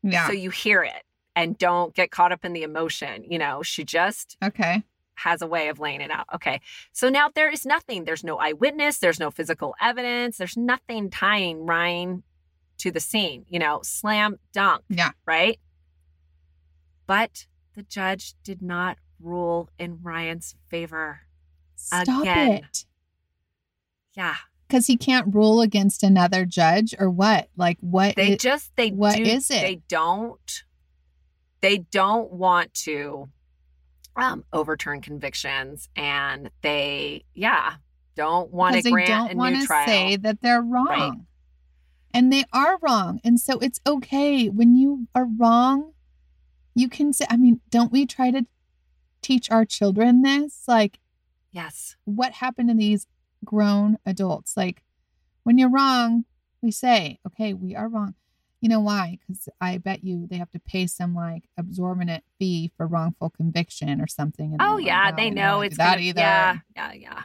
yeah. 0.02 0.26
so 0.26 0.32
you 0.32 0.50
hear 0.50 0.82
it 0.82 1.02
and 1.36 1.56
don't 1.58 1.94
get 1.94 2.10
caught 2.10 2.32
up 2.32 2.44
in 2.44 2.52
the 2.52 2.62
emotion. 2.62 3.24
You 3.24 3.38
know, 3.38 3.62
she 3.62 3.84
just 3.84 4.36
okay. 4.42 4.82
has 5.16 5.42
a 5.42 5.46
way 5.46 5.68
of 5.68 5.78
laying 5.78 6.00
it 6.00 6.10
out. 6.10 6.26
Okay. 6.34 6.60
So 6.92 7.08
now 7.08 7.28
there 7.34 7.50
is 7.50 7.64
nothing. 7.66 8.04
There's 8.04 8.24
no 8.24 8.36
eyewitness. 8.38 8.98
There's 8.98 9.20
no 9.20 9.30
physical 9.30 9.74
evidence. 9.80 10.38
There's 10.38 10.56
nothing 10.56 11.10
tying 11.10 11.66
Ryan 11.66 12.22
to 12.78 12.90
the 12.90 13.00
scene. 13.00 13.44
You 13.48 13.58
know, 13.58 13.80
slam 13.82 14.38
dunk. 14.52 14.82
Yeah. 14.88 15.10
Right. 15.26 15.58
But 17.08 17.46
the 17.74 17.82
judge 17.82 18.34
did 18.44 18.62
not 18.62 18.98
rule 19.20 19.70
in 19.78 19.98
Ryan's 20.02 20.54
favor. 20.68 21.22
Stop 21.74 22.22
Again. 22.22 22.52
it. 22.52 22.84
Yeah. 24.14 24.36
Because 24.68 24.86
he 24.86 24.96
can't 24.96 25.34
rule 25.34 25.62
against 25.62 26.02
another 26.02 26.44
judge 26.44 26.94
or 26.98 27.08
what? 27.08 27.48
Like 27.56 27.78
what? 27.80 28.14
They 28.14 28.32
it- 28.32 28.40
just, 28.40 28.76
they 28.76 28.90
what 28.90 29.16
do, 29.16 29.22
is 29.22 29.50
it? 29.50 29.62
They 29.62 29.80
don't, 29.88 30.62
they 31.62 31.78
don't 31.78 32.30
want 32.30 32.74
to 32.74 33.30
um, 34.14 34.44
overturn 34.52 35.00
convictions 35.00 35.88
and 35.96 36.50
they, 36.60 37.24
yeah, 37.34 37.74
don't 38.16 38.52
want 38.52 38.74
to 38.74 38.78
because 38.78 38.84
they 38.84 38.90
grant 38.90 39.08
don't 39.08 39.32
a 39.32 39.36
want 39.36 39.54
new 39.54 39.60
to 39.62 39.66
trial. 39.66 39.86
say 39.86 40.16
that 40.16 40.42
they're 40.42 40.60
wrong. 40.62 41.26
And 42.12 42.32
they 42.32 42.44
are 42.52 42.78
wrong. 42.82 43.20
And 43.24 43.40
so 43.40 43.58
it's 43.60 43.80
okay 43.86 44.48
when 44.48 44.76
you 44.76 45.08
are 45.14 45.24
wrong. 45.26 45.92
You 46.78 46.88
can 46.88 47.12
say, 47.12 47.26
I 47.28 47.36
mean, 47.36 47.60
don't 47.70 47.90
we 47.90 48.06
try 48.06 48.30
to 48.30 48.46
teach 49.20 49.50
our 49.50 49.64
children 49.64 50.22
this? 50.22 50.62
Like, 50.68 51.00
yes. 51.50 51.96
what 52.04 52.34
happened 52.34 52.68
to 52.68 52.74
these 52.76 53.08
grown 53.44 53.98
adults? 54.06 54.56
Like, 54.56 54.84
when 55.42 55.58
you're 55.58 55.70
wrong, 55.72 56.24
we 56.62 56.70
say, 56.70 57.18
okay, 57.26 57.52
we 57.52 57.74
are 57.74 57.88
wrong. 57.88 58.14
You 58.60 58.68
know 58.68 58.78
why? 58.78 59.18
Because 59.26 59.48
I 59.60 59.78
bet 59.78 60.04
you 60.04 60.28
they 60.30 60.36
have 60.36 60.52
to 60.52 60.60
pay 60.60 60.86
some 60.86 61.16
like 61.16 61.44
absorbent 61.56 62.22
fee 62.38 62.70
for 62.76 62.86
wrongful 62.86 63.30
conviction 63.30 64.00
or 64.00 64.06
something. 64.06 64.52
and 64.52 64.62
Oh 64.62 64.76
yeah, 64.78 65.06
like, 65.06 65.16
they 65.16 65.22
"Oh, 65.22 65.26
don't 65.30 65.34
know 65.34 65.60
it's 65.62 65.74
do 65.74 65.78
that 65.78 65.94
gonna- 65.94 66.02
either. 66.06 66.20
Yeah, 66.20 66.58
yeah, 66.76 66.92
yeah. 66.92 67.22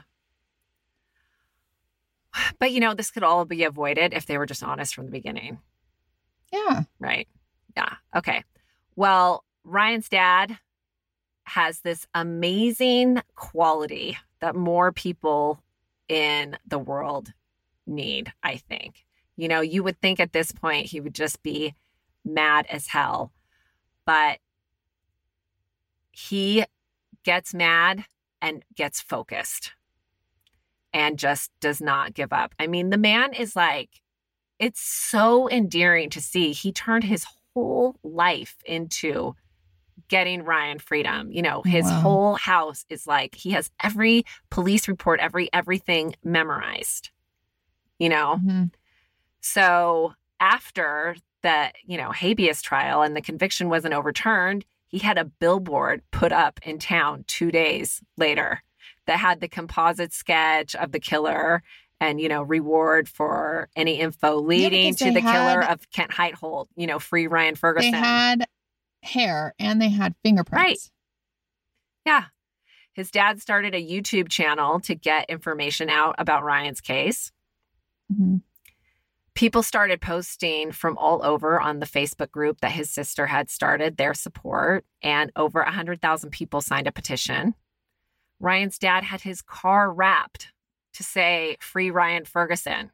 But 2.59 2.71
you 2.71 2.79
know, 2.79 2.95
this 2.95 3.11
could 3.11 3.23
all 3.23 3.45
be 3.45 3.63
avoided 3.63 4.13
if 4.13 4.25
they 4.25 4.37
were 4.39 4.45
just 4.47 4.63
honest 4.63 4.95
from 4.95 5.05
the 5.05 5.11
beginning, 5.11 5.59
Yeah. 6.51 6.83
right? 6.99 7.27
Yeah. 7.77 7.93
Okay. 8.15 8.43
Well, 8.95 9.43
Ryan's 9.63 10.09
dad 10.09 10.57
has 11.45 11.81
this 11.81 12.07
amazing 12.13 13.21
quality 13.35 14.17
that 14.39 14.55
more 14.55 14.91
people 14.91 15.61
in 16.07 16.57
the 16.65 16.79
world 16.79 17.33
need, 17.85 18.31
I 18.43 18.57
think. 18.57 19.05
You 19.35 19.47
know, 19.47 19.61
you 19.61 19.83
would 19.83 19.99
think 19.99 20.19
at 20.19 20.33
this 20.33 20.51
point 20.51 20.87
he 20.87 20.99
would 20.99 21.15
just 21.15 21.41
be 21.43 21.73
mad 22.23 22.65
as 22.69 22.87
hell, 22.87 23.31
but 24.05 24.39
he 26.11 26.65
gets 27.23 27.53
mad 27.53 28.05
and 28.41 28.63
gets 28.75 29.01
focused 29.01 29.71
and 30.93 31.17
just 31.17 31.51
does 31.59 31.81
not 31.81 32.13
give 32.13 32.31
up. 32.31 32.53
I 32.59 32.67
mean, 32.67 32.89
the 32.89 32.97
man 32.97 33.33
is 33.33 33.55
like, 33.55 34.01
it's 34.59 34.81
so 34.81 35.49
endearing 35.49 36.09
to 36.11 36.21
see. 36.21 36.51
He 36.51 36.71
turned 36.71 37.05
his 37.05 37.25
whole 37.53 37.95
life 38.03 38.55
into 38.65 39.35
getting 40.07 40.43
Ryan 40.43 40.79
freedom. 40.79 41.31
You 41.31 41.41
know, 41.41 41.61
his 41.61 41.85
Wow. 41.85 42.01
whole 42.01 42.35
house 42.35 42.85
is 42.89 43.05
like, 43.07 43.35
he 43.35 43.51
has 43.51 43.69
every 43.81 44.25
police 44.49 44.87
report, 44.87 45.19
every 45.19 45.49
everything 45.53 46.15
memorized, 46.23 47.11
you 47.99 48.09
know? 48.09 48.39
Mhm. 48.43 48.71
So 49.41 50.13
after 50.39 51.15
the, 51.41 51.71
you 51.85 51.97
know, 51.97 52.11
habeas 52.11 52.61
trial 52.61 53.01
and 53.01 53.15
the 53.15 53.21
conviction 53.21 53.69
wasn't 53.69 53.93
overturned, 53.93 54.65
he 54.87 54.99
had 54.99 55.17
a 55.17 55.25
billboard 55.25 56.01
put 56.11 56.31
up 56.31 56.59
in 56.63 56.79
town 56.79 57.23
two 57.27 57.51
days 57.51 58.01
later 58.17 58.63
that 59.05 59.19
had 59.19 59.41
the 59.41 59.47
composite 59.47 60.13
sketch 60.13 60.75
of 60.75 60.91
the 60.91 60.99
killer 60.99 61.61
and, 62.03 62.19
you 62.19 62.27
know, 62.27 62.43
reward 62.43 63.07
for 63.07 63.69
any 63.75 63.99
info 63.99 64.35
leading 64.35 64.91
because 64.93 65.07
to 65.07 65.13
the 65.13 65.21
killer 65.21 65.63
of 65.63 65.89
Kent 65.91 66.11
Heitholt, 66.11 66.67
you 66.75 66.85
know, 66.85 66.99
free 66.99 67.27
Ryan 67.27 67.55
Ferguson. 67.55 67.91
They 67.91 67.97
had 67.97 68.45
hair 69.01 69.53
and 69.57 69.81
they 69.81 69.89
had 69.89 70.15
fingerprints. 70.23 70.91
yeah. 72.05 72.25
His 72.93 73.09
dad 73.09 73.41
started 73.41 73.73
a 73.73 73.81
YouTube 73.83 74.29
channel 74.29 74.79
to 74.81 74.93
get 74.93 75.29
information 75.29 75.89
out 75.89 76.15
about 76.17 76.43
Ryan's 76.43 76.81
case. 76.81 77.31
Mhm. 78.11 78.41
people 79.33 79.63
started 79.63 79.99
posting 79.99 80.71
from 80.71 80.95
all 80.99 81.25
over 81.25 81.59
on 81.59 81.79
the 81.79 81.87
Facebook 81.87 82.29
group 82.29 82.61
that 82.61 82.71
his 82.73 82.91
sister 82.91 83.25
had 83.25 83.49
started 83.49 83.97
their 83.97 84.13
support, 84.13 84.85
and 85.01 85.31
over 85.35 85.63
100,000 85.63 86.29
people 86.29 86.61
signed 86.61 86.85
a 86.85 86.91
petition. 86.91 87.55
Ryan's 88.39 88.77
dad 88.77 89.05
had 89.05 89.21
his 89.21 89.41
car 89.41 89.91
wrapped 89.91 90.52
to 90.93 91.03
say, 91.03 91.57
Free 91.59 91.89
Ryan 91.89 92.25
Ferguson. 92.25 92.91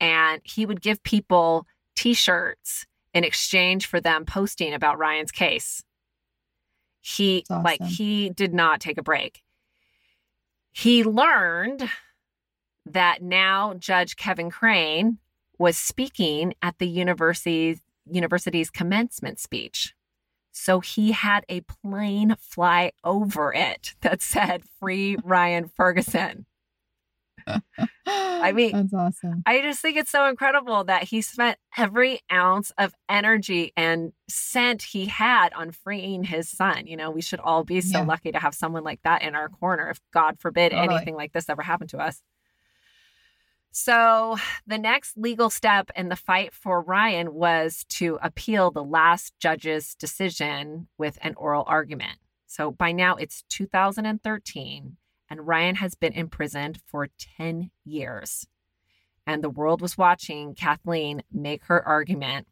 And 0.00 0.40
he 0.44 0.66
would 0.66 0.80
give 0.80 1.02
people 1.02 1.66
t 1.94 2.14
shirts 2.14 2.86
in 3.12 3.24
exchange 3.24 3.86
for 3.86 4.00
them 4.00 4.24
posting 4.24 4.72
about 4.72 4.98
Ryan's 4.98 5.32
case. 5.32 5.82
He, 7.00 7.44
That's 7.48 7.64
like, 7.64 7.82
he 7.82 8.30
did 8.30 8.54
not 8.54 8.80
take 8.80 8.98
a 8.98 9.02
break. 9.02 9.42
He 10.72 11.02
learned 11.02 11.88
that 12.86 13.22
now 13.22 13.74
Judge 13.74 14.16
Kevin 14.16 14.50
Crane 14.50 15.18
was 15.58 15.76
speaking 15.76 16.54
at 16.62 16.78
the 16.78 16.88
university's 16.88 17.80
university's 18.10 18.70
commencement 18.70 19.38
speech. 19.38 19.94
So 20.52 20.80
he 20.80 21.12
had 21.12 21.44
a 21.48 21.60
plane 21.60 22.34
fly 22.38 22.92
over 23.04 23.52
it 23.52 23.94
that 24.00 24.22
said 24.22 24.62
free 24.80 25.16
Ryan 25.22 25.68
Ferguson. 25.68 26.46
I 28.06 28.52
mean- 28.52 28.72
that's 28.72 28.94
awesome. 28.94 29.42
I 29.46 29.60
just 29.62 29.80
think 29.80 29.96
it's 29.96 30.10
so 30.10 30.26
incredible 30.26 30.84
that 30.84 31.04
he 31.04 31.20
spent 31.22 31.58
every 31.76 32.20
ounce 32.32 32.72
of 32.78 32.94
energy 33.08 33.72
and 33.76 34.12
scent 34.28 34.82
he 34.82 35.06
had 35.06 35.52
on 35.52 35.72
freeing 35.72 36.24
his 36.24 36.48
son. 36.48 36.86
You 36.86 36.96
know, 36.96 37.10
we 37.10 37.20
should 37.22 37.40
all 37.40 37.64
be 37.64 37.80
so 37.80 37.98
Yeah. 38.00 38.04
lucky 38.04 38.32
to 38.32 38.38
have 38.38 38.54
someone 38.54 38.84
like 38.84 39.00
that 39.02 39.22
in 39.22 39.34
our 39.34 39.48
corner 39.48 39.88
if 39.90 40.00
God 40.12 40.38
forbid 40.40 40.72
Totally. 40.72 40.96
anything 40.96 41.14
like 41.14 41.32
this 41.32 41.48
ever 41.48 41.62
happened 41.62 41.90
to 41.90 41.98
us. 41.98 42.22
So, 43.72 44.36
the 44.66 44.78
next 44.78 45.16
legal 45.16 45.48
step 45.48 45.90
in 45.94 46.08
the 46.08 46.16
fight 46.16 46.52
for 46.52 46.82
Ryan 46.82 47.32
was 47.34 47.84
to 47.90 48.18
appeal 48.20 48.72
the 48.72 48.82
last 48.82 49.32
judge's 49.38 49.94
decision 49.94 50.88
with 50.98 51.18
an 51.22 51.34
oral 51.36 51.62
argument. 51.68 52.18
So, 52.48 52.72
by 52.72 52.90
now 52.90 53.14
it's 53.14 53.42
2013, 53.48 54.96
and 55.30 55.46
Ryan 55.46 55.76
has 55.76 55.94
been 55.94 56.12
imprisoned 56.12 56.80
for 56.86 57.08
10 57.38 57.70
years. 57.84 58.46
And 59.26 59.44
the 59.44 59.48
world 59.48 59.80
was 59.80 59.96
watching 59.96 60.54
Kathleen 60.54 61.22
make 61.32 61.64
her 61.66 61.86
argument. 61.86 62.48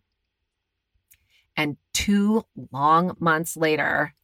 And 1.57 1.77
two 1.93 2.45
long 2.71 3.17
months 3.19 3.57
later, 3.57 4.15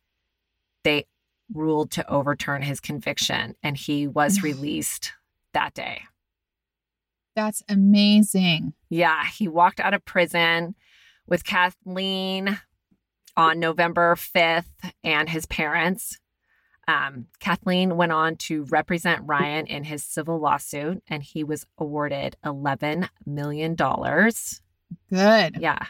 they 0.85 1.07
ruled 1.53 1.91
to 1.93 2.09
overturn 2.09 2.63
his 2.63 2.79
conviction, 2.79 3.57
and 3.63 3.77
he 3.77 4.07
was 4.07 4.43
released 4.45 5.13
that 5.53 5.75
day. 5.75 6.03
That's 7.35 7.65
amazing. 7.69 8.75
Yeah, 8.89 9.25
he 9.27 9.49
walked 9.49 9.81
out 9.81 9.95
of 9.95 10.05
prison 10.05 10.77
with 11.27 11.45
Kathleen 11.45 12.61
on 13.37 13.59
November 13.59 14.15
5th 14.15 14.93
and 15.03 15.29
his 15.29 15.47
parents. 15.47 16.21
Um, 16.87 17.27
Kathleen 17.41 17.97
went 17.97 18.13
on 18.13 18.37
to 18.37 18.65
represent 18.65 19.23
Ryan 19.25 19.67
in 19.67 19.85
his 19.85 20.05
civil 20.05 20.39
lawsuit, 20.39 21.03
and 21.09 21.23
he 21.23 21.43
was 21.43 21.67
awarded 21.79 22.37
$11 22.45 23.09
million. 23.27 23.75
Good. 23.75 25.57
Yeah. 25.61 25.87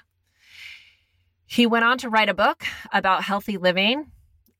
He 1.47 1.67
went 1.67 1.85
on 1.85 1.99
to 1.99 2.09
write 2.09 2.29
a 2.29 2.35
book 2.35 2.65
about 2.93 3.25
healthy 3.25 3.59
living 3.59 4.11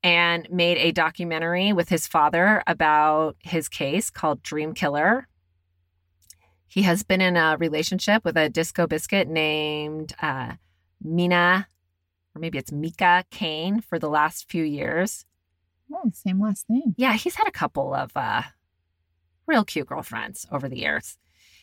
and 0.03 0.47
made 0.51 0.77
a 0.77 0.91
documentary 0.91 1.73
with 1.73 1.89
his 1.89 2.05
father 2.05 2.61
about 2.67 3.37
his 3.39 3.67
case 3.67 4.09
called 4.09 4.43
Dream 4.43 4.73
Killer. 4.73 5.27
He 6.67 6.83
has 6.83 7.03
been 7.03 7.21
in 7.21 7.37
a 7.37 7.57
relationship 7.57 8.23
with 8.23 8.37
a 8.37 8.49
disco 8.49 8.85
biscuit 8.85 9.27
named 9.27 10.13
uh, 10.21 10.53
Mina, 11.01 11.67
or 12.35 12.39
maybe 12.39 12.57
it's 12.57 12.71
Mika 12.71 13.23
Kane, 13.31 13.81
for 13.81 13.97
the 13.97 14.09
last 14.09 14.49
few 14.49 14.63
years. 14.63 15.25
Oh, 15.93 16.11
same 16.13 16.41
last 16.41 16.65
name. 16.69 16.93
Yeah, 16.97 17.13
he's 17.13 17.35
had 17.35 17.47
a 17.47 17.51
couple 17.51 17.93
of 17.93 18.11
uh, 18.15 18.43
real 19.47 19.63
cute 19.63 19.87
girlfriends 19.87 20.45
over 20.51 20.67
the 20.67 20.77
years. 20.79 21.17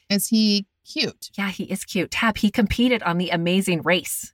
Is 0.08 0.28
he 0.28 0.66
cute? 0.88 1.30
Yeah, 1.36 1.48
he 1.50 1.64
is 1.64 1.84
cute. 1.84 2.10
Tab, 2.10 2.36
he 2.38 2.50
competed 2.50 3.02
on 3.02 3.18
The 3.18 3.30
Amazing 3.30 3.82
Race. 3.82 4.32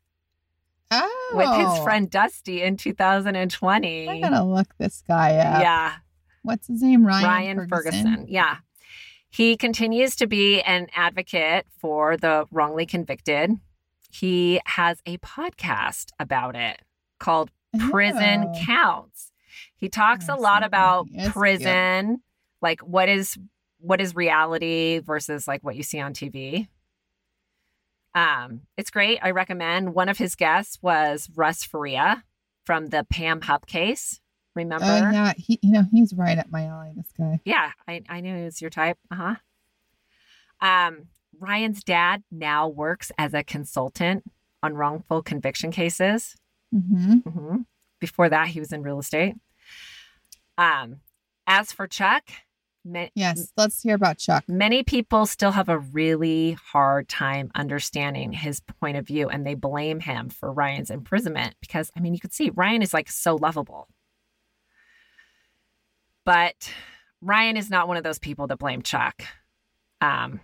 Oh, 0.90 1.32
with 1.34 1.48
his 1.68 1.78
friend 1.84 2.10
Dusty 2.10 2.62
in 2.62 2.76
2020. 2.78 4.08
I 4.08 4.20
gotta 4.20 4.42
look 4.42 4.68
this 4.78 5.02
guy 5.06 5.36
up. 5.36 5.60
yeah, 5.60 5.94
What's 6.42 6.66
his 6.68 6.82
name? 6.82 7.04
Ryan, 7.06 7.24
Ryan 7.58 7.68
Ferguson. 7.68 8.24
Yeah. 8.28 8.56
He 9.30 9.58
continues 9.58 10.16
to 10.16 10.26
be 10.26 10.62
an 10.62 10.86
advocate 10.96 11.66
for 11.78 12.16
the 12.16 12.46
wrongly 12.50 12.86
convicted. 12.86 13.50
He 14.10 14.58
has 14.64 15.02
a 15.04 15.18
podcast 15.18 16.12
about 16.18 16.56
it 16.56 16.80
called 17.18 17.50
Prison 17.90 18.46
Oh. 18.48 18.52
Counts. 18.64 19.30
He 19.78 19.88
talks 19.88 20.28
a 20.28 20.34
lot 20.34 20.64
about 20.64 21.06
He 21.08 21.18
is 21.22 21.30
prison, 21.30 22.20
like 22.60 22.80
what 22.80 23.08
is 23.08 23.38
what 23.80 24.00
is 24.00 24.14
reality 24.14 24.98
versus 24.98 25.46
like 25.48 25.62
what 25.62 25.76
you 25.76 25.82
see 25.82 26.00
on 26.00 26.12
TV. 26.12 26.68
Um, 28.14 28.62
it's 28.76 28.90
great. 28.90 29.20
I 29.22 29.30
recommend. 29.30 29.94
One 29.94 30.08
of 30.08 30.18
his 30.18 30.34
guests 30.34 30.78
was 30.82 31.30
Russ 31.36 31.62
Faria 31.62 32.24
from 32.64 32.88
the 32.88 33.06
Pam 33.08 33.42
Hupp 33.42 33.66
case. 33.66 34.20
Remember? 34.56 34.84
Oh 34.84 35.10
yeah, 35.10 35.32
he 35.36 35.60
you 35.62 35.72
know 35.72 35.84
he's 35.92 36.12
right 36.12 36.36
up 36.36 36.50
my 36.50 36.64
alley. 36.64 36.90
This 36.96 37.12
guy. 37.16 37.40
Yeah, 37.44 37.70
I, 37.86 38.02
I 38.08 38.20
knew 38.20 38.34
it 38.34 38.44
was 38.44 38.60
your 38.60 38.70
type. 38.70 38.98
Uh 39.10 39.14
huh. 39.14 39.34
Um, 40.60 41.06
Ryan's 41.38 41.84
dad 41.84 42.24
now 42.32 42.66
works 42.66 43.12
as 43.16 43.32
a 43.32 43.44
consultant 43.44 44.24
on 44.60 44.74
wrongful 44.74 45.22
conviction 45.22 45.70
cases. 45.70 46.34
Mm-hmm. 46.74 47.18
hmm 47.28 47.56
Before 48.00 48.28
that, 48.28 48.48
he 48.48 48.58
was 48.58 48.72
in 48.72 48.82
real 48.82 48.98
estate. 48.98 49.36
Um, 50.58 51.00
as 51.46 51.72
for 51.72 51.86
Chuck, 51.86 52.24
ma- 52.84 53.06
Yes, 53.14 53.52
let's 53.56 53.80
hear 53.82 53.94
about 53.94 54.18
Chuck. 54.18 54.44
many 54.48 54.82
people 54.82 55.24
still 55.24 55.52
have 55.52 55.68
a 55.68 55.78
really 55.78 56.52
hard 56.52 57.08
time 57.08 57.50
understanding 57.54 58.32
his 58.32 58.60
point 58.60 58.96
of 58.96 59.06
view, 59.06 59.28
and 59.28 59.46
they 59.46 59.54
blame 59.54 60.00
him 60.00 60.28
for 60.28 60.52
Ryan's 60.52 60.90
imprisonment 60.90 61.54
because, 61.60 61.90
I 61.96 62.00
mean, 62.00 62.12
you 62.12 62.20
could 62.20 62.34
see 62.34 62.50
Ryan 62.50 62.82
is 62.82 62.92
like 62.92 63.10
so 63.10 63.36
lovable. 63.36 63.88
But 66.24 66.70
Ryan 67.22 67.56
is 67.56 67.70
not 67.70 67.88
one 67.88 67.96
of 67.96 68.04
those 68.04 68.18
people 68.18 68.48
that 68.48 68.58
blame 68.58 68.82
Chuck. 68.82 69.22
Um, 70.00 70.40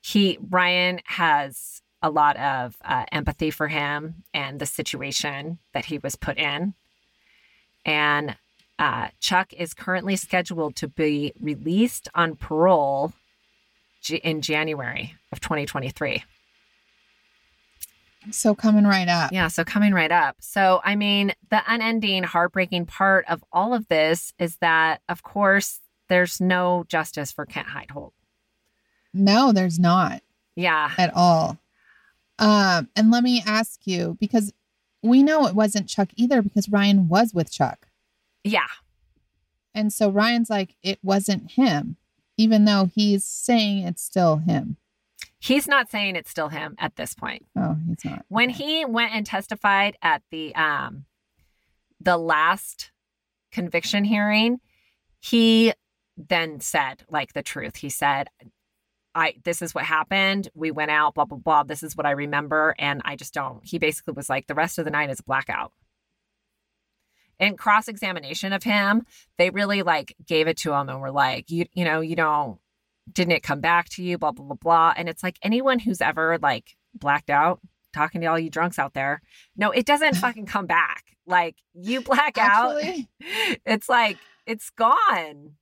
he 0.00 0.38
Ryan 0.40 1.00
has 1.04 1.82
a 2.00 2.10
lot 2.10 2.36
of 2.36 2.76
uh, 2.84 3.04
empathy 3.12 3.50
for 3.50 3.68
him 3.68 4.24
and 4.32 4.58
the 4.58 4.66
situation 4.66 5.58
that 5.74 5.84
he 5.84 5.98
was 5.98 6.16
put 6.16 6.38
in. 6.38 6.74
And 7.84 8.36
uh, 8.78 9.08
Chuck 9.20 9.52
is 9.52 9.74
currently 9.74 10.16
scheduled 10.16 10.76
to 10.76 10.88
be 10.88 11.32
released 11.40 12.08
on 12.14 12.36
parole 12.36 13.12
J- 14.02 14.16
in 14.24 14.40
January 14.42 15.14
of 15.30 15.40
2023. 15.40 16.24
So 18.30 18.54
coming 18.54 18.84
right 18.84 19.08
up. 19.08 19.32
Yeah, 19.32 19.48
so 19.48 19.64
coming 19.64 19.92
right 19.92 20.12
up. 20.12 20.36
So, 20.40 20.80
I 20.84 20.94
mean, 20.94 21.32
the 21.50 21.60
unending, 21.66 22.22
heartbreaking 22.22 22.86
part 22.86 23.24
of 23.28 23.42
all 23.52 23.74
of 23.74 23.88
this 23.88 24.32
is 24.38 24.56
that, 24.56 25.00
of 25.08 25.22
course, 25.24 25.80
there's 26.08 26.40
no 26.40 26.84
justice 26.88 27.32
for 27.32 27.44
Kent 27.46 27.68
Heitholt. 27.68 28.12
No, 29.12 29.52
there's 29.52 29.78
not 29.78 30.22
Yeah. 30.54 30.92
at 30.98 31.12
all. 31.14 31.58
Um, 32.38 32.88
and 32.94 33.10
let 33.10 33.22
me 33.24 33.42
ask 33.44 33.80
you 33.86 34.16
because 34.20 34.52
we 35.02 35.22
know 35.22 35.46
it 35.46 35.54
wasn't 35.54 35.88
Chuck 35.88 36.10
either 36.16 36.42
because 36.42 36.68
Ryan 36.68 37.08
was 37.08 37.34
with 37.34 37.50
Chuck. 37.50 37.88
Yeah. 38.44 38.66
And 39.74 39.92
so 39.92 40.10
Ryan's 40.10 40.50
like, 40.50 40.76
it 40.82 40.98
wasn't 41.02 41.52
him, 41.52 41.96
even 42.36 42.64
though 42.64 42.90
he's 42.94 43.24
saying 43.24 43.86
it's 43.86 44.02
still 44.02 44.36
him. 44.36 44.76
He's 45.38 45.66
not 45.66 45.90
saying 45.90 46.14
it's 46.14 46.30
still 46.30 46.50
him 46.50 46.76
at 46.78 46.94
this 46.94 47.14
point. 47.14 47.46
Oh, 47.56 47.76
he's 47.88 48.04
not. 48.04 48.24
When 48.28 48.48
he 48.48 48.84
went 48.84 49.12
and 49.12 49.26
testified 49.26 49.96
at 50.00 50.22
the 50.30 50.54
um 50.54 51.04
the 52.00 52.16
last 52.16 52.92
conviction 53.50 54.04
hearing, 54.04 54.60
he 55.20 55.72
then 56.16 56.60
said 56.60 57.02
like 57.10 57.32
the 57.32 57.42
truth. 57.42 57.76
He 57.76 57.90
said 57.90 58.28
I 59.16 59.34
this 59.42 59.62
is 59.62 59.74
what 59.74 59.84
happened. 59.84 60.48
We 60.54 60.70
went 60.70 60.92
out, 60.92 61.14
blah 61.14 61.24
blah 61.24 61.38
blah. 61.38 61.64
This 61.64 61.82
is 61.82 61.96
what 61.96 62.06
I 62.06 62.12
remember 62.12 62.76
and 62.78 63.02
I 63.04 63.16
just 63.16 63.34
don't. 63.34 63.64
He 63.64 63.78
basically 63.78 64.14
was 64.14 64.30
like 64.30 64.46
the 64.46 64.54
rest 64.54 64.78
of 64.78 64.84
the 64.84 64.92
night 64.92 65.10
is 65.10 65.18
a 65.20 65.24
blackout. 65.24 65.72
In 67.42 67.56
cross 67.56 67.88
examination 67.88 68.52
of 68.52 68.62
him, 68.62 69.04
they 69.36 69.50
really 69.50 69.82
like 69.82 70.14
gave 70.26 70.46
it 70.46 70.56
to 70.58 70.72
him 70.72 70.88
and 70.88 71.00
were 71.00 71.10
like, 71.10 71.50
you 71.50 71.66
you 71.72 71.84
know, 71.84 72.00
you 72.00 72.14
don't 72.16 72.58
didn't 73.12 73.32
it 73.32 73.42
come 73.42 73.60
back 73.60 73.88
to 73.90 74.02
you, 74.02 74.16
blah 74.16 74.30
blah 74.30 74.46
blah 74.46 74.56
blah. 74.56 74.94
And 74.96 75.08
it's 75.08 75.22
like 75.22 75.38
anyone 75.42 75.80
who's 75.80 76.00
ever 76.00 76.38
like 76.40 76.76
blacked 76.94 77.30
out, 77.30 77.60
talking 77.92 78.20
to 78.20 78.28
all 78.28 78.38
you 78.38 78.48
drunks 78.50 78.78
out 78.78 78.94
there, 78.94 79.22
no, 79.56 79.70
it 79.72 79.86
doesn't 79.86 80.16
fucking 80.24 80.46
come 80.46 80.66
back. 80.66 81.04
Like 81.26 81.56
you 81.74 82.00
black 82.00 82.38
Actually, 82.38 83.08
out, 83.22 83.58
it's 83.66 83.88
like 83.88 84.18
it's 84.46 84.70
gone. 84.70 85.54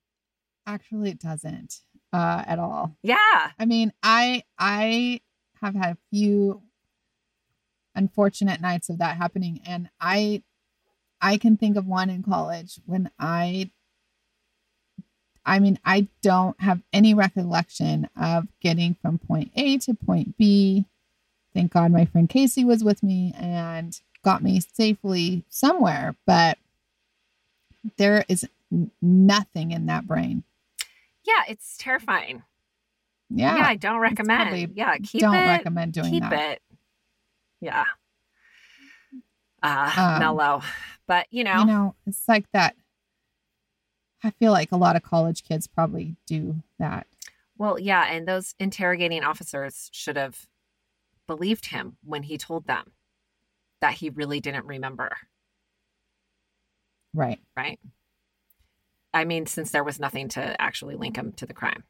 actually, 0.66 1.10
it 1.10 1.20
doesn't 1.20 1.80
uh, 2.12 2.44
at 2.46 2.58
all. 2.58 2.94
Yeah. 3.02 3.50
I 3.58 3.64
mean, 3.64 3.92
I 4.02 4.42
I 4.58 5.20
have 5.60 5.74
had 5.74 5.92
a 5.92 5.98
few 6.10 6.62
unfortunate 7.94 8.60
nights 8.60 8.88
of 8.88 8.98
that 8.98 9.16
happening, 9.16 9.60
and 9.66 9.88
I 10.00 10.42
I 11.20 11.36
can 11.36 11.56
think 11.56 11.76
of 11.76 11.86
one 11.86 12.10
in 12.10 12.22
college 12.22 12.80
when 12.86 13.10
I 13.18 13.70
I 15.44 15.58
mean, 15.58 15.78
I 15.84 16.06
don't 16.22 16.60
have 16.60 16.80
any 16.92 17.14
recollection 17.14 18.08
of 18.20 18.46
getting 18.60 18.94
from 19.00 19.18
point 19.18 19.50
A 19.56 19.78
to 19.78 19.94
point 19.94 20.36
B. 20.36 20.84
Thank 21.54 21.72
God 21.72 21.90
my 21.90 22.04
friend 22.04 22.28
Casey 22.28 22.64
was 22.64 22.84
with 22.84 23.02
me 23.02 23.34
and 23.36 23.98
got 24.22 24.42
me 24.42 24.60
safely 24.60 25.44
somewhere, 25.48 26.14
but 26.26 26.58
there 27.96 28.24
is 28.28 28.46
nothing 29.00 29.72
in 29.72 29.86
that 29.86 30.06
brain. 30.06 30.44
Yeah, 31.24 31.42
it's 31.48 31.76
terrifying. 31.78 32.42
Yeah. 33.30 33.56
Yeah, 33.56 33.66
I 33.66 33.76
don't 33.76 33.98
recommend. 33.98 34.40
probably- 34.50 34.68
yeah, 34.74 34.96
keep 34.98 35.16
it. 35.16 35.20
don't 35.20 35.34
it. 35.34 35.46
recommend 35.46 35.92
doing 35.94 36.10
keep 36.10 36.22
that. 36.22 36.32
it. 36.52 36.62
Yeah. 37.60 37.84
Uh, 39.62 39.92
Um, 39.96 40.18
mellow. 40.20 40.62
But 41.10 41.26
you 41.32 41.42
know, 41.42 41.58
you 41.58 41.66
know, 41.66 41.94
it's 42.06 42.28
like 42.28 42.46
that. 42.52 42.76
I 44.22 44.30
feel 44.30 44.52
like 44.52 44.70
a 44.70 44.76
lot 44.76 44.94
of 44.94 45.02
college 45.02 45.42
kids 45.42 45.66
probably 45.66 46.14
do 46.24 46.62
that. 46.78 47.08
well, 47.58 47.80
yeah, 47.80 48.04
and 48.12 48.28
those 48.28 48.54
interrogating 48.60 49.24
officers 49.24 49.88
should 49.92 50.16
have 50.16 50.46
believed 51.26 51.66
him 51.66 51.96
when 52.04 52.22
he 52.22 52.38
told 52.38 52.68
them 52.68 52.92
that 53.80 53.94
he 53.94 54.08
really 54.08 54.38
didn't 54.38 54.66
remember, 54.66 55.10
Right. 57.12 57.40
right? 57.56 57.80
I 59.12 59.24
mean, 59.24 59.46
since 59.46 59.72
there 59.72 59.82
was 59.82 59.98
nothing 59.98 60.28
to 60.28 60.60
actually 60.62 60.94
link 60.94 61.16
him 61.16 61.32
to 61.32 61.46
the 61.46 61.54
crime. 61.54 61.82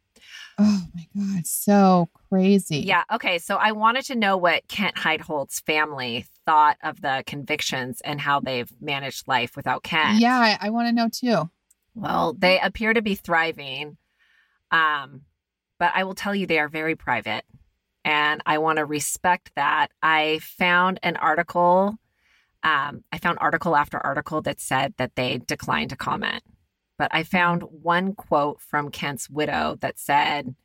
Oh 0.58 0.84
my 0.94 1.06
God. 1.14 1.46
So 1.46 2.08
crazy. 2.30 2.78
Yeah. 2.78 3.04
Okay. 3.12 3.38
So 3.38 3.56
I 3.56 3.72
wanted 3.72 4.06
to 4.06 4.14
know 4.14 4.38
what 4.38 4.66
Kent 4.68 4.96
Heitholt's 4.96 5.60
family 5.60 6.24
thought 6.50 6.78
of 6.82 7.00
the 7.00 7.22
convictions 7.28 8.00
and 8.00 8.20
how 8.20 8.40
they've 8.40 8.72
managed 8.80 9.28
life 9.28 9.54
without 9.54 9.84
Ken. 9.84 10.18
Yeah. 10.18 10.36
I, 10.36 10.66
I 10.66 10.70
want 10.70 10.88
to 10.88 10.92
know 10.92 11.08
too. 11.08 11.48
Well, 11.94 12.34
they 12.36 12.58
appear 12.58 12.92
to 12.92 13.02
be 13.02 13.14
thriving. 13.14 13.96
Um, 14.72 15.22
but 15.78 15.92
I 15.94 16.02
will 16.02 16.16
tell 16.16 16.34
you, 16.34 16.48
they 16.48 16.58
are 16.58 16.68
very 16.68 16.96
private. 16.96 17.44
And 18.04 18.42
I 18.46 18.58
want 18.58 18.78
to 18.78 18.84
respect 18.84 19.52
that. 19.54 19.92
I 20.02 20.40
found 20.42 20.98
an 21.04 21.16
article. 21.16 21.94
Um, 22.64 23.04
I 23.12 23.18
found 23.18 23.38
article 23.40 23.76
after 23.76 23.98
article 23.98 24.42
that 24.42 24.60
said 24.60 24.94
that 24.96 25.14
they 25.14 25.38
declined 25.38 25.90
to 25.90 25.96
comment. 25.96 26.42
But 26.98 27.14
I 27.14 27.22
found 27.22 27.62
one 27.62 28.14
quote 28.14 28.60
from 28.60 28.90
Kent's 28.90 29.30
widow 29.30 29.76
that 29.82 30.00
said, 30.00 30.56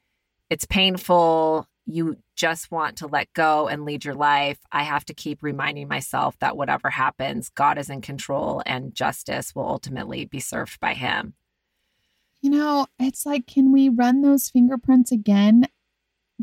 It's 0.50 0.66
painful. 0.66 1.68
You 1.86 2.18
just 2.36 2.72
want 2.72 2.98
to 2.98 3.08
let 3.08 3.32
go 3.34 3.68
and 3.68 3.86
lead 3.86 4.06
your 4.06 4.16
life. 4.16 4.58
I 4.72 4.84
have 4.84 5.06
to 5.06 5.14
keep 5.14 5.44
reminding 5.44 5.88
myself 5.88 6.38
that 6.40 6.58
whatever 6.58 6.90
happens, 6.90 7.50
God 7.50 7.78
is 7.78 7.90
in 7.90 8.02
control 8.02 8.64
and 8.66 8.96
justice 8.96 9.54
will 9.54 9.68
ultimately 9.68 10.26
be 10.26 10.40
served 10.40 10.80
by 10.80 10.94
Him. 10.96 11.36
You 12.42 12.50
know, 12.50 12.88
it's 13.00 13.26
like, 13.26 13.48
can 13.48 13.72
we 13.72 13.90
run 13.90 14.22
those 14.22 14.50
fingerprints 14.50 15.12
again? 15.12 15.68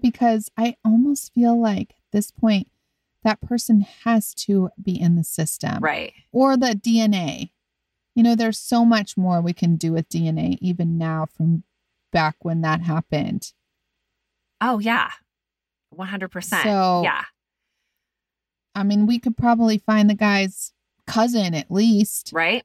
Because 0.00 0.48
I 0.56 0.76
almost 0.84 1.32
feel 1.34 1.60
like 1.60 1.90
at 1.90 2.12
this 2.12 2.30
point, 2.30 2.68
that 3.24 3.40
person 3.40 3.86
has 4.04 4.34
to 4.34 4.70
be 4.82 5.00
in 5.00 5.16
the 5.16 5.24
system. 5.24 5.78
Right. 5.80 6.12
Or 6.32 6.56
the 6.56 6.74
DNA. 6.74 7.50
You 8.14 8.22
know, 8.22 8.34
there's 8.34 8.58
so 8.58 8.84
much 8.84 9.16
more 9.16 9.40
we 9.40 9.52
can 9.52 9.76
do 9.76 9.92
with 9.92 10.08
DNA 10.08 10.58
even 10.60 10.98
now 10.98 11.26
from 11.26 11.64
back 12.12 12.36
when 12.40 12.60
that 12.60 12.82
happened. 12.82 13.52
Oh, 14.60 14.78
yeah. 14.78 15.10
100%. 15.96 16.62
So- 16.62 17.02
yeah. 17.04 17.24
I 18.74 18.84
mean, 18.84 19.06
we 19.06 19.18
could 19.18 19.36
probably 19.36 19.78
find 19.78 20.08
the 20.08 20.14
guy's 20.14 20.72
cousin 21.06 21.54
at 21.54 21.70
least. 21.70 22.30
Right. 22.32 22.64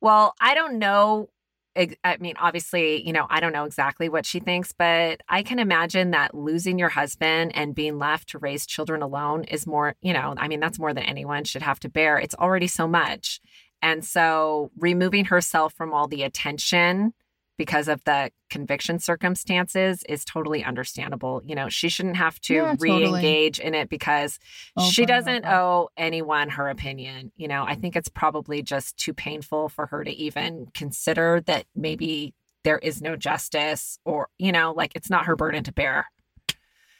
Well, 0.00 0.34
I 0.40 0.54
don't 0.54 0.78
know. 0.78 1.28
I 1.76 2.16
mean, 2.20 2.34
obviously, 2.38 3.04
you 3.04 3.12
know, 3.12 3.26
I 3.28 3.40
don't 3.40 3.52
know 3.52 3.64
exactly 3.64 4.08
what 4.08 4.24
she 4.24 4.38
thinks, 4.38 4.70
but 4.72 5.20
I 5.28 5.42
can 5.42 5.58
imagine 5.58 6.12
that 6.12 6.32
losing 6.32 6.78
your 6.78 6.90
husband 6.90 7.50
and 7.56 7.74
being 7.74 7.98
left 7.98 8.28
to 8.28 8.38
raise 8.38 8.64
children 8.64 9.02
alone 9.02 9.42
is 9.44 9.66
more, 9.66 9.96
you 10.00 10.12
know, 10.12 10.34
I 10.36 10.46
mean, 10.46 10.60
that's 10.60 10.78
more 10.78 10.94
than 10.94 11.02
anyone 11.02 11.42
should 11.42 11.62
have 11.62 11.80
to 11.80 11.88
bear. 11.88 12.16
It's 12.16 12.36
already 12.36 12.68
so 12.68 12.86
much. 12.86 13.40
And 13.82 14.04
so 14.04 14.70
removing 14.78 15.24
herself 15.26 15.74
from 15.74 15.92
all 15.92 16.06
the 16.06 16.22
attention 16.22 17.12
because 17.56 17.88
of 17.88 18.02
the 18.04 18.30
conviction 18.50 18.98
circumstances 18.98 20.02
is 20.08 20.24
totally 20.24 20.64
understandable. 20.64 21.40
You 21.44 21.54
know, 21.54 21.68
she 21.68 21.88
shouldn't 21.88 22.16
have 22.16 22.40
to 22.42 22.54
Yeah, 22.54 22.76
re-engage 22.78 23.60
in 23.60 23.74
it 23.74 23.88
because 23.88 24.38
Over 24.76 24.90
she 24.90 25.06
doesn't 25.06 25.46
owe 25.46 25.90
anyone 25.96 26.50
her 26.50 26.68
opinion. 26.68 27.32
You 27.36 27.48
know, 27.48 27.64
I 27.64 27.74
think 27.74 27.96
it's 27.96 28.08
probably 28.08 28.62
just 28.62 28.96
too 28.96 29.14
painful 29.14 29.68
for 29.68 29.86
her 29.86 30.04
to 30.04 30.10
even 30.10 30.68
consider 30.74 31.42
that 31.46 31.66
maybe 31.74 32.34
there 32.64 32.78
is 32.78 33.02
no 33.02 33.14
justice 33.14 33.98
or, 34.04 34.28
you 34.38 34.50
know, 34.50 34.72
like 34.72 34.92
it's 34.94 35.10
not 35.10 35.26
her 35.26 35.36
burden 35.36 35.64
to 35.64 35.72
bear. 35.72 36.06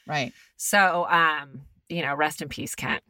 Right. 0.07 0.31
So, 0.57 1.07
um, 1.09 1.61
you 1.89 2.01
know, 2.01 2.13
rest 2.15 2.41
in 2.41 2.49
peace, 2.49 2.75
Kent. 2.75 3.03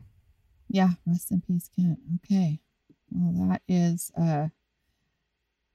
Yeah. 0.69 0.89
Rest 1.05 1.31
in 1.31 1.41
peace, 1.41 1.69
Kent. 1.75 1.99
Okay. 2.25 2.59
Well, 3.11 3.49
that 3.49 3.61
is 3.67 4.11
a 4.17 4.51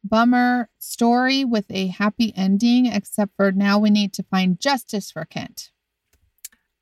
bummer 0.02 0.68
story 0.78 1.44
with 1.44 1.66
a 1.70 1.88
happy 1.88 2.32
ending, 2.36 2.86
except 2.86 3.32
for 3.36 3.52
now 3.52 3.78
we 3.78 3.90
need 3.90 4.12
to 4.14 4.22
find 4.22 4.60
justice 4.60 5.10
for 5.10 5.24
Kent. 5.24 5.70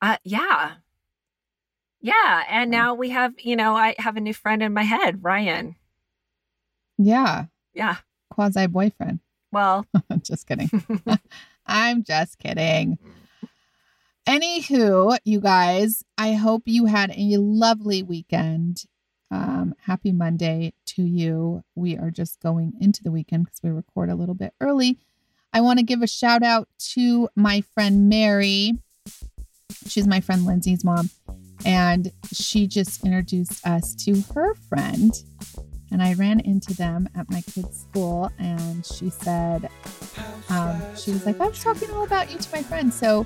Uh, 0.01 0.17
yeah. 0.23 0.75
Yeah. 2.01 2.43
And 2.49 2.71
now 2.71 2.93
we 2.93 3.09
have, 3.09 3.33
you 3.39 3.55
know, 3.55 3.75
I 3.75 3.95
have 3.99 4.15
a 4.17 4.21
new 4.21 4.33
friend 4.33 4.63
in 4.63 4.73
my 4.73 4.83
head, 4.83 5.23
Ryan. 5.23 5.75
Yeah. 6.97 7.45
Yeah. 7.73 7.97
Quasi 8.29 8.67
boyfriend. 8.67 9.19
Well, 9.51 9.85
just 10.21 10.47
kidding. 10.47 10.69
I'm 11.65 12.03
just 12.03 12.39
kidding. 12.39 12.97
Anywho, 14.27 15.17
you 15.25 15.41
guys, 15.41 16.03
I 16.17 16.33
hope 16.33 16.63
you 16.65 16.85
had 16.85 17.11
a 17.11 17.37
lovely 17.37 18.03
weekend. 18.03 18.83
Um, 19.31 19.75
happy 19.85 20.11
Monday 20.11 20.73
to 20.87 21.03
you. 21.03 21.63
We 21.75 21.97
are 21.97 22.09
just 22.09 22.41
going 22.41 22.73
into 22.81 23.03
the 23.03 23.11
weekend 23.11 23.45
because 23.45 23.59
we 23.61 23.69
record 23.69 24.09
a 24.09 24.15
little 24.15 24.35
bit 24.35 24.53
early. 24.59 24.97
I 25.53 25.61
want 25.61 25.79
to 25.79 25.85
give 25.85 26.01
a 26.01 26.07
shout 26.07 26.43
out 26.43 26.67
to 26.93 27.29
my 27.35 27.61
friend 27.61 28.09
Mary. 28.09 28.73
She's 29.87 30.07
my 30.07 30.19
friend 30.19 30.45
Lindsay's 30.45 30.83
mom. 30.83 31.09
And 31.65 32.11
she 32.31 32.67
just 32.67 33.03
introduced 33.05 33.65
us 33.67 33.93
to 34.05 34.21
her 34.33 34.55
friend. 34.55 35.11
And 35.91 36.01
I 36.01 36.13
ran 36.13 36.39
into 36.39 36.73
them 36.73 37.09
at 37.15 37.29
my 37.29 37.41
kid's 37.41 37.81
school. 37.81 38.31
And 38.39 38.85
she 38.85 39.09
said, 39.09 39.69
um, 40.49 40.81
she 40.95 41.11
was 41.11 41.25
like, 41.25 41.39
I 41.39 41.47
was 41.47 41.61
talking 41.61 41.89
all 41.91 42.03
about 42.03 42.31
you 42.31 42.37
to 42.37 42.55
my 42.55 42.63
friends. 42.63 42.95
So 42.95 43.25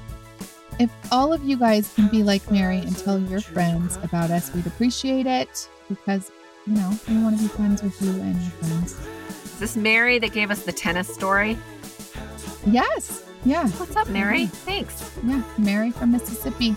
if 0.79 0.89
all 1.11 1.31
of 1.31 1.43
you 1.43 1.57
guys 1.57 1.93
can 1.93 2.07
be 2.07 2.23
like 2.23 2.49
Mary 2.49 2.79
and 2.79 2.97
tell 2.97 3.19
your 3.19 3.41
friends 3.41 3.97
about 4.01 4.31
us, 4.31 4.53
we'd 4.53 4.65
appreciate 4.65 5.27
it 5.27 5.69
because, 5.89 6.31
you 6.65 6.73
know, 6.73 6.91
we 7.07 7.17
want 7.17 7.37
to 7.37 7.41
be 7.43 7.47
friends 7.49 7.81
with 7.83 8.01
you 8.01 8.09
and 8.11 8.35
your 8.41 8.51
friends. 8.51 8.99
Is 9.45 9.59
this 9.59 9.75
Mary 9.77 10.19
that 10.19 10.33
gave 10.33 10.51
us 10.51 10.63
the 10.63 10.71
tennis 10.71 11.13
story? 11.13 11.57
Yes. 12.65 13.23
Yeah. 13.45 13.67
What's 13.71 13.95
up, 13.95 14.07
Mary? 14.09 14.45
Thanks. 14.47 15.11
Yeah. 15.25 15.43
Mary 15.57 15.91
from 15.91 16.11
Mississippi. 16.11 16.75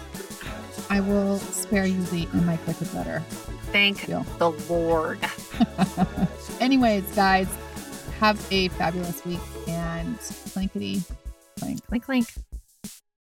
I 0.91 1.01
will 1.01 1.39
spare 1.39 1.87
you 1.87 2.03
the 2.05 2.25
in 2.33 2.45
my 2.47 2.57
crooked 2.59 2.93
letter. 2.95 3.21
Thank 3.73 4.09
Yeah. 4.09 4.25
the 4.39 4.51
Lord. 4.69 5.19
Anyways, 6.61 7.05
guys, 7.15 7.49
have 8.21 8.45
a 8.51 8.69
fabulous 8.69 9.25
week 9.25 9.41
and 9.69 10.17
clinkety 10.19 11.03
clink. 11.59 11.85
Clink, 11.87 12.05
clink. 12.05 12.27